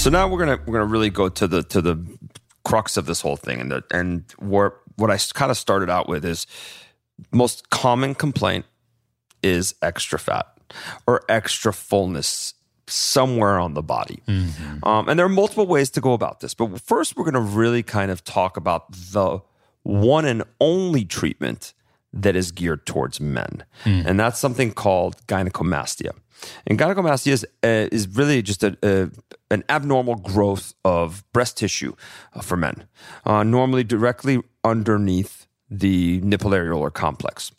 So 0.00 0.08
now 0.08 0.26
we're 0.28 0.38
gonna 0.38 0.58
we're 0.64 0.72
gonna 0.72 0.86
really 0.86 1.10
go 1.10 1.28
to 1.28 1.46
the 1.46 1.62
to 1.64 1.82
the 1.82 2.02
crux 2.70 2.96
of 2.96 3.06
this 3.06 3.20
whole 3.20 3.36
thing, 3.36 3.60
and 3.60 3.70
the 3.70 3.82
and 3.90 4.24
where 4.38 4.74
what 4.96 5.10
I 5.10 5.18
kind 5.34 5.50
of 5.50 5.56
started 5.56 5.90
out 5.90 6.08
with 6.08 6.24
is 6.24 6.46
most 7.32 7.70
common 7.70 8.14
complaint 8.14 8.64
is 9.42 9.74
extra 9.82 10.18
fat 10.18 10.46
or 11.06 11.22
extra 11.28 11.72
fullness 11.72 12.54
somewhere 12.86 13.58
on 13.58 13.74
the 13.74 13.82
body. 13.82 14.22
Um, 14.82 15.08
and 15.08 15.18
there 15.18 15.26
are 15.26 15.28
multiple 15.42 15.66
ways 15.66 15.90
to 15.90 16.00
go 16.00 16.12
about 16.12 16.40
this. 16.40 16.54
But 16.54 16.80
first, 16.80 17.16
we're 17.16 17.24
going 17.24 17.34
to 17.34 17.40
really 17.40 17.82
kind 17.82 18.10
of 18.10 18.22
talk 18.24 18.56
about 18.56 18.92
the 18.92 19.40
one 19.82 20.24
and 20.26 20.42
only 20.60 21.04
treatment 21.04 21.72
that 22.12 22.36
is 22.36 22.52
geared 22.52 22.86
towards 22.86 23.20
men. 23.20 23.64
And 24.06 24.18
that's 24.18 24.38
something 24.38 24.72
called 24.72 25.16
gynecomastia. 25.26 26.10
And 26.66 26.78
gynecomastia 26.78 27.32
is, 27.32 27.44
uh, 27.62 27.88
is 27.92 28.08
really 28.08 28.42
just 28.42 28.64
a, 28.64 28.76
a, 28.82 29.10
an 29.50 29.62
abnormal 29.68 30.16
growth 30.16 30.74
of 30.84 31.24
breast 31.32 31.58
tissue 31.58 31.94
uh, 32.34 32.40
for 32.40 32.56
men, 32.56 32.88
uh, 33.24 33.42
normally 33.42 33.84
directly 33.84 34.40
underneath 34.64 35.46
the 35.68 36.20
nipple 36.22 36.50
areolar 36.50 36.92
complex 36.92 37.52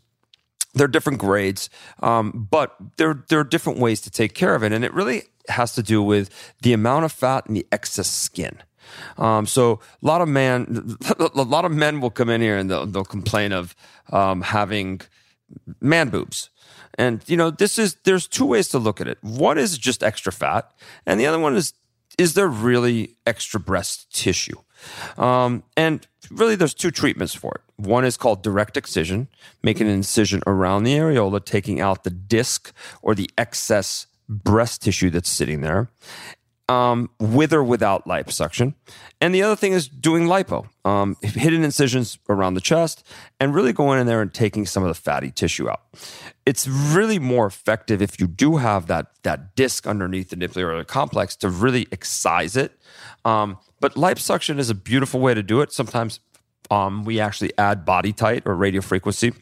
there 0.73 0.85
are 0.85 0.89
different 0.89 1.19
grades, 1.19 1.69
um, 2.01 2.47
but 2.49 2.75
there 2.97 3.23
there 3.29 3.39
are 3.39 3.43
different 3.43 3.79
ways 3.79 4.01
to 4.01 4.09
take 4.09 4.33
care 4.33 4.55
of 4.55 4.63
it, 4.63 4.71
and 4.71 4.85
it 4.85 4.93
really 4.93 5.23
has 5.49 5.73
to 5.75 5.83
do 5.83 6.01
with 6.01 6.29
the 6.61 6.73
amount 6.73 7.05
of 7.05 7.11
fat 7.11 7.45
and 7.45 7.55
the 7.55 7.67
excess 7.71 8.09
skin. 8.09 8.57
Um, 9.17 9.45
so 9.45 9.79
a 10.01 10.05
lot 10.05 10.21
of 10.21 10.27
man, 10.27 10.97
a 11.19 11.43
lot 11.43 11.65
of 11.65 11.71
men 11.71 12.01
will 12.01 12.09
come 12.09 12.29
in 12.29 12.41
here 12.41 12.57
and 12.57 12.69
they'll, 12.69 12.85
they'll 12.85 13.05
complain 13.05 13.51
of 13.51 13.75
um, 14.11 14.41
having 14.41 15.01
man 15.79 16.09
boobs. 16.09 16.49
And 16.97 17.23
you 17.27 17.37
know, 17.37 17.51
this 17.51 17.79
is 17.79 17.95
there's 18.03 18.27
two 18.27 18.45
ways 18.45 18.67
to 18.69 18.79
look 18.79 19.01
at 19.01 19.07
it. 19.07 19.17
One 19.21 19.57
is 19.57 19.77
just 19.77 20.03
extra 20.03 20.31
fat, 20.31 20.71
and 21.05 21.19
the 21.19 21.25
other 21.25 21.39
one 21.39 21.55
is 21.55 21.73
is 22.17 22.33
there 22.33 22.47
really 22.47 23.15
extra 23.25 23.59
breast 23.59 24.13
tissue? 24.13 24.57
Um, 25.17 25.63
and 25.77 26.05
really, 26.29 26.55
there's 26.55 26.73
two 26.73 26.91
treatments 26.91 27.33
for 27.33 27.53
it. 27.55 27.61
One 27.77 28.03
is 28.03 28.17
called 28.17 28.43
direct 28.43 28.77
excision, 28.77 29.27
making 29.63 29.87
an 29.87 29.93
incision 29.93 30.41
around 30.45 30.83
the 30.83 30.93
areola, 30.93 31.43
taking 31.43 31.79
out 31.79 32.03
the 32.03 32.09
disc 32.09 32.73
or 33.01 33.15
the 33.15 33.29
excess 33.37 34.07
breast 34.27 34.81
tissue 34.81 35.09
that's 35.09 35.29
sitting 35.29 35.61
there, 35.61 35.89
um, 36.69 37.09
with 37.19 37.53
or 37.53 37.63
without 37.63 38.05
liposuction. 38.05 38.73
And 39.19 39.35
the 39.35 39.43
other 39.43 39.55
thing 39.55 39.73
is 39.73 39.87
doing 39.87 40.25
lipo, 40.27 40.67
um, 40.85 41.17
hidden 41.21 41.63
incisions 41.63 42.17
around 42.29 42.53
the 42.53 42.61
chest, 42.61 43.05
and 43.39 43.53
really 43.53 43.73
going 43.73 43.99
in 43.99 44.07
there 44.07 44.21
and 44.21 44.33
taking 44.33 44.65
some 44.65 44.83
of 44.83 44.89
the 44.89 44.95
fatty 44.95 45.31
tissue 45.31 45.69
out. 45.69 45.81
It's 46.45 46.67
really 46.67 47.19
more 47.19 47.45
effective 47.45 48.01
if 48.01 48.19
you 48.19 48.27
do 48.27 48.57
have 48.57 48.87
that 48.87 49.07
that 49.23 49.55
disc 49.55 49.85
underneath 49.85 50.29
the 50.29 50.35
nipple 50.35 50.83
complex 50.85 51.35
to 51.37 51.49
really 51.49 51.87
excise 51.91 52.55
it. 52.55 52.71
Um, 53.25 53.57
but 53.79 53.95
liposuction 53.95 54.57
is 54.57 54.69
a 54.69 54.75
beautiful 54.75 55.19
way 55.19 55.33
to 55.33 55.43
do 55.43 55.61
it. 55.61 55.71
Sometimes 55.71 56.19
um, 56.69 57.03
we 57.03 57.19
actually 57.19 57.51
add 57.57 57.85
BodyTite 57.85 58.47
or 58.47 58.55
radio 58.55 58.81
frequency 58.81 59.33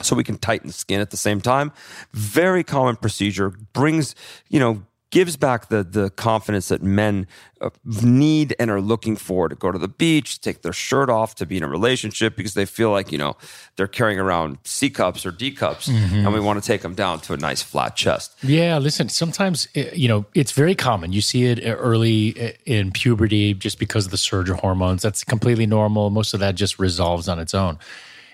so 0.00 0.16
we 0.16 0.24
can 0.24 0.36
tighten 0.36 0.66
the 0.66 0.72
skin 0.72 1.00
at 1.00 1.10
the 1.10 1.16
same 1.16 1.40
time. 1.40 1.72
Very 2.12 2.64
common 2.64 2.96
procedure 2.96 3.50
brings, 3.72 4.14
you 4.48 4.60
know, 4.60 4.82
gives 5.12 5.36
back 5.36 5.68
the 5.68 5.84
the 5.84 6.10
confidence 6.10 6.68
that 6.68 6.82
men 6.82 7.28
uh, 7.60 7.70
need 7.84 8.56
and 8.58 8.70
are 8.70 8.80
looking 8.80 9.14
for 9.14 9.48
to 9.48 9.54
go 9.54 9.70
to 9.70 9.78
the 9.78 9.86
beach, 9.86 10.40
take 10.40 10.62
their 10.62 10.72
shirt 10.72 11.08
off, 11.08 11.36
to 11.36 11.46
be 11.46 11.56
in 11.56 11.62
a 11.62 11.68
relationship 11.68 12.34
because 12.34 12.54
they 12.54 12.64
feel 12.64 12.90
like 12.90 13.12
you 13.12 13.18
know 13.18 13.36
they're 13.76 13.86
carrying 13.86 14.18
around 14.18 14.58
C 14.64 14.90
cups 14.90 15.24
or 15.24 15.30
D 15.30 15.52
cups, 15.52 15.86
and 15.86 16.32
we 16.32 16.40
want 16.40 16.60
to 16.60 16.66
take 16.66 16.80
them 16.80 16.94
down 16.94 17.20
to 17.20 17.34
a 17.34 17.36
nice 17.36 17.62
flat 17.62 17.94
chest. 17.94 18.34
Yeah, 18.42 18.78
listen, 18.78 19.08
sometimes, 19.08 19.68
uh, 19.76 19.84
you 19.92 20.08
know, 20.08 20.24
it's 20.34 20.52
very 20.52 20.74
common. 20.74 21.12
You 21.12 21.20
see 21.20 21.44
it 21.44 21.60
early 21.64 22.34
uh, 22.40 22.52
in 22.64 22.90
puberty 22.90 23.54
just 23.54 23.78
because 23.78 24.06
of 24.06 24.10
the 24.10 24.18
surge 24.18 24.50
of 24.50 24.58
hormones. 24.58 25.02
That's 25.02 25.22
completely 25.22 25.66
normal. 25.66 26.10
Most 26.10 26.34
of 26.34 26.40
that 26.40 26.56
just 26.56 26.78
resolves 26.78 27.28
on 27.28 27.38
its 27.38 27.54
own. 27.54 27.78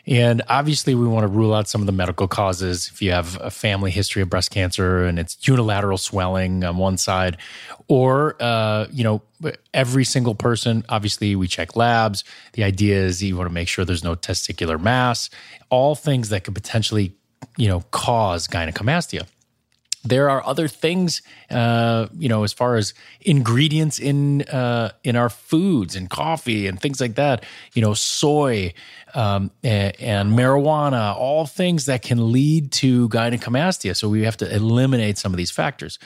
And 0.06 0.42
obviously, 0.48 0.94
we 0.94 1.06
want 1.06 1.24
to 1.24 1.28
rule 1.28 1.54
out 1.54 1.68
some 1.68 1.80
of 1.80 1.86
the 1.86 1.92
medical 1.92 2.28
causes. 2.28 2.88
If 2.88 3.02
you 3.02 3.12
have 3.12 3.38
a 3.40 3.50
family 3.50 3.90
history 3.90 4.22
of 4.22 4.30
breast 4.30 4.50
cancer 4.50 5.04
and 5.04 5.18
it's 5.18 5.46
unilateral 5.46 5.98
swelling 5.98 6.64
on 6.64 6.76
one 6.78 6.96
side, 6.96 7.36
or, 7.88 8.36
uh, 8.40 8.86
you 8.90 9.04
know, 9.04 9.22
every 9.74 10.04
single 10.04 10.34
person, 10.34 10.84
obviously, 10.88 11.36
we 11.36 11.48
check 11.48 11.76
labs. 11.76 12.24
The 12.54 12.64
idea 12.64 13.02
is 13.02 13.22
you 13.22 13.36
want 13.36 13.48
to 13.48 13.54
make 13.54 13.68
sure 13.68 13.84
there's 13.84 14.04
no 14.04 14.14
testicular 14.14 14.80
mass, 14.80 15.30
all 15.70 15.94
things 15.94 16.30
that 16.30 16.44
could 16.44 16.54
potentially, 16.54 17.14
you 17.56 17.68
know, 17.68 17.80
cause 17.90 18.48
gynecomastia 18.48 19.26
there 20.04 20.30
are 20.30 20.44
other 20.46 20.68
things, 20.68 21.22
uh, 21.50 22.06
you 22.16 22.28
know, 22.28 22.44
as 22.44 22.52
far 22.52 22.76
as 22.76 22.94
ingredients 23.20 23.98
in 23.98 24.42
uh, 24.42 24.92
in 25.02 25.16
our 25.16 25.28
foods 25.28 25.96
and 25.96 26.08
coffee 26.08 26.66
and 26.66 26.80
things 26.80 27.00
like 27.00 27.16
that. 27.16 27.44
You 27.74 27.82
know, 27.82 27.94
soy 27.94 28.74
um, 29.14 29.50
and, 29.62 30.00
and 30.00 30.32
marijuana, 30.38 31.16
all 31.16 31.46
things 31.46 31.86
that 31.86 32.02
can 32.02 32.32
lead 32.32 32.72
to 32.72 33.08
gynecomastia. 33.08 33.96
So 33.96 34.08
we 34.08 34.22
have 34.22 34.36
to 34.38 34.54
eliminate 34.54 35.18
some 35.18 35.32
of 35.32 35.36
these 35.36 35.50
factors. 35.50 35.98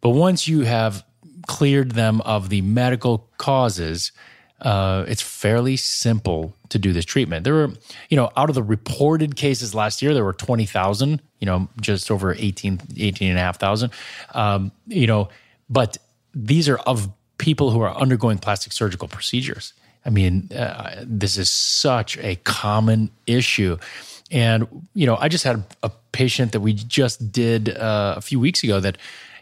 But 0.00 0.10
once 0.10 0.46
you 0.46 0.62
have 0.62 1.04
cleared 1.46 1.92
them 1.92 2.20
of 2.22 2.48
the 2.48 2.62
medical 2.62 3.30
causes, 3.38 4.12
uh, 4.60 5.04
it's 5.08 5.22
fairly 5.22 5.76
simple 5.76 6.54
to 6.68 6.78
do 6.78 6.92
this 6.92 7.04
treatment. 7.04 7.44
There 7.44 7.54
were, 7.54 7.70
you 8.08 8.16
know, 8.16 8.30
out 8.36 8.48
of 8.48 8.54
the 8.54 8.62
reported 8.62 9.36
cases 9.36 9.74
last 9.74 10.02
year, 10.02 10.14
there 10.14 10.24
were 10.24 10.32
20,000, 10.32 11.20
you 11.42 11.46
know, 11.46 11.68
just 11.80 12.08
over 12.08 12.32
18, 12.38 12.80
18 12.96 13.30
and 13.30 13.36
a 13.36 13.40
half 13.40 13.58
thousand. 13.58 13.92
Um, 14.32 14.70
you 14.86 15.08
know, 15.08 15.28
but 15.68 15.98
these 16.32 16.68
are 16.68 16.78
of 16.78 17.10
people 17.38 17.72
who 17.72 17.80
are 17.80 17.92
undergoing 17.96 18.38
plastic 18.38 18.72
surgical 18.72 19.08
procedures. 19.08 19.72
I 20.06 20.10
mean, 20.10 20.52
uh, 20.52 21.02
this 21.04 21.36
is 21.36 21.50
such 21.50 22.16
a 22.18 22.36
common 22.44 23.10
issue. 23.26 23.76
And, 24.30 24.84
you 24.94 25.04
know, 25.04 25.16
I 25.16 25.28
just 25.28 25.42
had 25.42 25.64
a 25.82 25.90
patient 26.12 26.52
that 26.52 26.60
we 26.60 26.74
just 26.74 27.32
did 27.32 27.76
uh, 27.76 28.14
a 28.16 28.20
few 28.20 28.38
weeks 28.38 28.62
ago 28.62 28.78
that, 28.78 28.96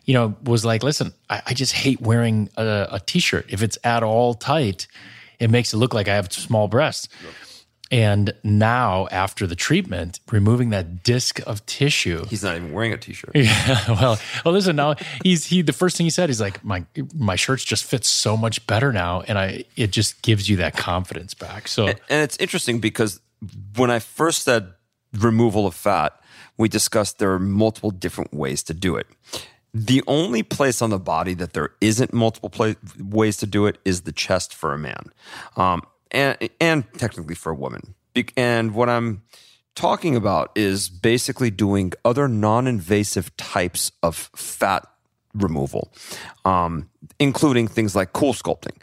you 0.07 0.15
know, 0.15 0.35
was 0.45 0.65
like, 0.65 0.83
listen, 0.83 1.13
I, 1.29 1.43
I 1.49 1.55
just 1.55 1.75
hate 1.75 2.01
wearing 2.01 2.49
a 2.57 2.89
a 2.93 3.01
t-shirt. 3.01 3.45
If 3.51 3.63
it's 3.63 3.77
at 3.85 4.03
all 4.03 4.33
tight, 4.33 4.87
it 5.39 5.51
makes 5.51 5.75
it 5.75 5.77
look 5.77 5.93
like 5.93 6.09
I 6.09 6.15
have 6.15 6.33
small 6.33 6.67
breasts. 6.67 7.09
And 7.91 8.35
now, 8.45 9.09
after 9.11 9.49
the 9.49 9.57
treatment, 9.57 10.21
removing 10.31 10.71
that 10.71 11.03
disc 11.03 11.41
of 11.47 11.65
tissue, 11.67 12.25
He's 12.27 12.45
not 12.45 12.55
even 12.57 12.73
wearing 12.73 12.93
a 12.93 12.97
t-shirt. 12.97 13.33
yeah. 13.35 13.91
Well, 13.91 14.19
well, 14.45 14.55
listen. 14.55 14.77
Now 14.77 14.95
he's 15.25 15.47
he. 15.47 15.63
The 15.63 15.73
first 15.73 15.97
thing 15.97 16.07
he 16.07 16.11
said, 16.11 16.29
he's 16.29 16.41
like, 16.41 16.65
my 16.65 16.85
my 17.15 17.35
shirts 17.35 17.65
just 17.65 17.85
fit 17.85 18.05
so 18.05 18.37
much 18.37 18.65
better 18.69 18.93
now, 18.93 19.23
and 19.23 19.39
I 19.39 19.65
it 19.77 19.91
just 19.91 20.23
gives 20.23 20.49
you 20.49 20.57
that 20.59 20.77
confidence 20.77 21.35
back. 21.35 21.67
So 21.67 21.89
And 21.89 21.99
it's 22.09 22.37
interesting 22.37 22.79
because 22.79 23.21
when 23.77 23.91
I 23.91 23.99
first 23.99 24.45
said 24.45 24.73
removal 25.13 25.67
of 25.67 25.75
fat, 25.75 26.21
we 26.57 26.69
discussed 26.69 27.19
there 27.19 27.33
are 27.33 27.39
multiple 27.39 27.91
different 27.91 28.33
ways 28.33 28.63
to 28.65 28.75
do 28.75 28.97
it. 28.97 29.07
The 29.73 30.03
only 30.07 30.43
place 30.43 30.83
on 30.83 30.91
the 30.91 30.99
body 30.99 31.35
that 31.35 31.53
there 31.53 31.71
isn't 31.81 32.13
multiple 32.13 32.51
pla 32.51 32.75
ways 32.99 33.37
to 33.39 33.47
do 33.47 33.67
it 33.67 33.79
is 33.85 34.03
the 34.03 34.13
chest 34.13 34.53
for 34.55 34.75
a 34.75 34.79
man, 34.79 35.13
um, 35.57 35.83
and 36.11 36.37
and 36.61 36.85
technically 36.95 37.35
for 37.35 37.53
a 37.53 37.55
woman. 37.55 37.95
And 38.37 38.75
what 38.75 38.89
I'm 38.89 39.23
talking 39.75 40.17
about 40.17 40.51
is 40.55 40.89
basically 40.89 41.51
doing 41.51 41.93
other 42.05 42.29
non-invasive 42.29 43.35
types 43.37 43.93
of 44.03 44.31
fat 44.35 44.87
removal, 45.35 45.93
um, 46.45 46.91
including 47.19 47.69
things 47.69 47.95
like 47.95 48.13
CoolSculpting 48.13 48.77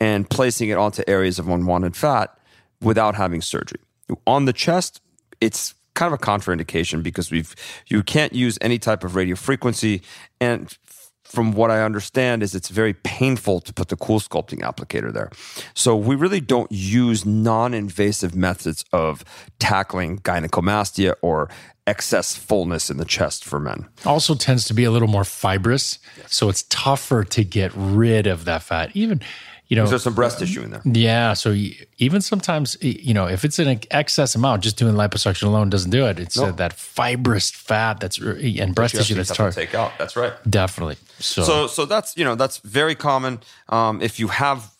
and 0.00 0.28
placing 0.28 0.68
it 0.68 0.76
onto 0.76 1.02
areas 1.06 1.38
of 1.38 1.48
unwanted 1.48 1.96
fat 1.96 2.38
without 2.80 3.14
having 3.14 3.40
surgery. 3.40 3.80
On 4.26 4.44
the 4.44 4.52
chest, 4.52 5.00
it's 5.40 5.74
kind 5.94 6.12
of 6.12 6.20
a 6.20 6.22
contraindication 6.22 7.02
because 7.02 7.30
we've 7.30 7.54
you 7.86 8.02
can't 8.02 8.32
use 8.32 8.58
any 8.60 8.78
type 8.78 9.04
of 9.04 9.14
radio 9.14 9.36
frequency 9.36 10.02
and 10.40 10.76
from 11.24 11.52
what 11.52 11.70
I 11.70 11.82
understand, 11.82 12.42
is 12.42 12.54
it's 12.54 12.68
very 12.68 12.94
painful 12.94 13.60
to 13.60 13.72
put 13.72 13.88
the 13.88 13.96
CoolSculpting 13.96 14.60
applicator 14.60 15.12
there. 15.12 15.30
So 15.74 15.96
we 15.96 16.14
really 16.14 16.40
don't 16.40 16.70
use 16.70 17.26
non-invasive 17.26 18.34
methods 18.36 18.84
of 18.92 19.24
tackling 19.58 20.18
gynecomastia 20.20 21.14
or 21.22 21.50
excess 21.86 22.34
fullness 22.34 22.88
in 22.88 22.96
the 22.96 23.04
chest 23.04 23.44
for 23.44 23.58
men. 23.60 23.86
Also 24.06 24.34
tends 24.34 24.64
to 24.66 24.74
be 24.74 24.84
a 24.84 24.90
little 24.90 25.08
more 25.08 25.24
fibrous, 25.24 25.98
so 26.26 26.48
it's 26.48 26.64
tougher 26.70 27.24
to 27.24 27.44
get 27.44 27.72
rid 27.74 28.26
of 28.26 28.44
that 28.44 28.62
fat. 28.62 28.90
Even 28.94 29.20
you 29.68 29.76
know, 29.76 29.86
there's 29.86 30.02
some 30.02 30.14
breast 30.14 30.38
tissue 30.38 30.62
in 30.62 30.70
there. 30.70 30.82
Yeah. 30.84 31.32
So 31.32 31.54
even 31.98 32.20
sometimes, 32.20 32.76
you 32.82 33.14
know, 33.14 33.26
if 33.26 33.44
it's 33.44 33.58
an 33.58 33.80
excess 33.90 34.34
amount, 34.34 34.62
just 34.62 34.76
doing 34.76 34.94
liposuction 34.94 35.44
alone 35.44 35.70
doesn't 35.70 35.90
do 35.90 36.06
it. 36.06 36.18
It's 36.18 36.38
uh, 36.38 36.52
that 36.52 36.74
fibrous 36.74 37.50
fat 37.50 37.98
that's 38.00 38.18
and 38.18 38.74
breast 38.74 38.94
tissue 38.94 39.14
that's 39.14 39.34
hard 39.34 39.54
to 39.54 39.60
take 39.60 39.74
out. 39.74 39.92
That's 39.98 40.16
right. 40.16 40.34
Definitely. 40.48 40.96
So, 41.18 41.42
so, 41.42 41.66
so 41.66 41.86
that's 41.86 42.16
you 42.16 42.24
know 42.24 42.34
that's 42.34 42.58
very 42.58 42.94
common. 42.94 43.40
Um, 43.70 44.02
if 44.02 44.20
you 44.20 44.28
have 44.28 44.70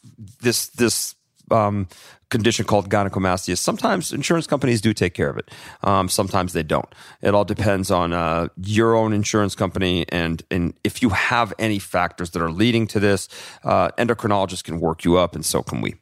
this 0.42 0.68
this 0.68 1.14
um, 1.54 1.88
condition 2.30 2.64
called 2.64 2.90
gynecomastia. 2.90 3.56
Sometimes 3.56 4.12
insurance 4.12 4.46
companies 4.46 4.80
do 4.80 4.92
take 4.92 5.14
care 5.14 5.30
of 5.30 5.38
it. 5.38 5.50
Um, 5.82 6.08
sometimes 6.08 6.52
they 6.52 6.62
don't. 6.62 6.92
It 7.22 7.34
all 7.34 7.44
depends 7.44 7.90
on 7.90 8.12
uh, 8.12 8.48
your 8.60 8.94
own 8.96 9.12
insurance 9.12 9.54
company 9.54 10.04
and, 10.08 10.42
and 10.50 10.74
if 10.82 11.00
you 11.00 11.10
have 11.10 11.52
any 11.58 11.78
factors 11.78 12.30
that 12.30 12.42
are 12.42 12.50
leading 12.50 12.86
to 12.88 13.00
this. 13.00 13.28
Uh, 13.62 13.88
endocrinologists 13.98 14.64
can 14.64 14.80
work 14.80 15.04
you 15.04 15.16
up, 15.16 15.34
and 15.34 15.44
so 15.44 15.62
can 15.62 15.80
we. 15.80 15.94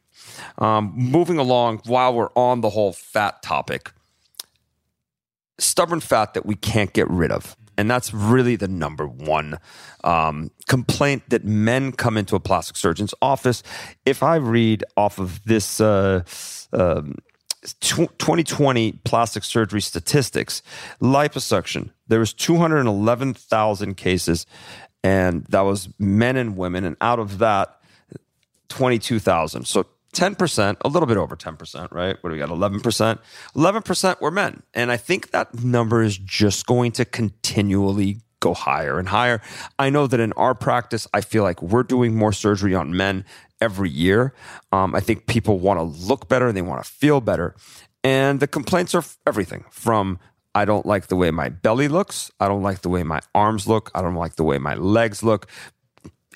Um, 0.57 0.93
moving 0.95 1.37
along, 1.37 1.81
while 1.85 2.13
we're 2.13 2.31
on 2.35 2.61
the 2.61 2.71
whole 2.71 2.93
fat 2.93 3.41
topic, 3.43 3.91
stubborn 5.59 5.99
fat 5.99 6.33
that 6.33 6.45
we 6.45 6.55
can't 6.55 6.93
get 6.93 7.09
rid 7.09 7.31
of. 7.31 7.55
And 7.77 7.89
that's 7.89 8.13
really 8.13 8.55
the 8.55 8.67
number 8.67 9.07
one 9.07 9.59
um, 10.03 10.51
complaint 10.67 11.23
that 11.29 11.43
men 11.43 11.91
come 11.91 12.17
into 12.17 12.35
a 12.35 12.39
plastic 12.39 12.77
surgeon's 12.77 13.13
office. 13.21 13.63
If 14.05 14.23
I 14.23 14.35
read 14.35 14.83
off 14.95 15.19
of 15.19 15.43
this 15.43 15.81
uh, 15.81 16.23
um, 16.71 17.15
2020 17.79 18.91
plastic 19.03 19.43
surgery 19.43 19.81
statistics, 19.81 20.61
liposuction, 21.01 21.91
there 22.07 22.19
was 22.19 22.33
211,000 22.33 23.95
cases, 23.95 24.45
and 25.03 25.45
that 25.45 25.61
was 25.61 25.89
men 25.97 26.37
and 26.37 26.57
women. 26.57 26.83
And 26.83 26.97
out 27.01 27.19
of 27.19 27.39
that, 27.39 27.79
22,000. 28.69 29.65
So 29.65 29.85
10%, 30.13 30.77
a 30.81 30.87
little 30.87 31.07
bit 31.07 31.17
over 31.17 31.35
10%, 31.35 31.91
right? 31.91 32.17
What 32.21 32.29
do 32.29 32.33
we 32.33 32.39
got? 32.39 32.49
11%. 32.49 33.19
11% 33.55 34.21
were 34.21 34.31
men. 34.31 34.63
And 34.73 34.91
I 34.91 34.97
think 34.97 35.31
that 35.31 35.63
number 35.63 36.01
is 36.01 36.17
just 36.17 36.65
going 36.65 36.91
to 36.93 37.05
continually 37.05 38.21
go 38.39 38.53
higher 38.53 38.99
and 38.99 39.09
higher. 39.09 39.41
I 39.79 39.89
know 39.89 40.05
that 40.07 40.19
in 40.19 40.33
our 40.33 40.53
practice, 40.53 41.07
I 41.13 41.21
feel 41.21 41.43
like 41.43 41.61
we're 41.61 41.83
doing 41.83 42.15
more 42.15 42.33
surgery 42.33 42.75
on 42.75 42.95
men 42.95 43.25
every 43.61 43.89
year. 43.89 44.33
Um, 44.71 44.93
I 44.93 44.99
think 44.99 45.27
people 45.27 45.59
want 45.59 45.79
to 45.79 45.83
look 45.83 46.27
better 46.27 46.47
and 46.47 46.57
they 46.57 46.61
want 46.61 46.83
to 46.83 46.89
feel 46.89 47.21
better. 47.21 47.55
And 48.03 48.39
the 48.39 48.47
complaints 48.47 48.93
are 48.93 49.03
everything 49.25 49.63
from 49.71 50.19
I 50.53 50.65
don't 50.65 50.85
like 50.85 51.07
the 51.07 51.15
way 51.15 51.31
my 51.31 51.49
belly 51.49 51.87
looks. 51.87 52.29
I 52.39 52.47
don't 52.47 52.61
like 52.61 52.81
the 52.81 52.89
way 52.89 53.01
my 53.03 53.21
arms 53.33 53.67
look. 53.67 53.89
I 53.95 54.01
don't 54.01 54.15
like 54.15 54.35
the 54.35 54.43
way 54.43 54.59
my 54.59 54.75
legs 54.75 55.23
look 55.23 55.47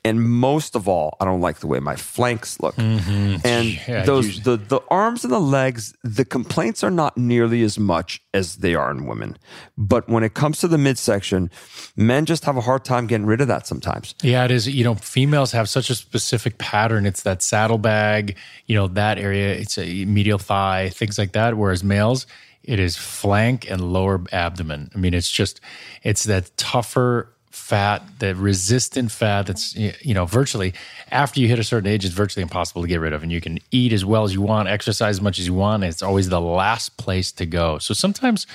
and 0.08 0.24
most 0.24 0.76
of 0.76 0.88
all, 0.88 1.18
I 1.20 1.26
don't 1.26 1.42
like 1.42 1.60
the 1.60 1.68
way 1.68 1.80
my 1.80 1.96
flanks 1.96 2.60
look. 2.62 2.76
Mm-hmm. 2.76 3.46
And 3.46 3.88
yeah, 3.88 4.04
those 4.04 4.42
the 4.42 4.56
the 4.56 4.80
arms 4.90 5.24
and 5.24 5.34
the 5.34 5.40
legs, 5.40 5.94
the 6.04 6.24
complaints 6.24 6.84
are 6.84 6.90
not 6.90 7.18
nearly 7.18 7.62
as 7.64 7.78
much 7.78 8.22
as 8.34 8.58
they 8.58 8.74
are 8.74 8.90
in 8.90 9.06
women. 9.06 9.38
But 9.78 10.08
when 10.08 10.24
it 10.24 10.34
comes 10.34 10.60
to 10.60 10.68
the 10.68 10.78
midsection, 10.78 11.52
men 11.96 12.26
just 12.26 12.46
have 12.46 12.56
a 12.56 12.62
hard 12.62 12.86
time 12.86 13.06
getting 13.06 13.26
rid 13.26 13.42
of 13.42 13.50
that 13.50 13.68
sometimes. 13.68 14.16
Yeah, 14.24 14.46
it 14.46 14.52
is. 14.52 14.68
You 14.68 14.86
know, 14.86 14.96
females 14.96 15.52
have 15.52 15.70
such 15.70 15.90
a 15.90 15.96
specific 15.96 16.58
pattern. 16.58 17.06
It's 17.06 17.24
that 17.24 17.42
saddlebag, 17.42 18.38
you 18.66 18.76
know, 18.76 18.88
that 18.88 19.18
area. 19.20 19.54
It's 19.54 19.78
a 19.78 20.06
medial 20.06 20.40
thigh, 20.40 20.90
things 20.90 21.18
like 21.18 21.34
that. 21.34 21.58
Whereas 21.58 21.84
males, 21.84 22.26
it 22.64 22.80
is 22.80 22.96
flank 22.96 23.70
and 23.70 23.82
lower 23.82 24.22
abdomen. 24.32 24.92
I 24.96 24.98
mean, 25.00 25.14
it's 25.14 25.30
just 25.30 25.60
it's 26.04 26.24
that 26.24 26.56
tougher 26.58 27.34
fat, 27.58 28.02
the 28.20 28.36
resistant 28.36 29.12
fat 29.12 29.48
that's, 29.48 29.76
you 29.76 30.14
know, 30.14 30.26
virtually 30.26 30.74
after 31.12 31.40
you 31.40 31.48
hit 31.48 31.60
a 31.60 31.64
certain 31.64 31.90
age, 31.90 32.06
it's 32.06 32.14
virtually 32.14 32.44
impossible 32.44 32.82
to 32.82 32.88
get 32.88 33.00
rid 33.00 33.14
of. 33.14 33.24
And 33.24 33.32
you 33.32 33.42
can 33.42 33.60
eat 33.72 33.92
as 33.92 34.06
well 34.06 34.24
as 34.24 34.34
you 34.34 34.42
want, 34.42 34.70
exercise 34.70 35.18
as 35.18 35.22
much 35.22 35.40
as 35.40 35.48
you 35.48 35.54
want. 35.54 35.84
It's 35.84 36.02
always 36.02 36.30
the 36.30 36.42
last 36.42 36.98
place 36.98 37.32
to 37.34 37.46
go. 37.46 37.78
So 37.80 37.94
sometimes, 37.94 38.48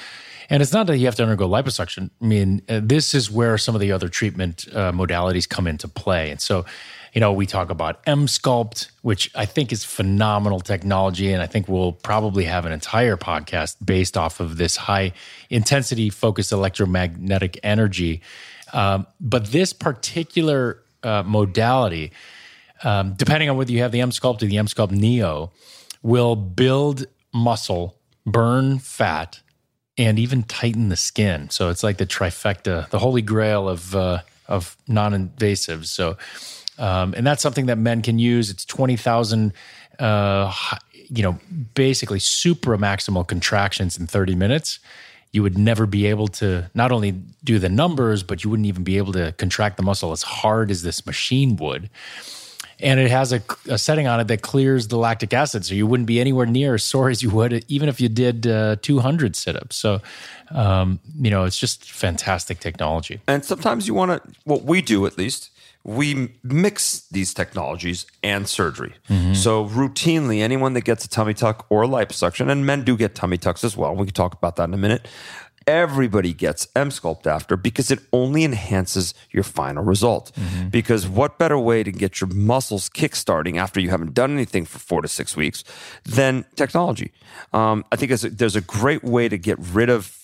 and 0.49 0.63
it's 0.63 0.73
not 0.73 0.87
that 0.87 0.99
you 0.99 1.07
have 1.07 1.15
to 1.17 1.23
undergo 1.23 1.49
liposuction. 1.49 2.11
I 2.21 2.25
mean, 2.25 2.63
uh, 2.69 2.81
this 2.83 3.15
is 3.15 3.31
where 3.31 3.59
some 3.59 3.75
of 3.75 3.81
the 3.81 3.93
other 3.93 4.09
treatment 4.09 4.67
uh, 4.73 4.93
modalities 4.93 5.49
come 5.49 5.67
into 5.67 5.89
play. 5.89 6.31
And 6.31 6.41
so, 6.41 6.65
you 7.13 7.21
know, 7.21 7.33
we 7.33 7.47
talk 7.47 7.71
about 7.71 8.05
Emsculpt, 8.07 8.91
which 9.03 9.31
I 9.35 9.45
think 9.45 9.73
is 9.73 9.85
phenomenal 9.85 10.61
technology. 10.61 11.33
And 11.33 11.43
I 11.43 11.47
think 11.47 11.69
we'll 11.69 11.93
probably 11.93 12.45
have 12.45 12.65
an 12.65 12.73
entire 12.73 13.17
podcast 13.17 13.77
based 13.85 14.17
off 14.17 14.41
of 14.41 14.57
this 14.57 14.77
high 14.77 15.13
intensity 15.51 16.11
focused 16.11 16.53
electromagnetic 16.53 17.61
energy 17.63 18.23
um, 18.73 19.07
but 19.21 19.47
this 19.47 19.73
particular 19.73 20.83
uh, 21.03 21.23
modality, 21.25 22.13
um, 22.85 23.15
depending 23.15 23.51
on 23.51 23.57
whether 23.57 23.73
you 23.73 23.81
have 23.81 23.93
the 23.93 24.01
Emsculpt 24.01 24.43
or 24.43 24.47
the 24.47 24.57
Emsculpt 24.57 24.93
Neo, 24.93 25.53
will 26.03 26.37
build 26.37 27.07
muscle, 27.33 27.97
burn 28.27 28.79
fat, 28.79 29.41
and 29.99 30.19
even 30.19 30.43
tighten 30.43 30.89
the 30.89 30.97
skin. 30.97 31.51
So 31.51 31.69
it's 31.69 31.83
like 31.83 31.99
the 31.99 32.07
trifecta, 32.07 32.89
the 32.91 32.99
holy 32.99 33.23
grail 33.23 33.69
of 33.69 33.95
uh, 33.95 34.21
of 34.49 34.77
non-invasives. 34.89 35.87
So, 35.87 36.17
um, 36.79 37.15
and 37.17 37.27
that's 37.27 37.43
something 37.43 37.67
that 37.67 37.79
men 37.79 38.03
can 38.03 38.19
use. 38.19 38.51
It's 38.51 38.65
twenty 38.65 38.97
thousand, 38.97 39.53
uh, 39.99 40.53
you 40.95 41.23
know, 41.23 41.39
basically 41.75 42.19
supra 42.19 42.79
maximal 42.79 43.27
contractions 43.27 43.99
in 43.99 44.07
thirty 44.07 44.35
minutes 44.35 44.81
you 45.33 45.43
would 45.43 45.57
never 45.57 45.87
be 45.87 46.07
able 46.07 46.29
to 46.29 46.71
not 46.75 46.93
only 46.93 47.13
do 47.43 47.59
the 47.59 47.69
numbers, 47.69 48.23
but 48.23 48.45
you 48.45 48.51
wouldn't 48.51 48.67
even 48.67 48.85
be 48.85 48.99
able 48.99 49.13
to 49.15 49.33
contract 49.33 49.79
the 49.79 49.83
muscle 49.83 50.13
as 50.13 50.23
hard 50.23 50.71
as 50.71 50.83
this 50.83 51.07
machine 51.07 51.57
would. 51.57 51.89
And 52.79 52.99
it 52.99 53.11
has 53.11 53.33
a, 53.33 53.41
a 53.69 53.79
setting 53.79 54.09
on 54.09 54.19
it 54.19 54.29
that 54.29 54.43
clears 54.43 54.89
the 54.89 54.99
lactic 54.99 55.33
acid, 55.33 55.65
so 55.65 55.75
you 55.75 55.87
wouldn't 55.87 56.09
be 56.09 56.21
anywhere 56.21 56.47
near 56.47 56.75
as 56.75 56.83
sore 56.83 57.09
as 57.11 57.23
you 57.23 57.31
would 57.31 57.65
even 57.69 57.89
if 57.89 58.01
you 58.01 58.09
did 58.09 58.47
uh, 58.47 58.77
200 58.83 59.37
sit-ups. 59.37 59.77
So, 59.77 60.03
um, 60.51 60.99
you 61.19 61.31
know, 61.31 61.45
it's 61.45 61.59
just 61.59 61.91
fantastic 61.91 62.59
technology. 62.59 63.21
And 63.29 63.45
sometimes 63.45 63.87
you 63.87 63.95
want 63.95 64.11
to, 64.11 64.33
what 64.45 64.65
we 64.65 64.83
do 64.83 65.07
at 65.07 65.17
least, 65.17 65.52
we 65.85 66.33
mix 66.43 67.07
these 67.09 67.35
technologies 67.35 68.07
and 68.23 68.49
surgery. 68.49 68.95
Mm-hmm. 69.09 69.35
So 69.35 69.67
routinely, 69.67 70.41
anyone 70.41 70.75
that 70.75 70.85
gets 70.85 71.05
a 71.05 71.09
tummy 71.09 71.35
tuck 71.35 71.67
or 71.71 71.83
a 71.83 71.89
liposuction, 71.89 72.51
and 72.51 72.65
men 72.65 72.85
do 72.85 72.97
get 72.97 73.15
tummy 73.15 73.39
tucks 73.39 73.65
as 73.65 73.77
well. 73.77 73.95
We 73.95 74.07
can 74.07 74.15
talk 74.15 74.35
about 74.35 74.57
that 74.57 74.65
in 74.65 74.75
a 74.75 74.79
minute. 74.79 75.09
Everybody 75.65 76.33
gets 76.33 76.67
Emsculpt 76.75 77.27
after 77.27 77.57
because 77.57 77.93
it 77.93 78.01
only 78.13 78.43
enhances 78.43 79.15
your 79.31 79.45
final 79.45 79.85
result. 79.85 80.33
Mm-hmm. 80.35 80.69
Because 80.69 81.07
what 81.07 81.39
better 81.39 81.59
way 81.59 81.85
to 81.85 81.93
get 81.93 82.21
your 82.21 82.29
muscles 82.29 82.89
kickstarting 82.89 83.59
after 83.59 83.79
you 83.79 83.91
haven't 83.91 84.13
done 84.13 84.33
anything 84.33 84.65
for 84.65 84.81
four 84.81 85.03
to 85.03 85.09
six 85.09 85.37
weeks 85.37 85.63
than 86.05 86.45
technology? 86.57 87.13
Um, 87.53 87.85
I 87.93 87.97
think 87.97 88.11
there's 88.11 88.57
a 88.57 88.61
great 88.61 89.05
way 89.05 89.29
to 89.29 89.39
get 89.39 89.57
rid 89.59 89.89
of 89.89 90.22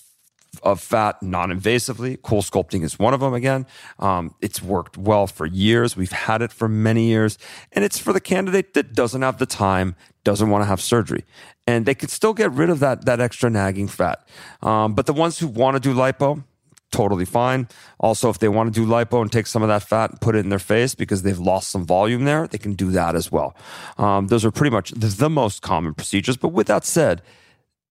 of 0.62 0.80
fat 0.80 1.22
non-invasively. 1.22 2.18
CoolSculpting 2.18 2.82
is 2.82 2.98
one 2.98 3.14
of 3.14 3.20
them. 3.20 3.34
Again, 3.34 3.66
um, 3.98 4.34
it's 4.40 4.62
worked 4.62 4.96
well 4.96 5.26
for 5.26 5.46
years. 5.46 5.96
We've 5.96 6.12
had 6.12 6.42
it 6.42 6.52
for 6.52 6.68
many 6.68 7.06
years, 7.08 7.38
and 7.72 7.84
it's 7.84 7.98
for 7.98 8.12
the 8.12 8.20
candidate 8.20 8.74
that 8.74 8.94
doesn't 8.94 9.22
have 9.22 9.38
the 9.38 9.46
time, 9.46 9.94
doesn't 10.24 10.50
want 10.50 10.62
to 10.62 10.66
have 10.66 10.80
surgery, 10.80 11.24
and 11.66 11.86
they 11.86 11.94
could 11.94 12.10
still 12.10 12.34
get 12.34 12.50
rid 12.52 12.70
of 12.70 12.80
that 12.80 13.04
that 13.04 13.20
extra 13.20 13.50
nagging 13.50 13.88
fat. 13.88 14.26
Um, 14.62 14.94
but 14.94 15.06
the 15.06 15.12
ones 15.12 15.38
who 15.38 15.46
want 15.46 15.76
to 15.76 15.80
do 15.80 15.94
lipo, 15.94 16.42
totally 16.90 17.24
fine. 17.24 17.68
Also, 18.00 18.30
if 18.30 18.38
they 18.38 18.48
want 18.48 18.72
to 18.72 18.80
do 18.80 18.86
lipo 18.86 19.20
and 19.20 19.30
take 19.30 19.46
some 19.46 19.62
of 19.62 19.68
that 19.68 19.82
fat 19.82 20.10
and 20.10 20.20
put 20.20 20.34
it 20.34 20.40
in 20.40 20.48
their 20.48 20.58
face 20.58 20.94
because 20.94 21.22
they've 21.22 21.38
lost 21.38 21.70
some 21.70 21.84
volume 21.84 22.24
there, 22.24 22.46
they 22.46 22.58
can 22.58 22.74
do 22.74 22.90
that 22.90 23.14
as 23.14 23.30
well. 23.30 23.54
Um, 23.98 24.28
those 24.28 24.44
are 24.44 24.50
pretty 24.50 24.74
much 24.74 24.90
the 24.92 25.30
most 25.30 25.62
common 25.62 25.94
procedures. 25.94 26.36
But 26.36 26.48
with 26.48 26.66
that 26.68 26.84
said, 26.84 27.22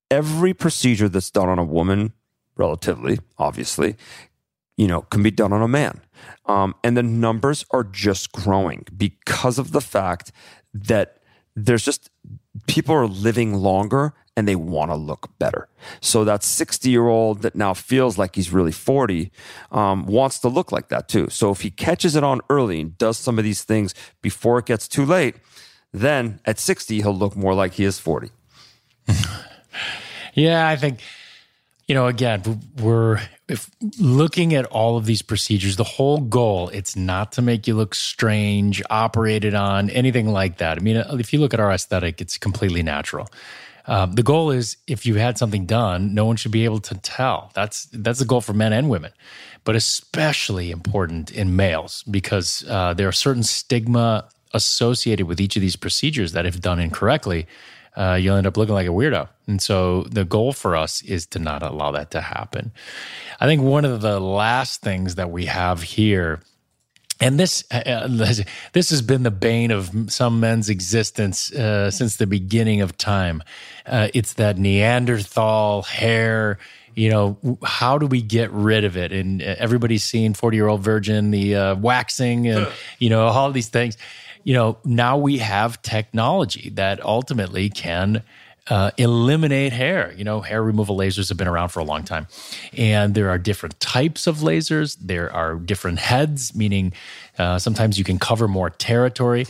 every 0.09 0.53
procedure 0.53 1.09
that's 1.09 1.31
done 1.31 1.49
on 1.49 1.59
a 1.59 1.63
woman 1.63 2.13
relatively, 2.57 3.19
obviously, 3.37 3.95
you 4.77 4.87
know, 4.87 5.01
can 5.01 5.23
be 5.23 5.31
done 5.31 5.53
on 5.53 5.61
a 5.61 5.67
man. 5.67 6.01
Um, 6.45 6.75
and 6.83 6.95
the 6.95 7.03
numbers 7.03 7.65
are 7.71 7.83
just 7.83 8.31
growing 8.31 8.85
because 8.95 9.59
of 9.59 9.71
the 9.71 9.81
fact 9.81 10.31
that 10.73 11.17
there's 11.55 11.83
just 11.83 12.09
people 12.67 12.93
are 12.95 13.07
living 13.07 13.53
longer 13.55 14.13
and 14.35 14.47
they 14.47 14.55
want 14.55 14.91
to 14.91 14.95
look 14.95 15.31
better. 15.39 15.67
So 15.99 16.23
that 16.23 16.43
60 16.43 16.89
year 16.89 17.07
old 17.07 17.41
that 17.41 17.55
now 17.55 17.73
feels 17.73 18.19
like 18.19 18.35
he's 18.35 18.53
really 18.53 18.71
40 18.71 19.31
um, 19.71 20.05
wants 20.05 20.39
to 20.39 20.47
look 20.47 20.71
like 20.71 20.89
that 20.89 21.09
too. 21.09 21.27
So 21.29 21.51
if 21.51 21.61
he 21.61 21.71
catches 21.71 22.15
it 22.15 22.23
on 22.23 22.41
early 22.49 22.79
and 22.79 22.97
does 22.99 23.17
some 23.17 23.39
of 23.39 23.43
these 23.43 23.63
things 23.63 23.95
before 24.21 24.59
it 24.59 24.67
gets 24.67 24.87
too 24.87 25.05
late, 25.05 25.35
then 25.91 26.39
at 26.45 26.59
60, 26.59 27.01
he'll 27.01 27.17
look 27.17 27.35
more 27.35 27.55
like 27.55 27.73
he 27.73 27.83
is 27.83 27.97
40. 27.97 28.29
yeah, 30.35 30.67
I 30.67 30.75
think 30.75 30.99
you 31.87 31.95
know, 31.95 32.07
again, 32.07 32.61
we're 32.81 33.21
looking 33.97 34.53
at 34.53 34.65
all 34.65 34.97
of 34.97 35.05
these 35.05 35.21
procedures, 35.21 35.77
the 35.77 35.85
whole 35.85 36.19
goal, 36.19 36.67
it's 36.69 36.97
not 36.97 37.31
to 37.33 37.41
make 37.41 37.65
you 37.65 37.75
look 37.75 37.95
strange, 37.95 38.83
operated 38.89 39.53
on, 39.53 39.89
anything 39.91 40.27
like 40.27 40.57
that. 40.57 40.77
I 40.77 40.81
mean, 40.81 40.97
if 40.97 41.31
you 41.31 41.39
look 41.39 41.53
at 41.53 41.61
our 41.61 41.71
aesthetic, 41.71 42.19
it's 42.19 42.37
completely 42.37 42.83
natural. 42.83 43.29
Um, 43.85 44.13
the 44.13 44.23
goal 44.23 44.51
is 44.51 44.75
if 44.85 45.05
you 45.05 45.15
had 45.15 45.37
something 45.37 45.65
done, 45.65 46.13
no 46.13 46.25
one 46.25 46.35
should 46.35 46.51
be 46.51 46.65
able 46.65 46.81
to 46.81 46.95
tell. 46.95 47.51
That's 47.53 47.85
that's 47.93 48.19
the 48.19 48.25
goal 48.25 48.41
for 48.41 48.51
men 48.51 48.73
and 48.73 48.89
women, 48.89 49.13
but 49.63 49.77
especially 49.77 50.71
important 50.71 51.31
in 51.31 51.55
males 51.55 52.03
because 52.11 52.65
uh, 52.67 52.93
there 52.95 53.07
are 53.07 53.13
certain 53.13 53.43
stigma 53.43 54.27
associated 54.53 55.25
with 55.25 55.39
each 55.39 55.55
of 55.55 55.61
these 55.61 55.77
procedures 55.77 56.33
that, 56.33 56.45
if 56.45 56.59
done 56.59 56.79
incorrectly, 56.79 57.47
uh, 57.97 58.17
you'll 58.19 58.37
end 58.37 58.47
up 58.47 58.55
looking 58.55 58.75
like 58.75 58.87
a 58.87 58.91
weirdo. 58.91 59.27
And 59.47 59.61
so 59.61 60.03
the 60.03 60.23
goal 60.23 60.53
for 60.53 60.75
us 60.75 61.01
is 61.01 61.25
to 61.27 61.39
not 61.39 61.63
allow 61.63 61.91
that 61.91 62.11
to 62.11 62.21
happen. 62.21 62.71
I 63.39 63.47
think 63.47 63.61
one 63.61 63.85
of 63.85 64.01
the 64.01 64.19
last 64.19 64.81
things 64.81 65.15
that 65.15 65.31
we 65.31 65.45
have 65.45 65.81
here 65.81 66.41
and 67.19 67.39
this 67.39 67.63
uh, 67.71 68.07
this 68.73 68.91
has 68.91 69.01
been 69.01 69.23
the 69.23 69.31
bane 69.31 69.71
of 69.71 69.89
some 70.07 70.39
men's 70.39 70.69
existence 70.69 71.51
uh, 71.51 71.89
since 71.89 72.17
the 72.17 72.27
beginning 72.27 72.81
of 72.81 72.95
time. 72.95 73.41
Uh, 73.87 74.09
it's 74.13 74.33
that 74.33 74.59
Neanderthal 74.59 75.81
hair. 75.81 76.59
You 76.93 77.09
know, 77.09 77.57
how 77.63 77.97
do 77.97 78.05
we 78.05 78.21
get 78.21 78.51
rid 78.51 78.83
of 78.83 78.97
it? 78.97 79.11
And 79.11 79.41
uh, 79.41 79.55
everybody's 79.57 80.03
seen 80.03 80.35
Forty 80.35 80.57
Year 80.57 80.67
Old 80.67 80.83
Virgin, 80.83 81.31
the 81.31 81.55
uh, 81.55 81.75
waxing, 81.75 82.47
and 82.47 82.67
you 82.99 83.09
know 83.09 83.25
all 83.25 83.51
these 83.51 83.69
things 83.69 83.97
you 84.47 84.53
know, 84.53 84.77
now 84.85 85.17
we 85.17 85.39
have 85.39 85.81
technology 85.81 86.69
that 86.75 87.03
ultimately 87.03 87.69
can 87.69 88.23
uh, 88.69 88.91
eliminate 88.97 89.73
hair. 89.73 90.13
You 90.15 90.23
know, 90.23 90.39
hair 90.39 90.63
removal 90.63 90.95
lasers 90.95 91.27
have 91.27 91.37
been 91.37 91.49
around 91.49 91.67
for 91.67 91.81
a 91.81 91.83
long 91.83 92.05
time. 92.05 92.27
And 92.71 93.13
there 93.13 93.29
are 93.29 93.37
different 93.37 93.77
types 93.81 94.25
of 94.25 94.37
lasers, 94.37 94.95
there 95.01 95.29
are 95.33 95.55
different 95.55 95.99
heads, 95.99 96.55
meaning 96.55 96.93
uh, 97.37 97.59
sometimes 97.59 97.97
you 97.97 98.05
can 98.05 98.19
cover 98.19 98.47
more 98.47 98.69
territory. 98.69 99.47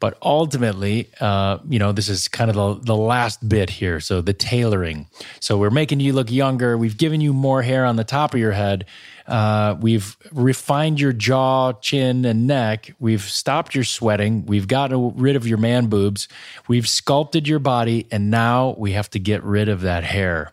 But 0.00 0.18
ultimately, 0.20 1.10
uh, 1.20 1.58
you 1.68 1.78
know, 1.78 1.92
this 1.92 2.08
is 2.08 2.26
kind 2.26 2.50
of 2.50 2.56
the, 2.56 2.86
the 2.86 2.96
last 2.96 3.46
bit 3.46 3.70
here. 3.70 4.00
So 4.00 4.20
the 4.20 4.32
tailoring. 4.32 5.06
So 5.38 5.58
we're 5.58 5.70
making 5.70 6.00
you 6.00 6.14
look 6.14 6.30
younger. 6.30 6.76
We've 6.76 6.96
given 6.96 7.20
you 7.20 7.32
more 7.32 7.62
hair 7.62 7.84
on 7.84 7.94
the 7.96 8.04
top 8.04 8.34
of 8.34 8.40
your 8.40 8.52
head. 8.52 8.86
Uh, 9.30 9.76
we've 9.80 10.16
refined 10.32 11.00
your 11.00 11.12
jaw, 11.12 11.72
chin, 11.74 12.24
and 12.24 12.46
neck. 12.46 12.92
We've 12.98 13.22
stopped 13.22 13.74
your 13.74 13.84
sweating. 13.84 14.44
We've 14.46 14.66
gotten 14.66 15.16
rid 15.16 15.36
of 15.36 15.46
your 15.46 15.58
man 15.58 15.86
boobs. 15.86 16.26
We've 16.66 16.88
sculpted 16.88 17.46
your 17.46 17.60
body, 17.60 18.06
and 18.10 18.30
now 18.30 18.74
we 18.76 18.92
have 18.92 19.08
to 19.10 19.20
get 19.20 19.44
rid 19.44 19.68
of 19.68 19.82
that 19.82 20.02
hair. 20.02 20.52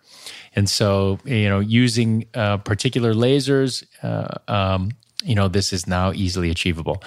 And 0.55 0.69
so, 0.69 1.19
you 1.25 1.49
know, 1.49 1.59
using 1.59 2.25
uh, 2.33 2.57
particular 2.57 3.13
lasers, 3.13 3.83
uh, 4.03 4.35
um, 4.47 4.91
you 5.23 5.35
know, 5.35 5.47
this 5.47 5.73
is 5.73 5.87
now 5.87 6.13
easily 6.13 6.51
achievable. 6.51 7.03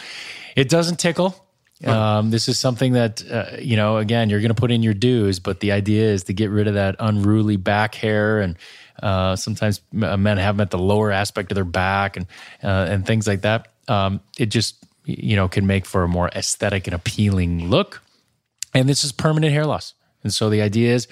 It 0.57 0.69
doesn't 0.69 0.99
tickle. 0.99 1.47
Um, 1.85 2.31
this 2.31 2.47
is 2.47 2.59
something 2.59 2.93
that, 2.93 3.23
uh, 3.31 3.57
you 3.59 3.75
know, 3.77 3.97
again, 3.97 4.29
you're 4.29 4.41
going 4.41 4.51
to 4.51 4.61
put 4.61 4.71
in 4.71 4.83
your 4.83 4.93
dues, 4.93 5.39
but 5.39 5.61
the 5.61 5.73
idea 5.73 6.05
is 6.05 6.25
to 6.25 6.35
get 6.35 6.51
rid 6.51 6.69
of 6.69 6.75
that 6.75 6.97
unruly 6.99 7.57
back 7.57 7.95
hair 7.95 8.41
and 8.41 8.57
uh, 9.03 9.37
sometimes 9.37 9.81
uh, 10.03 10.17
men 10.17 10.39
have 10.39 10.57
them 10.57 10.63
at 10.63 10.71
the 10.71 10.79
lower 10.79 11.11
aspect 11.11 11.51
of 11.51 11.55
their 11.55 11.65
back 11.65 12.17
and 12.17 12.27
uh, 12.63 12.87
and 12.89 13.07
things 13.07 13.27
like 13.27 13.43
that. 13.43 13.69
Um, 13.89 14.21
it 14.39 14.47
just 14.47 14.77
you 15.05 15.37
know 15.37 15.49
can 15.49 15.67
make 15.67 15.87
for 15.87 16.05
a 16.05 16.09
more 16.09 16.29
aesthetic 16.29 16.87
and 16.87 16.95
appealing 16.95 17.69
look. 17.69 18.03
And 18.75 18.89
this 18.89 19.05
is 19.05 19.13
permanent 19.13 19.53
hair 19.53 19.67
loss. 19.67 19.95
And 20.23 20.33
so 20.33 20.51
the 20.51 20.63
idea 20.63 20.95
is, 20.95 21.09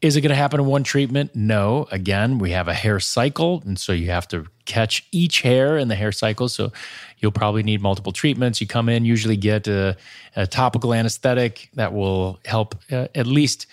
is 0.00 0.16
it 0.16 0.20
going 0.20 0.30
to 0.30 0.36
happen 0.36 0.60
in 0.60 0.66
one 0.66 0.82
treatment? 0.82 1.34
No. 1.34 1.86
Again, 1.92 2.38
we 2.38 2.50
have 2.50 2.68
a 2.68 2.74
hair 2.74 2.98
cycle, 2.98 3.62
and 3.64 3.78
so 3.78 3.92
you 3.92 4.10
have 4.10 4.26
to 4.28 4.46
catch 4.64 5.06
each 5.12 5.42
hair 5.42 5.78
in 5.78 5.88
the 5.88 5.94
hair 5.94 6.10
cycle. 6.10 6.48
So 6.48 6.72
you'll 7.18 7.32
probably 7.32 7.62
need 7.62 7.80
multiple 7.80 8.12
treatments. 8.12 8.60
You 8.60 8.66
come 8.66 8.88
in, 8.88 9.04
usually 9.04 9.36
get 9.36 9.68
a, 9.68 9.96
a 10.34 10.46
topical 10.46 10.92
anesthetic 10.92 11.70
that 11.74 11.92
will 11.92 12.40
help 12.44 12.74
uh, 12.90 13.08
at 13.14 13.26
least 13.26 13.66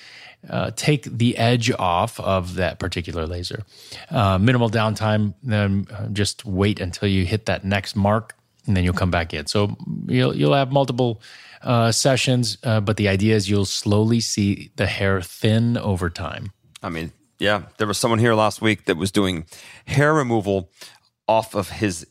uh, 0.48 0.72
take 0.76 1.04
the 1.06 1.38
edge 1.38 1.72
off 1.72 2.20
of 2.20 2.56
that 2.56 2.80
particular 2.80 3.26
laser. 3.26 3.64
Uh, 4.10 4.38
minimal 4.38 4.70
downtime, 4.70 5.34
then 5.44 5.88
uh, 5.92 6.08
just 6.08 6.46
wait 6.46 6.80
until 6.80 7.08
you 7.08 7.26
hit 7.26 7.46
that 7.48 7.64
next 7.64 7.96
mark, 7.96 8.36
and 8.66 8.78
then 8.78 8.84
you'll 8.84 8.94
come 8.94 9.12
back 9.12 9.34
in. 9.34 9.48
So 9.48 9.76
you'll 10.08 10.36
you'll 10.36 10.54
have 10.54 10.72
multiple 10.72 11.22
uh, 11.62 11.92
sessions, 11.92 12.58
uh, 12.64 12.80
but 12.80 12.98
the 12.98 13.08
idea 13.08 13.36
is 13.36 13.50
you'll 13.50 13.66
slowly 13.66 14.20
see 14.20 14.72
the 14.76 14.86
hair 14.86 15.22
thin 15.22 15.78
over 15.78 16.10
time. 16.10 16.52
I 16.82 16.90
mean, 16.90 17.12
yeah, 17.40 17.64
there 17.78 17.88
was 17.88 17.98
someone 17.98 18.20
here 18.20 18.34
last 18.34 18.62
week 18.62 18.86
that 18.86 18.98
was 18.98 19.12
doing 19.12 19.46
hair 19.86 20.14
removal 20.14 20.72
off 21.28 21.54
of 21.56 21.70
his 21.70 22.08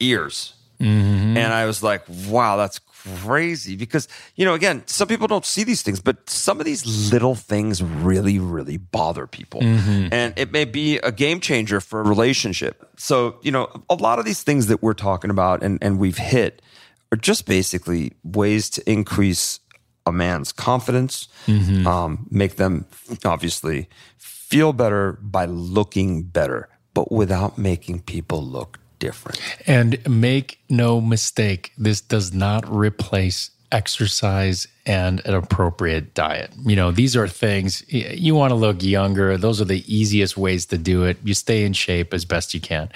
ears. 0.00 0.54
Mm-hmm. 0.80 1.36
And 1.36 1.52
I 1.52 1.66
was 1.66 1.82
like, 1.82 2.02
wow, 2.26 2.56
that's 2.56 2.80
crazy 3.04 3.76
because, 3.76 4.08
you 4.36 4.44
know, 4.44 4.54
again, 4.54 4.82
some 4.86 5.08
people 5.08 5.26
don't 5.26 5.46
see 5.46 5.64
these 5.64 5.82
things, 5.82 6.00
but 6.00 6.28
some 6.28 6.60
of 6.60 6.66
these 6.66 7.12
little 7.12 7.34
things 7.34 7.82
really, 7.82 8.38
really 8.38 8.76
bother 8.76 9.26
people. 9.26 9.60
Mm-hmm. 9.60 10.08
And 10.12 10.34
it 10.36 10.52
may 10.52 10.64
be 10.64 10.98
a 10.98 11.12
game 11.12 11.40
changer 11.40 11.80
for 11.80 12.00
a 12.00 12.04
relationship. 12.04 12.88
So, 12.96 13.38
you 13.42 13.50
know, 13.50 13.68
a 13.88 13.94
lot 13.94 14.18
of 14.18 14.24
these 14.24 14.42
things 14.42 14.66
that 14.68 14.82
we're 14.82 14.94
talking 14.94 15.30
about 15.30 15.62
and, 15.62 15.78
and 15.82 15.98
we've 15.98 16.18
hit 16.18 16.62
are 17.10 17.16
just 17.16 17.46
basically 17.46 18.12
ways 18.24 18.70
to 18.70 18.90
increase 18.90 19.60
a 20.06 20.12
man's 20.12 20.52
confidence, 20.52 21.28
mm-hmm. 21.46 21.86
um, 21.86 22.26
make 22.30 22.56
them 22.56 22.86
obviously 23.24 23.88
feel 24.18 24.72
better 24.72 25.12
by 25.22 25.44
looking 25.44 26.22
better, 26.22 26.68
but 26.94 27.12
without 27.12 27.56
making 27.56 28.00
people 28.00 28.44
look 28.44 28.78
different. 29.02 29.40
And 29.66 29.98
make 30.08 30.60
no 30.70 31.00
mistake, 31.00 31.72
this 31.76 32.00
does 32.00 32.32
not 32.32 32.62
replace 32.72 33.50
exercise 33.72 34.68
and 34.86 35.20
an 35.26 35.34
appropriate 35.34 36.14
diet. 36.14 36.52
You 36.64 36.76
know, 36.76 36.92
these 36.92 37.16
are 37.16 37.26
things 37.26 37.82
you 37.88 38.36
want 38.36 38.52
to 38.52 38.54
look 38.54 38.80
younger. 38.82 39.36
Those 39.36 39.60
are 39.60 39.64
the 39.64 39.82
easiest 39.92 40.36
ways 40.36 40.66
to 40.66 40.78
do 40.78 41.02
it. 41.02 41.16
You 41.24 41.34
stay 41.34 41.64
in 41.64 41.72
shape 41.72 42.14
as 42.14 42.24
best 42.24 42.54
you 42.54 42.60
can. 42.60 42.90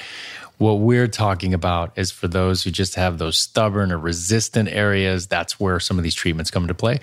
What 0.59 0.75
we're 0.75 1.09
talking 1.09 1.53
about 1.53 1.93
is 1.97 2.13
for 2.13 2.29
those 2.29 2.63
who 2.63 2.71
just 2.71 2.95
have 2.95 3.19
those 3.19 3.37
stubborn 3.37 3.91
or 3.91 3.99
resistant 3.99 4.69
areas. 4.69 5.27
That's 5.27 5.59
where 5.59 5.81
some 5.81 5.99
of 5.99 6.05
these 6.05 6.15
treatments 6.15 6.51
come 6.53 6.63
into 6.63 6.75
play. 6.75 7.01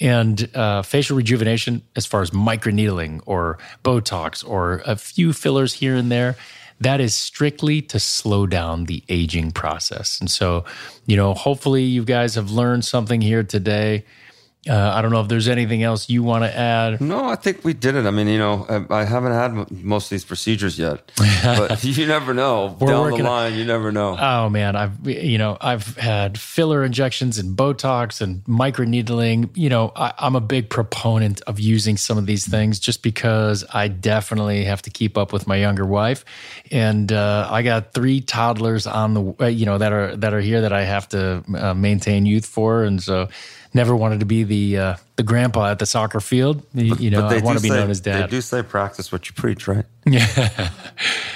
And 0.00 0.48
uh, 0.54 0.82
facial 0.82 1.16
rejuvenation, 1.16 1.82
as 1.96 2.06
far 2.06 2.22
as 2.22 2.30
microneedling 2.30 3.20
or 3.26 3.58
Botox 3.82 4.48
or 4.48 4.80
a 4.86 4.96
few 4.96 5.32
fillers 5.32 5.74
here 5.74 5.96
and 5.96 6.10
there, 6.10 6.36
that 6.84 7.00
is 7.00 7.14
strictly 7.14 7.80
to 7.82 7.98
slow 7.98 8.46
down 8.46 8.84
the 8.84 9.02
aging 9.08 9.50
process. 9.50 10.20
And 10.20 10.30
so, 10.30 10.64
you 11.06 11.16
know, 11.16 11.34
hopefully 11.34 11.82
you 11.82 12.04
guys 12.04 12.34
have 12.34 12.50
learned 12.50 12.84
something 12.84 13.20
here 13.20 13.42
today. 13.42 14.04
Uh, 14.68 14.92
I 14.94 15.02
don't 15.02 15.10
know 15.10 15.20
if 15.20 15.28
there's 15.28 15.48
anything 15.48 15.82
else 15.82 16.08
you 16.08 16.22
want 16.22 16.44
to 16.44 16.56
add. 16.56 17.00
No, 17.00 17.26
I 17.26 17.36
think 17.36 17.64
we 17.64 17.74
did 17.74 17.96
it. 17.96 18.06
I 18.06 18.10
mean, 18.10 18.28
you 18.28 18.38
know, 18.38 18.66
I, 18.68 19.00
I 19.00 19.04
haven't 19.04 19.32
had 19.32 19.70
most 19.84 20.06
of 20.06 20.10
these 20.10 20.24
procedures 20.24 20.78
yet, 20.78 21.12
but 21.44 21.84
you 21.84 22.06
never 22.06 22.32
know. 22.32 22.76
Down 22.80 23.10
the 23.10 23.22
line, 23.22 23.54
you 23.54 23.64
never 23.64 23.92
know. 23.92 24.16
Oh 24.18 24.48
man, 24.48 24.74
I've 24.74 25.06
you 25.06 25.36
know 25.36 25.58
I've 25.60 25.96
had 25.96 26.38
filler 26.38 26.82
injections 26.82 27.38
and 27.38 27.56
Botox 27.56 28.22
and 28.22 28.42
microneedling. 28.44 29.50
You 29.54 29.68
know, 29.68 29.92
I, 29.94 30.14
I'm 30.18 30.34
a 30.34 30.40
big 30.40 30.70
proponent 30.70 31.42
of 31.42 31.60
using 31.60 31.98
some 31.98 32.16
of 32.16 32.24
these 32.24 32.48
things 32.48 32.78
just 32.78 33.02
because 33.02 33.64
I 33.74 33.88
definitely 33.88 34.64
have 34.64 34.80
to 34.82 34.90
keep 34.90 35.18
up 35.18 35.32
with 35.32 35.46
my 35.46 35.56
younger 35.56 35.84
wife, 35.84 36.24
and 36.70 37.12
uh, 37.12 37.48
I 37.50 37.62
got 37.62 37.92
three 37.92 38.22
toddlers 38.22 38.86
on 38.86 39.12
the 39.14 39.34
uh, 39.40 39.46
you 39.46 39.66
know 39.66 39.76
that 39.76 39.92
are 39.92 40.16
that 40.16 40.32
are 40.32 40.40
here 40.40 40.62
that 40.62 40.72
I 40.72 40.84
have 40.84 41.08
to 41.10 41.44
uh, 41.54 41.74
maintain 41.74 42.24
youth 42.24 42.46
for, 42.46 42.84
and 42.84 43.02
so 43.02 43.28
never 43.74 43.94
wanted 43.94 44.20
to 44.20 44.26
be 44.26 44.44
the 44.44 44.78
uh, 44.78 44.96
the 45.16 45.22
grandpa 45.22 45.70
at 45.70 45.78
the 45.78 45.86
soccer 45.86 46.20
field. 46.20 46.64
You, 46.72 46.94
you 46.96 47.10
know, 47.10 47.26
I 47.26 47.40
want 47.40 47.58
to 47.58 47.62
be 47.62 47.68
say, 47.68 47.76
known 47.76 47.90
as 47.90 48.00
dad. 48.00 48.24
They 48.24 48.30
do 48.30 48.40
say 48.40 48.62
practice 48.62 49.12
what 49.12 49.28
you 49.28 49.34
preach, 49.34 49.68
right? 49.68 49.84
Yeah. 50.06 50.68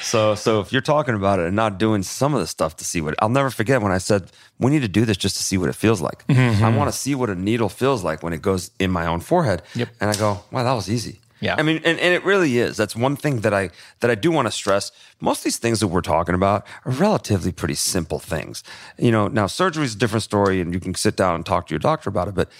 so 0.02 0.34
so 0.34 0.60
if 0.60 0.72
you're 0.72 0.82
talking 0.82 1.14
about 1.14 1.38
it 1.38 1.46
and 1.46 1.56
not 1.56 1.78
doing 1.78 2.02
some 2.02 2.34
of 2.34 2.40
the 2.40 2.46
stuff 2.46 2.76
to 2.76 2.84
see 2.84 3.00
what 3.00 3.14
I'll 3.18 3.30
never 3.30 3.48
forget 3.48 3.80
when 3.80 3.92
I 3.92 3.98
said 3.98 4.30
we 4.58 4.70
need 4.70 4.82
to 4.82 4.88
do 4.88 5.06
this 5.06 5.16
just 5.16 5.36
to 5.36 5.42
see 5.42 5.56
what 5.56 5.70
it 5.70 5.74
feels 5.74 6.02
like. 6.02 6.26
Mm-hmm. 6.26 6.62
I 6.62 6.76
want 6.76 6.92
to 6.92 6.96
see 6.96 7.14
what 7.14 7.30
a 7.30 7.34
needle 7.34 7.70
feels 7.70 8.04
like 8.04 8.22
when 8.22 8.34
it 8.34 8.42
goes 8.42 8.70
in 8.78 8.90
my 8.90 9.06
own 9.06 9.20
forehead. 9.20 9.62
Yep. 9.74 9.88
And 10.00 10.10
I 10.10 10.14
go, 10.16 10.40
wow, 10.50 10.64
that 10.64 10.72
was 10.74 10.90
easy. 10.90 11.20
Yeah. 11.40 11.54
I 11.56 11.62
mean, 11.62 11.76
and, 11.84 11.98
and 11.98 12.14
it 12.14 12.24
really 12.24 12.58
is. 12.58 12.76
That's 12.76 12.96
one 12.96 13.16
thing 13.16 13.40
that 13.40 13.54
I 13.54 13.70
that 14.00 14.10
I 14.10 14.14
do 14.14 14.30
want 14.30 14.46
to 14.46 14.52
stress. 14.52 14.90
Most 15.20 15.38
of 15.40 15.44
these 15.44 15.58
things 15.58 15.80
that 15.80 15.88
we're 15.88 16.00
talking 16.00 16.34
about 16.34 16.66
are 16.84 16.92
relatively 16.92 17.52
pretty 17.52 17.74
simple 17.74 18.18
things. 18.18 18.62
You 18.98 19.12
know, 19.12 19.28
now 19.28 19.46
surgery 19.46 19.84
is 19.84 19.94
a 19.94 19.98
different 19.98 20.22
story 20.22 20.60
and 20.60 20.74
you 20.74 20.80
can 20.80 20.94
sit 20.94 21.16
down 21.16 21.34
and 21.34 21.46
talk 21.46 21.66
to 21.68 21.74
your 21.74 21.78
doctor 21.80 22.08
about 22.10 22.28
it, 22.28 22.34
but 22.34 22.50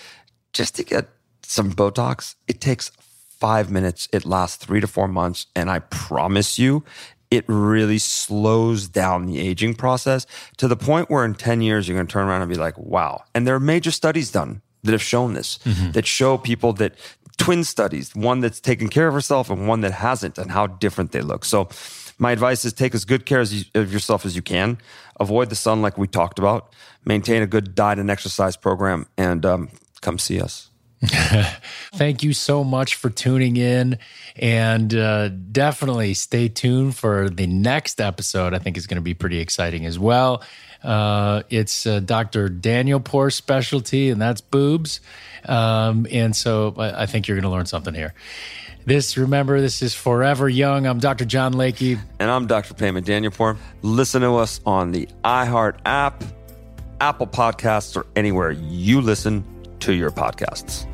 just 0.52 0.76
to 0.76 0.84
get 0.84 1.08
some 1.42 1.72
Botox, 1.72 2.34
it 2.46 2.60
takes 2.60 2.90
five 3.38 3.70
minutes. 3.70 4.08
It 4.12 4.24
lasts 4.24 4.64
three 4.64 4.80
to 4.80 4.86
four 4.86 5.08
months. 5.08 5.46
And 5.54 5.70
I 5.70 5.78
promise 5.78 6.58
you, 6.58 6.84
it 7.30 7.44
really 7.46 7.98
slows 7.98 8.88
down 8.88 9.26
the 9.26 9.38
aging 9.38 9.74
process 9.74 10.26
to 10.56 10.66
the 10.68 10.76
point 10.76 11.10
where 11.10 11.24
in 11.24 11.34
10 11.34 11.60
years, 11.60 11.86
you're 11.86 11.96
going 11.96 12.06
to 12.06 12.12
turn 12.12 12.26
around 12.26 12.42
and 12.42 12.50
be 12.50 12.56
like, 12.56 12.76
wow. 12.78 13.22
And 13.34 13.46
there 13.46 13.54
are 13.54 13.60
major 13.60 13.90
studies 13.90 14.30
done 14.30 14.62
that 14.82 14.92
have 14.92 15.02
shown 15.02 15.34
this, 15.34 15.58
mm-hmm. 15.58 15.90
that 15.92 16.06
show 16.06 16.38
people 16.38 16.72
that 16.74 16.94
twin 17.38 17.64
studies, 17.64 18.14
one 18.14 18.40
that's 18.40 18.60
taken 18.60 18.88
care 18.88 19.08
of 19.08 19.14
herself 19.14 19.48
and 19.48 19.66
one 19.66 19.80
that 19.80 19.92
hasn't, 19.92 20.36
and 20.36 20.50
how 20.50 20.66
different 20.66 21.12
they 21.12 21.22
look. 21.22 21.44
So, 21.44 21.68
my 22.20 22.32
advice 22.32 22.64
is 22.64 22.72
take 22.72 22.94
as 22.94 23.04
good 23.04 23.26
care 23.26 23.40
as 23.40 23.54
you, 23.54 23.64
of 23.74 23.92
yourself 23.92 24.26
as 24.26 24.34
you 24.34 24.42
can. 24.42 24.78
Avoid 25.20 25.50
the 25.50 25.54
sun, 25.54 25.82
like 25.82 25.96
we 25.96 26.08
talked 26.08 26.38
about. 26.38 26.74
Maintain 27.04 27.42
a 27.42 27.46
good 27.46 27.76
diet 27.76 28.00
and 28.00 28.10
exercise 28.10 28.56
program, 28.56 29.06
and 29.16 29.46
um, 29.46 29.68
come 30.00 30.18
see 30.18 30.40
us. 30.40 30.67
Thank 31.94 32.22
you 32.22 32.32
so 32.32 32.64
much 32.64 32.96
for 32.96 33.08
tuning 33.08 33.56
in. 33.56 33.98
And 34.36 34.94
uh, 34.94 35.28
definitely 35.28 36.14
stay 36.14 36.48
tuned 36.48 36.96
for 36.96 37.30
the 37.30 37.46
next 37.46 38.00
episode. 38.00 38.54
I 38.54 38.58
think 38.58 38.76
is 38.76 38.86
going 38.86 38.96
to 38.96 39.02
be 39.02 39.14
pretty 39.14 39.38
exciting 39.38 39.86
as 39.86 39.98
well. 39.98 40.42
Uh, 40.82 41.42
it's 41.50 41.86
uh, 41.86 42.00
Dr. 42.00 42.48
Danielpour's 42.48 43.34
specialty, 43.34 44.10
and 44.10 44.20
that's 44.20 44.40
boobs. 44.40 45.00
Um, 45.44 46.06
and 46.10 46.34
so 46.34 46.74
I, 46.76 47.02
I 47.02 47.06
think 47.06 47.28
you're 47.28 47.36
going 47.36 47.50
to 47.50 47.56
learn 47.56 47.66
something 47.66 47.94
here. 47.94 48.14
This, 48.84 49.16
remember, 49.18 49.60
this 49.60 49.82
is 49.82 49.94
Forever 49.94 50.48
Young. 50.48 50.86
I'm 50.86 50.98
Dr. 50.98 51.24
John 51.24 51.52
Layke. 51.52 52.00
And 52.18 52.30
I'm 52.30 52.46
Dr. 52.46 52.74
Payman 52.74 53.04
Danielpour. 53.04 53.56
Listen 53.82 54.22
to 54.22 54.36
us 54.36 54.60
on 54.64 54.92
the 54.92 55.08
iHeart 55.24 55.78
app, 55.84 56.24
Apple 57.00 57.26
Podcasts, 57.26 57.96
or 57.96 58.06
anywhere 58.16 58.50
you 58.50 59.00
listen 59.00 59.44
to 59.80 59.92
your 59.92 60.10
podcasts. 60.10 60.87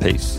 Peace. 0.00 0.38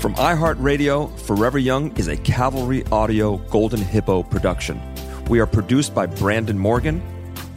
From 0.00 0.14
iHeartRadio, 0.14 1.18
Forever 1.20 1.58
Young 1.58 1.96
is 1.96 2.08
a 2.08 2.16
Cavalry 2.18 2.84
Audio 2.92 3.38
Golden 3.38 3.80
Hippo 3.80 4.22
production. 4.22 4.80
We 5.28 5.40
are 5.40 5.46
produced 5.46 5.94
by 5.94 6.06
Brandon 6.06 6.58
Morgan. 6.58 7.02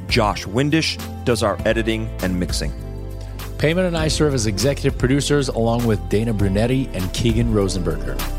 Josh 0.08 0.46
Windish 0.46 0.98
does 1.26 1.44
our 1.44 1.60
editing 1.68 2.08
and 2.24 2.40
mixing. 2.40 2.72
Payman 3.58 3.86
and 3.86 3.98
I 3.98 4.08
serve 4.08 4.34
as 4.34 4.48
executive 4.48 4.98
producers 4.98 5.50
along 5.50 5.86
with 5.86 6.00
Dana 6.10 6.34
Brunetti 6.34 6.90
and 6.94 7.14
Keegan 7.14 7.54
Rosenberger. 7.54 8.39